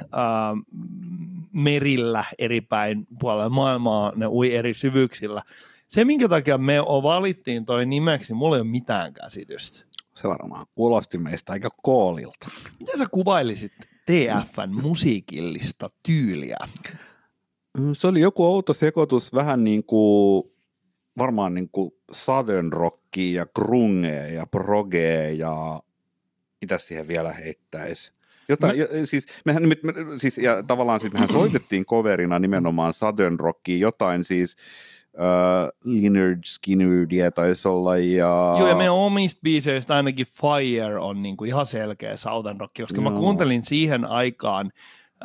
merillä 1.52 2.24
eri 2.40 2.62
päin 2.62 3.08
puolella 3.20 3.50
maailmaa 3.50 4.12
ne 4.16 4.28
ui 4.28 4.56
eri 4.56 4.74
syvyyksillä. 4.74 5.42
Se, 5.88 6.06
minkä 6.06 6.30
takia 6.30 6.58
me 6.58 6.80
valittiin 7.04 7.66
toi 7.66 7.86
nimeksi, 7.86 8.34
mulla 8.34 8.56
ei 8.56 8.62
ole 8.62 8.70
mitään 8.70 9.14
käsitystä. 9.14 9.86
Se 10.14 10.28
varmaan 10.28 10.66
kuulosti 10.76 11.18
meistä 11.18 11.54
aika 11.54 11.70
koolilta. 11.84 12.50
Miten 12.80 12.98
sä 12.98 13.06
kuvailisit 13.12 13.74
TFn 14.06 14.70
musiikillista 14.82 15.90
tyyliä? 16.04 16.58
Mm, 17.78 17.94
se 17.94 18.08
oli 18.08 18.20
joku 18.20 18.46
outo 18.46 18.74
sekoitus, 18.74 19.34
vähän 19.34 19.64
niin 19.64 19.84
kuin 19.84 20.44
varmaan 21.18 21.54
niin 21.54 21.70
kuin 21.70 21.92
southern 22.12 22.74
rockia 22.74 23.42
ja 23.42 23.46
grungea 23.56 24.28
ja 24.28 24.48
progea 24.48 25.30
ja 25.30 25.82
mitä 26.62 26.78
siihen 26.78 27.08
vielä 27.08 27.34
heittäisi. 27.34 28.14
Jotain, 28.50 28.80
mä... 28.80 28.86
siis, 29.06 29.28
mehän, 29.46 29.68
me, 29.68 29.76
me, 29.84 29.94
siis, 30.18 30.38
ja 30.38 30.64
tavallaan 30.64 31.00
siis 31.00 31.14
mehän 31.14 31.30
soitettiin 31.30 31.86
coverina 31.86 32.40
nimenomaan 32.40 32.94
southern 32.94 33.40
rockia, 33.40 33.78
jotain 33.78 34.24
siis 34.24 34.56
uh, 35.14 35.92
Leonard 35.94 36.40
Skinnerdia 36.46 37.32
taisi 37.32 37.68
olla. 37.68 37.98
Ja... 37.98 38.56
Joo, 38.60 38.68
ja 38.68 38.76
meidän 38.76 38.94
omista 38.94 39.40
biiseistä 39.44 39.96
ainakin 39.96 40.28
Fire 40.42 41.00
on 41.00 41.22
niin 41.22 41.38
kuin 41.38 41.48
ihan 41.48 41.66
selkeä 41.66 42.18
southern 42.18 42.60
rock, 42.60 42.74
koska 42.82 43.02
Joo. 43.02 43.12
mä 43.12 43.18
kuuntelin 43.20 43.64
siihen 43.64 44.06
aikaan 44.06 44.72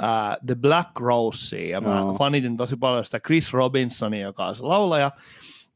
uh, 0.03 0.47
The 0.47 0.55
Black 0.55 1.01
Rose, 1.01 1.69
ja 1.69 1.81
mä 1.81 2.01
no. 2.01 2.15
fanitin 2.15 2.57
tosi 2.57 2.77
paljon 2.77 3.05
sitä 3.05 3.21
Chris 3.21 3.53
Robinsonia, 3.53 4.27
joka 4.27 4.47
on 4.47 4.57
se 4.57 4.63
laulaja, 4.63 5.11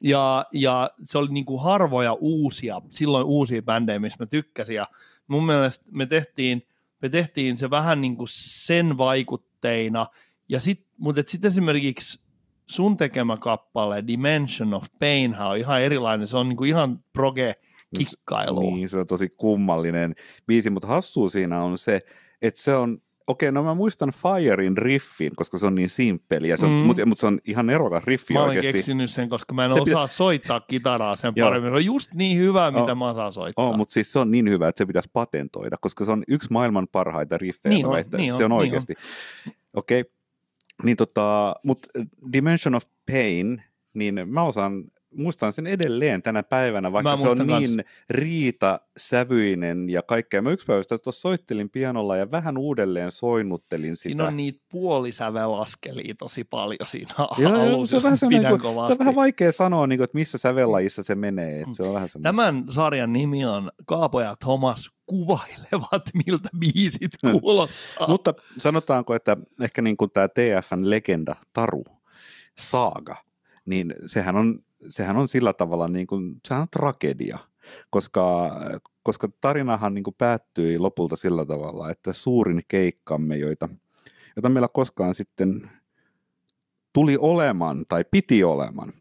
ja, 0.00 0.46
ja 0.52 0.90
se 1.04 1.18
oli 1.18 1.28
niin 1.32 1.44
kuin 1.44 1.62
harvoja 1.62 2.12
uusia, 2.12 2.80
silloin 2.90 3.26
uusia 3.26 3.62
bändejä, 3.62 3.98
missä 3.98 4.16
mä 4.20 4.26
tykkäsin, 4.26 4.76
ja 4.76 4.88
mun 5.26 5.46
mielestä 5.46 5.84
me 5.90 6.06
tehtiin, 6.06 6.62
me 7.02 7.08
tehtiin 7.08 7.58
se 7.58 7.70
vähän 7.70 8.00
niin 8.00 8.16
kuin 8.16 8.28
sen 8.30 8.98
vaikutteina, 8.98 10.06
ja 10.48 10.60
sit, 10.60 10.86
mutta 10.98 11.22
sitten 11.26 11.50
esimerkiksi 11.50 12.22
sun 12.66 12.96
tekemä 12.96 13.36
kappale 13.36 14.04
Dimension 14.06 14.74
of 14.74 14.84
Pain 15.00 15.36
on 15.38 15.56
ihan 15.56 15.82
erilainen, 15.82 16.28
se 16.28 16.36
on 16.36 16.48
niin 16.48 16.56
kuin 16.56 16.68
ihan 16.68 17.00
proge 17.12 17.54
kikkailu. 17.98 18.60
Niin, 18.60 18.88
se 18.88 18.98
on 18.98 19.06
tosi 19.06 19.28
kummallinen 19.36 20.14
biisi, 20.46 20.70
mutta 20.70 20.88
hassua 20.88 21.28
siinä 21.28 21.62
on 21.62 21.78
se, 21.78 22.00
että 22.42 22.60
se 22.60 22.74
on 22.74 22.98
okei, 23.32 23.52
no 23.52 23.62
mä 23.62 23.74
muistan 23.74 24.12
Firein 24.12 24.76
riffin, 24.76 25.32
koska 25.36 25.58
se 25.58 25.66
on 25.66 25.74
niin 25.74 25.88
simppeli, 25.90 26.48
ja 26.48 26.56
se 26.56 26.66
on, 26.66 26.72
Mm. 26.72 26.78
mutta, 26.78 27.06
mutta 27.06 27.20
se 27.20 27.26
on 27.26 27.38
ihan 27.44 27.70
erokas 27.70 28.04
riffi 28.04 28.34
Mä 28.34 28.40
olen 28.40 28.48
oikeasti. 28.48 28.72
keksinyt 28.72 29.10
sen, 29.10 29.28
koska 29.28 29.54
mä 29.54 29.64
en 29.64 29.72
Se 29.72 29.80
osaa 29.80 30.06
soittaa 30.06 30.60
kitaraa 30.60 31.16
sen 31.16 31.34
paremmin. 31.40 31.70
Se 31.72 31.74
on 31.76 31.84
just 31.84 32.14
niin 32.14 32.38
hyvä, 32.38 32.70
mitä 32.70 32.82
Oo. 32.84 32.94
mä 32.94 33.10
osaan 33.10 33.32
soittaa. 33.32 33.68
Oh, 33.68 33.76
mutta 33.76 33.92
siis 33.94 34.12
se 34.12 34.18
on 34.18 34.30
niin 34.30 34.50
hyvä, 34.50 34.68
että 34.68 34.78
se 34.78 34.86
pitäisi 34.86 35.10
patentoida, 35.12 35.76
koska 35.80 36.04
se 36.04 36.10
on 36.12 36.22
yksi 36.28 36.48
maailman 36.52 36.88
parhaita 36.92 37.38
riffejä. 37.38 37.70
Niin 37.74 37.86
mä 37.86 37.88
on, 37.88 37.94
väittäisin. 37.94 38.22
niin 38.22 38.36
se 38.36 38.44
on 38.44 38.50
niin 38.50 38.52
on. 38.52 38.58
oikeasti. 38.58 38.94
Okei, 39.74 40.00
okay. 40.00 40.12
niin 40.84 40.96
tota, 40.96 41.54
mutta 41.62 41.88
Dimension 42.32 42.74
of 42.74 42.82
Pain, 43.12 43.62
niin 43.94 44.20
mä 44.26 44.42
osaan, 44.42 44.84
muistan 45.16 45.52
sen 45.52 45.66
edelleen 45.66 46.22
tänä 46.22 46.42
päivänä, 46.42 46.92
vaikka 46.92 47.16
se 47.16 47.28
on 47.28 47.38
muistan 47.38 47.62
niin 47.62 47.84
riita, 48.10 48.80
sävyinen 48.96 49.90
ja 49.90 50.02
kaikkea. 50.02 50.42
Mä 50.42 50.50
yksi 50.50 50.66
päivä 50.66 50.82
sitä 50.82 50.98
tuossa 50.98 51.20
soittelin 51.20 51.70
pianolla 51.70 52.16
ja 52.16 52.30
vähän 52.30 52.58
uudelleen 52.58 53.12
soinnuttelin 53.12 53.96
sitä. 53.96 54.02
Siinä 54.08 54.26
on 54.26 54.36
niitä 54.36 54.60
puolisävelaskelia 54.68 56.14
tosi 56.18 56.44
paljon 56.44 56.86
siinä 56.86 57.14
Joo, 57.38 57.60
alussa, 57.62 57.90
se 57.90 57.96
on 57.96 58.02
vähän 58.02 58.18
pidän 58.28 58.50
kun- 58.52 58.58
se 58.60 58.62
kovasti. 58.62 58.92
on 58.92 58.98
vähän 58.98 59.14
vaikea 59.14 59.52
sanoa, 59.52 59.86
niin 59.86 59.98
kuin, 59.98 60.04
että 60.04 60.18
missä 60.18 60.38
sävellajissa 60.38 61.02
se 61.02 61.14
menee. 61.14 61.60
Että 61.60 61.74
se 61.74 61.82
on 61.82 61.94
vähän 61.94 62.08
semmoinen. 62.08 62.28
Tämän 62.36 62.64
sarjan 62.70 63.12
nimi 63.12 63.44
on 63.44 63.70
Kaapo 63.86 64.20
ja 64.20 64.36
Thomas 64.40 64.90
kuvailevat, 65.06 66.02
miltä 66.26 66.48
biisit 66.58 67.10
Hmm. 67.26 67.40
kuulostaa. 67.40 68.08
Mutta 68.08 68.34
sanotaanko, 68.58 69.14
että 69.14 69.36
ehkä 69.60 69.82
niin 69.82 69.96
kuin 69.96 70.10
tämä 70.10 70.28
TFN 70.28 70.90
legenda 70.90 71.36
Taru 71.52 71.84
Saaga, 72.58 73.16
niin 73.66 73.94
sehän 74.06 74.36
on, 74.36 74.58
sehän 74.88 75.16
on 75.16 75.28
sillä 75.28 75.52
tavalla 75.52 75.88
niin 75.88 76.06
kuin, 76.06 76.40
sehän 76.48 76.62
on 76.62 76.68
tragedia, 76.70 77.38
koska, 77.90 78.50
koska 79.02 79.28
tarinahan 79.40 79.94
niin 79.94 80.04
kuin 80.04 80.16
päättyi 80.18 80.78
lopulta 80.78 81.16
sillä 81.16 81.44
tavalla, 81.44 81.90
että 81.90 82.12
suurin 82.12 82.62
keikkamme, 82.68 83.36
joita, 83.36 83.68
jota 84.36 84.48
meillä 84.48 84.68
koskaan 84.68 85.14
sitten 85.14 85.70
tuli 86.92 87.16
olemaan 87.20 87.84
tai 87.88 88.04
piti 88.10 88.44
olemaan, 88.44 88.92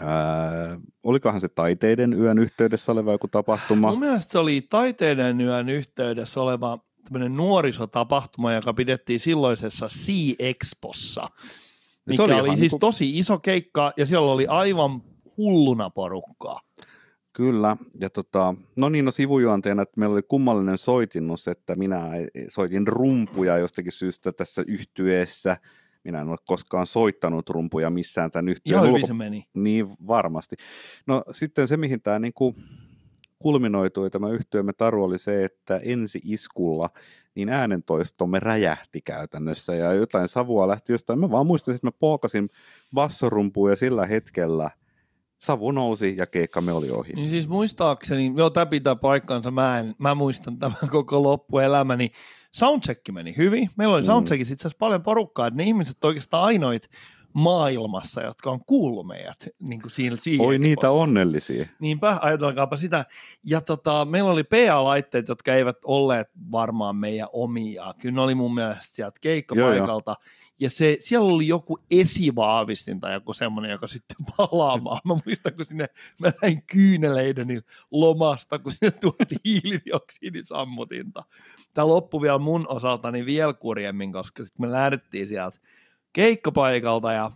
Ää, 0.00 0.80
olikohan 1.02 1.40
se 1.40 1.48
taiteiden 1.48 2.12
yön 2.12 2.38
yhteydessä 2.38 2.92
oleva 2.92 3.12
joku 3.12 3.28
tapahtuma? 3.28 3.90
Mun 3.90 4.00
mielestä 4.00 4.32
se 4.32 4.38
oli 4.38 4.66
taiteiden 4.70 5.40
yön 5.40 5.68
yhteydessä 5.68 6.40
oleva 6.40 6.78
tämmöinen 7.04 7.36
nuorisotapahtuma, 7.36 8.52
joka 8.52 8.74
pidettiin 8.74 9.20
silloisessa 9.20 9.86
Sea-Expossa, 9.88 11.26
se 11.26 11.73
mikä 12.06 12.22
oli 12.22 12.32
oli, 12.32 12.48
oli 12.48 12.56
siis 12.56 12.72
niinku- 12.72 12.78
tosi 12.78 13.18
iso 13.18 13.38
keikka 13.38 13.92
ja 13.96 14.06
siellä 14.06 14.32
oli 14.32 14.46
aivan 14.46 15.02
hulluna 15.36 15.90
porukkaa. 15.90 16.60
Kyllä, 17.32 17.76
ja 18.00 18.10
tota, 18.10 18.54
no 18.76 18.88
niin, 18.88 19.04
no 19.04 19.10
sivujuonteena, 19.10 19.82
että 19.82 20.00
meillä 20.00 20.12
oli 20.12 20.22
kummallinen 20.28 20.78
soitinnus, 20.78 21.48
että 21.48 21.74
minä 21.74 22.10
soitin 22.48 22.86
rumpuja 22.86 23.58
jostakin 23.58 23.92
syystä 23.92 24.32
tässä 24.32 24.64
yhtyeessä. 24.66 25.56
Minä 26.04 26.20
en 26.20 26.28
ole 26.28 26.36
koskaan 26.46 26.86
soittanut 26.86 27.50
rumpuja 27.50 27.90
missään 27.90 28.30
tämän 28.30 28.54
Ihan 28.64 28.82
hyvin 28.82 28.94
ulko- 28.94 29.06
se 29.06 29.14
meni. 29.14 29.44
Niin 29.54 29.88
varmasti. 30.06 30.56
No 31.06 31.24
sitten 31.30 31.68
se, 31.68 31.76
mihin 31.76 32.00
tämä 32.00 32.18
niinku 32.18 32.54
kulminoitui, 33.44 34.10
tämä 34.10 34.30
yhtyömme 34.30 34.72
Taru, 34.72 35.04
oli 35.04 35.18
se, 35.18 35.44
että 35.44 35.80
ensi 35.82 36.20
iskulla 36.24 36.90
niin 37.34 37.48
äänentoistomme 37.48 38.40
räjähti 38.40 39.00
käytännössä 39.00 39.74
ja 39.74 39.92
jotain 39.92 40.28
savua 40.28 40.68
lähti 40.68 40.92
jostain. 40.92 41.18
Mä 41.18 41.30
vaan 41.30 41.46
muistan, 41.46 41.74
että 41.74 41.86
mä 41.86 41.92
polkasin 41.98 42.50
bassorumpuun 42.94 43.70
ja 43.70 43.76
sillä 43.76 44.06
hetkellä 44.06 44.70
savu 45.38 45.70
nousi 45.70 46.14
ja 46.18 46.26
keikkamme 46.26 46.72
oli 46.72 46.86
ohi. 46.90 47.12
Niin 47.12 47.28
siis 47.28 47.48
muistaakseni, 47.48 48.32
joo 48.36 48.50
tämä 48.50 48.66
pitää 48.66 48.96
paikkansa, 48.96 49.50
mä, 49.50 49.78
en, 49.78 49.94
mä 49.98 50.14
muistan 50.14 50.58
tämän 50.58 50.76
koko 50.90 51.22
loppuelämäni. 51.22 52.10
Soundcheck 52.52 53.08
meni 53.12 53.34
hyvin. 53.36 53.70
Meillä 53.76 53.94
oli 53.94 54.02
Mm. 54.02 54.06
soundcheckissa 54.06 54.52
itse 54.52 54.62
asiassa 54.68 54.78
paljon 54.78 55.02
porukkaa, 55.02 55.46
että 55.46 55.56
ne 55.56 55.64
ihmiset 55.64 56.04
oikeastaan 56.04 56.44
ainoit 56.44 56.88
maailmassa, 57.34 58.22
jotka 58.22 58.50
on 58.50 58.64
kuullut 58.64 59.06
meidät 59.06 59.48
niin 59.60 59.82
kuin 59.82 59.92
siinä 59.92 60.16
Oi 60.38 60.58
niitä 60.58 60.90
onnellisia. 60.90 61.66
Niinpä, 61.80 62.18
ajatelkaapa 62.22 62.76
sitä. 62.76 63.04
Ja 63.44 63.60
tota, 63.60 64.04
meillä 64.04 64.30
oli 64.30 64.44
PA-laitteet, 64.44 65.28
jotka 65.28 65.54
eivät 65.54 65.78
olleet 65.84 66.28
varmaan 66.52 66.96
meidän 66.96 67.28
omia. 67.32 67.94
Kyllä 67.98 68.14
ne 68.14 68.20
oli 68.20 68.34
mun 68.34 68.54
mielestä 68.54 68.96
sieltä 68.96 69.18
keikkapaikalta. 69.20 70.16
Ja 70.60 70.70
se, 70.70 70.96
siellä 71.00 71.32
oli 71.32 71.48
joku 71.48 71.78
esivaavistin 71.90 73.00
tai 73.00 73.12
joku 73.12 73.32
semmoinen, 73.32 73.70
joka 73.70 73.86
sitten 73.86 74.16
palaamaan. 74.36 75.00
Mä 75.04 75.16
muistan, 75.26 75.54
kun 75.54 75.64
sinne, 75.64 75.88
mä 76.20 76.32
näin 76.42 76.62
kyyneleideni 76.72 77.60
lomasta, 77.90 78.58
kun 78.58 78.72
sinne 78.72 78.90
tuotiin 78.90 79.40
hiilidioksidisammutinta. 79.44 81.22
Tämä 81.74 81.88
loppui 81.88 82.20
vielä 82.20 82.38
mun 82.38 82.68
osaltani 82.68 83.26
vielä 83.26 83.52
kurjemmin, 83.52 84.12
koska 84.12 84.44
sitten 84.44 84.66
me 84.66 84.72
lähdettiin 84.72 85.28
sieltä 85.28 85.58
keikkapaikalta 86.14 87.12
ja 87.12 87.30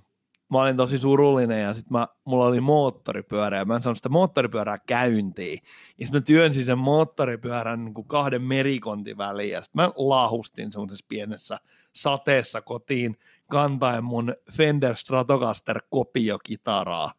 mä 0.51 0.63
olin 0.63 0.77
tosi 0.77 0.99
surullinen 0.99 1.63
ja 1.63 1.75
sitten 1.75 1.99
mulla 2.25 2.47
oli 2.47 2.61
moottoripyörä 2.61 3.57
ja 3.57 3.65
mä 3.65 3.77
en 3.77 3.83
saanut 3.83 3.99
sitä 3.99 4.09
moottoripyörää 4.09 4.79
käyntiin. 4.87 5.59
Ja 5.99 6.07
sitten 6.07 6.21
mä 6.21 6.25
työnsin 6.25 6.65
sen 6.65 6.79
moottoripyörän 6.79 7.85
niin 7.85 7.95
kuin 7.95 8.09
kahden 8.09 8.43
merikontin 8.43 9.19
väliin 9.19 9.53
ja 9.53 9.63
sitten 9.63 9.83
mä 9.83 9.93
laahustin 9.97 10.73
semmoisessa 10.73 11.07
pienessä 11.09 11.59
sateessa 11.93 12.61
kotiin 12.63 13.17
kantaen 13.51 14.05
mun 14.05 14.35
Fender 14.53 14.97
Stratocaster 14.97 15.81
kopiokitaraa. 15.91 17.13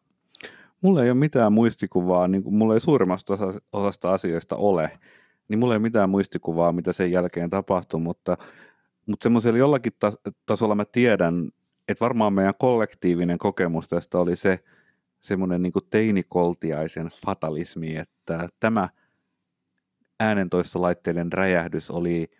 Mulla 0.80 1.02
ei 1.02 1.10
ole 1.10 1.18
mitään 1.18 1.52
muistikuvaa, 1.52 2.28
niin 2.28 2.42
kuin 2.42 2.54
mulla 2.54 2.74
ei 2.74 2.80
suurimmasta 2.80 3.34
osa- 3.34 3.60
osasta 3.72 4.12
asioista 4.12 4.56
ole, 4.56 4.98
niin 5.48 5.58
mulla 5.58 5.74
ei 5.74 5.76
ole 5.76 5.82
mitään 5.82 6.10
muistikuvaa, 6.10 6.72
mitä 6.72 6.92
sen 6.92 7.12
jälkeen 7.12 7.50
tapahtui, 7.50 8.00
mutta, 8.00 8.36
mutta 9.06 9.24
semmoisella 9.24 9.58
jollakin 9.58 9.92
tas- 9.92 10.32
tasolla 10.46 10.74
mä 10.74 10.84
tiedän, 10.84 11.50
että 11.88 12.04
varmaan 12.04 12.32
meidän 12.32 12.54
kollektiivinen 12.58 13.38
kokemus 13.38 13.88
tästä 13.88 14.18
oli 14.18 14.36
se 14.36 14.64
semmoinen 15.20 15.62
niin 15.62 15.72
teinikoltiaisen 15.90 17.10
fatalismi, 17.26 17.96
että 17.96 18.48
tämä 18.60 18.88
äänentoistolaitteiden 20.20 21.32
räjähdys 21.32 21.90
oli, 21.90 22.30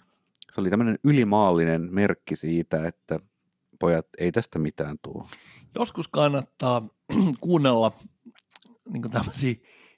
se 0.50 0.60
oli 0.60 0.70
tämmöinen 0.70 0.98
ylimaallinen 1.04 1.88
merkki 1.90 2.36
siitä, 2.36 2.86
että 2.86 3.18
pojat, 3.78 4.06
ei 4.18 4.32
tästä 4.32 4.58
mitään 4.58 4.96
tule. 5.02 5.24
Joskus 5.74 6.08
kannattaa 6.08 6.88
kuunnella 7.40 7.92
niin 8.92 9.10
tämmöisiä 9.10 9.54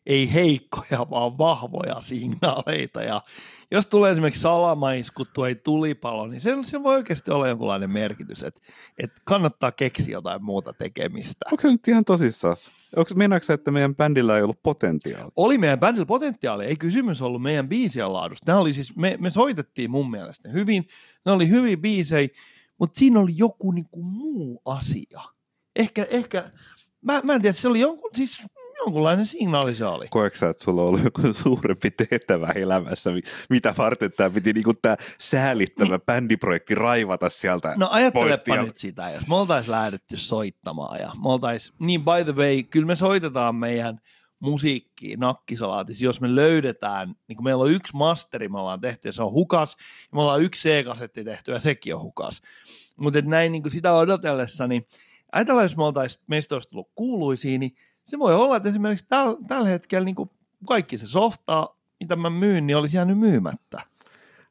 ei 0.07 0.35
heikkoja, 0.35 1.11
vaan 1.11 1.39
vahvoja 1.39 2.01
signaaleita. 2.01 3.03
Ja 3.03 3.23
jos 3.71 3.87
tulee 3.87 4.13
esimerkiksi 4.13 4.41
salamaisku 4.41 5.25
tai 5.25 5.55
tulipalo, 5.55 6.27
niin 6.27 6.41
se, 6.41 6.57
se 6.63 6.83
voi 6.83 6.95
oikeasti 6.95 7.31
olla 7.31 7.49
jonkunlainen 7.49 7.91
merkitys, 7.91 8.43
että, 8.43 8.63
että 8.99 9.21
kannattaa 9.25 9.73
keksiä 9.73 10.13
jotain 10.13 10.45
muuta 10.45 10.73
tekemistä. 10.73 11.45
Onko 11.53 11.61
se 11.61 11.69
nyt 11.69 11.89
ihan 11.89 12.05
tosissaan? 12.05 12.57
Onko 12.97 13.11
meinaatko 13.15 13.45
sä, 13.45 13.55
että 13.55 13.71
meidän 13.71 13.97
bändillä 13.97 14.37
ei 14.37 14.43
ollut 14.43 14.63
potentiaalia? 14.63 15.33
Oli 15.37 15.59
meidän 15.59 15.81
bändillä 15.81 16.07
potentiaali, 16.07 16.65
ei 16.65 16.77
kysymys 16.77 17.23
ollut 17.23 17.43
meidän 17.43 17.69
biisien 17.69 18.13
laadusta. 18.13 18.53
Nämä 18.53 18.61
oli 18.61 18.73
siis, 18.73 18.97
me, 18.97 19.17
me 19.21 19.31
soitettiin 19.31 19.91
mun 19.91 20.11
mielestä 20.11 20.49
hyvin, 20.49 20.87
ne 21.27 21.33
oli 21.33 21.49
hyviä 21.49 21.77
biisejä, 21.77 22.29
mutta 22.79 22.99
siinä 22.99 23.21
oli 23.21 23.33
joku 23.37 23.73
niinku 23.73 24.03
muu 24.03 24.63
asia. 24.65 25.21
Ehkä, 25.77 26.07
ehkä 26.11 26.51
mä, 27.03 27.21
mä 27.25 27.35
en 27.35 27.43
tiedä, 27.43 27.53
se 27.53 27.69
oli 27.69 27.81
jonkun, 27.81 28.11
siis 28.15 28.43
jonkunlainen 28.85 29.27
signaali 29.27 29.75
se 29.75 29.85
oli. 29.85 30.07
Koetko 30.11 30.39
sä, 30.39 30.49
että 30.49 30.65
sulla 30.65 30.83
on 30.83 30.89
ollut 30.89 31.05
joku 31.05 31.21
suurempi 31.33 31.91
tehtävä 31.91 32.47
elämässä, 32.55 33.11
mi- 33.11 33.23
mitä 33.51 33.75
varten 33.79 34.13
tämä 34.17 34.31
piti 34.31 34.53
niinku 34.53 34.75
tämä 34.75 34.97
säälittävä 35.19 35.99
bändiprojekti 35.99 36.75
raivata 36.75 37.31
sieltä 37.31 37.75
No 37.77 37.89
ajattelepa 37.91 38.63
nyt 38.63 38.77
sitä, 38.77 39.11
jos 39.11 39.29
me 39.29 39.37
oltaisiin 39.37 39.73
lähdetty 39.73 40.17
soittamaan 40.17 41.01
ja 41.01 41.07
me 41.23 41.29
oltaisiin, 41.29 41.77
niin 41.79 42.05
by 42.05 42.25
the 42.33 42.35
way, 42.35 42.63
kyllä 42.63 42.87
me 42.87 42.97
soitetaan 42.97 43.55
meidän 43.55 43.99
musiikkiin 44.41 45.21
nakkisalaatissa, 45.21 46.05
jos 46.05 46.21
me 46.21 46.35
löydetään, 46.35 47.15
niin 47.29 47.37
kuin 47.37 47.45
meillä 47.45 47.65
on 47.65 47.71
yksi 47.71 47.97
masteri, 47.97 48.49
me 48.49 48.59
ollaan 48.59 48.81
tehty 48.81 49.09
ja 49.09 49.13
se 49.13 49.23
on 49.23 49.33
hukas, 49.33 49.77
ja 49.79 50.17
me 50.17 50.21
ollaan 50.21 50.43
yksi 50.43 50.69
C-kasetti 50.69 51.25
tehty 51.25 51.53
ja 51.53 51.61
sekin 51.61 51.95
on 51.95 52.01
hukas. 52.01 52.43
Mutta 52.97 53.21
näin 53.21 53.53
niin 53.53 53.71
sitä 53.71 53.95
odotellessa, 53.95 54.67
niin 54.67 54.87
ajatellaan, 55.33 55.65
jos 55.65 55.77
me 55.77 55.85
oltaisiin, 55.85 56.25
meistä 56.27 56.55
olisi 56.55 56.69
tullut 56.69 56.91
kuuluisia, 56.95 57.59
niin 57.59 57.77
se 58.07 58.19
voi 58.19 58.35
olla, 58.35 58.57
että 58.57 58.69
esimerkiksi 58.69 59.07
täl, 59.09 59.37
tällä 59.49 59.69
hetkellä 59.69 60.05
niin 60.05 60.15
kuin 60.15 60.31
kaikki 60.69 60.99
se 60.99 61.07
softa, 61.07 61.71
mitä 62.01 62.17
mä 62.17 62.31
myyn, 62.31 62.67
niin 62.67 62.77
olisi 62.77 62.97
jäänyt 62.97 63.19
myymättä. 63.19 63.83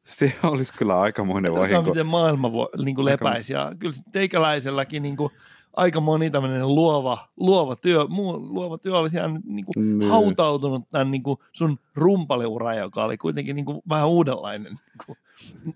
Se 0.03 0.33
olisi 0.43 0.73
kyllä 0.73 0.99
aikamoinen 0.99 1.51
Katsotaan, 1.51 1.71
vahinko. 1.71 1.89
miten 1.89 2.05
maailma 2.05 2.51
voi, 2.51 2.67
niin 2.83 2.95
kuin 2.95 3.05
lepäisi. 3.05 3.53
Ja 3.53 3.71
kyllä 3.79 3.95
teikäläiselläkin 4.11 5.03
niin 5.03 5.17
kuin, 5.17 5.31
aika 5.73 5.99
moni 5.99 6.31
tämmöinen 6.31 6.75
luova, 6.75 7.27
luova, 7.37 7.75
työ, 7.75 8.05
muu, 8.07 8.53
luova 8.53 8.77
työ 8.77 8.97
olisi 8.97 9.17
jäänyt 9.17 9.45
niin 9.45 9.65
kuin, 9.65 9.85
Myy. 9.85 10.09
hautautunut 10.09 10.89
tämän 10.91 11.11
niin 11.11 11.23
kuin 11.23 11.37
sun 11.53 11.79
rumpaliura, 11.95 12.75
joka 12.75 13.03
oli 13.03 13.17
kuitenkin 13.17 13.55
niin 13.55 13.65
kuin, 13.65 13.81
vähän 13.89 14.07
uudenlainen 14.07 14.71
niin 14.71 15.05
kuin, 15.05 15.17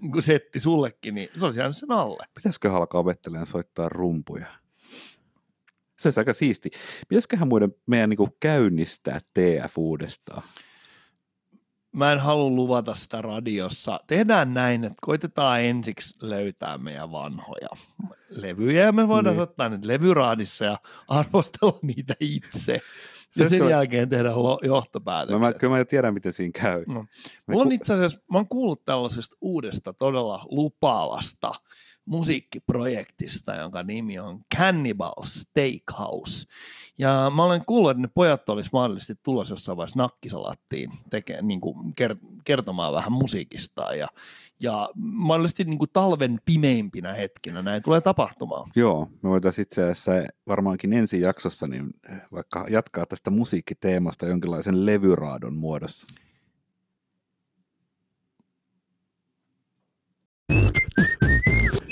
niin 0.02 0.12
kuin 0.12 0.24
setti 0.24 0.60
sullekin, 0.60 1.16
niin 1.16 1.30
se 1.40 1.46
olisi 1.46 1.60
jäänyt 1.60 1.78
sen 1.78 1.92
alle. 1.92 2.26
Pitäisikö 2.36 2.74
alkaa 2.74 3.02
opettelemaan 3.02 3.46
soittaa 3.46 3.90
rumpuja? 3.90 4.46
Se 6.00 6.08
olisi 6.08 6.20
aika 6.20 6.34
siisti. 6.34 6.70
Pitäisiköhän 7.10 7.48
muiden 7.48 7.76
meidän 7.86 8.10
niinku 8.10 8.38
käynnistää 8.40 9.20
TF 9.34 9.78
uudestaan? 9.78 10.44
mä 11.92 12.12
en 12.12 12.20
halua 12.20 12.50
luvata 12.50 12.96
sitä 12.96 13.22
radiossa. 13.22 14.00
Tehdään 14.08 14.54
näin, 14.54 14.84
että 14.84 14.98
koitetaan 15.02 15.62
ensiksi 15.62 16.16
löytää 16.22 16.78
meidän 16.78 17.12
vanhoja 17.12 17.68
levyjä 18.30 18.86
ja 18.86 18.92
me 18.92 19.08
voidaan 19.08 19.36
Niin. 19.36 19.44
ottaa 19.44 19.70
ne 19.70 19.80
levyraadissa 19.84 20.66
ja 20.66 20.78
arvostella 21.08 21.80
niitä 21.82 22.14
itse. 22.20 22.74
Ja 22.74 22.80
Se 23.46 23.50
sen 23.50 23.60
kyllä- 23.60 23.72
jälkeen 23.72 24.10
tehdä 24.10 24.30
No 24.30 24.60
johtopäätökset. 24.64 25.40
mä, 25.40 25.54
kyllä 25.54 25.78
mä 25.78 25.86
tiedän, 25.86 26.14
miten 26.14 26.34
siinä 26.34 26.52
käy. 26.62 26.84
No. 26.88 27.06
Mulla 27.48 27.64
on 27.64 27.72
itse 27.72 27.94
asiassa, 27.94 28.22
mä 28.32 28.38
oon 28.38 28.48
kuullut 28.48 28.86
tällaisesta 28.86 29.38
uudesta 29.42 29.94
todella 29.94 30.46
lupaavasta 30.52 31.52
musiikkiprojektista, 32.06 33.56
jonka 33.56 33.84
nimi 33.84 34.20
on 34.20 34.40
Cannibal 34.58 35.24
Steakhouse. 35.24 36.48
Ja 36.98 37.32
mä 37.36 37.44
olen 37.44 37.66
kuullut, 37.66 37.92
että 37.92 38.02
ne 38.02 38.10
pojat 38.14 38.50
olisi 38.50 38.70
mahdollisesti 38.74 39.16
tulossa 39.24 39.54
jossain 39.54 39.78
vaiheessa 39.78 40.00
nakkisalattiin 40.00 40.92
tekee, 41.10 41.42
niin 41.42 41.62
kuin 41.62 41.94
ker- 42.02 42.42
kertomaan 42.44 42.94
vähän 42.94 43.12
musiikistaan. 43.12 44.00
Ja, 44.00 44.08
ja 44.60 44.90
mahdollisesti 44.96 45.64
niin 45.64 45.78
kuin 45.78 45.90
talven 45.94 46.40
pimeimpinä 46.46 47.14
hetkinä 47.14 47.62
näin 47.62 47.82
tulee 47.82 48.02
tapahtumaan. 48.02 48.72
Joo, 48.76 49.10
me 49.22 49.30
voitaisiin 49.30 49.64
itse 49.64 49.84
asiassa 49.84 50.12
varmaankin 50.48 50.94
ensi 50.94 51.22
jaksossa 51.22 51.68
niin 51.68 51.94
vaikka 52.32 52.66
jatkaa 52.70 53.06
tästä 53.06 53.32
musiikkiteemasta 53.32 54.26
jonkinlaisen 54.26 54.86
levyraadon 54.86 55.56
muodossa. 55.56 56.08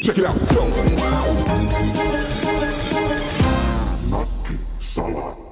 Check 0.03 0.17
it 0.17 0.25
out. 0.25 0.35
Nakki 4.09 4.57
Salat. 4.77 5.42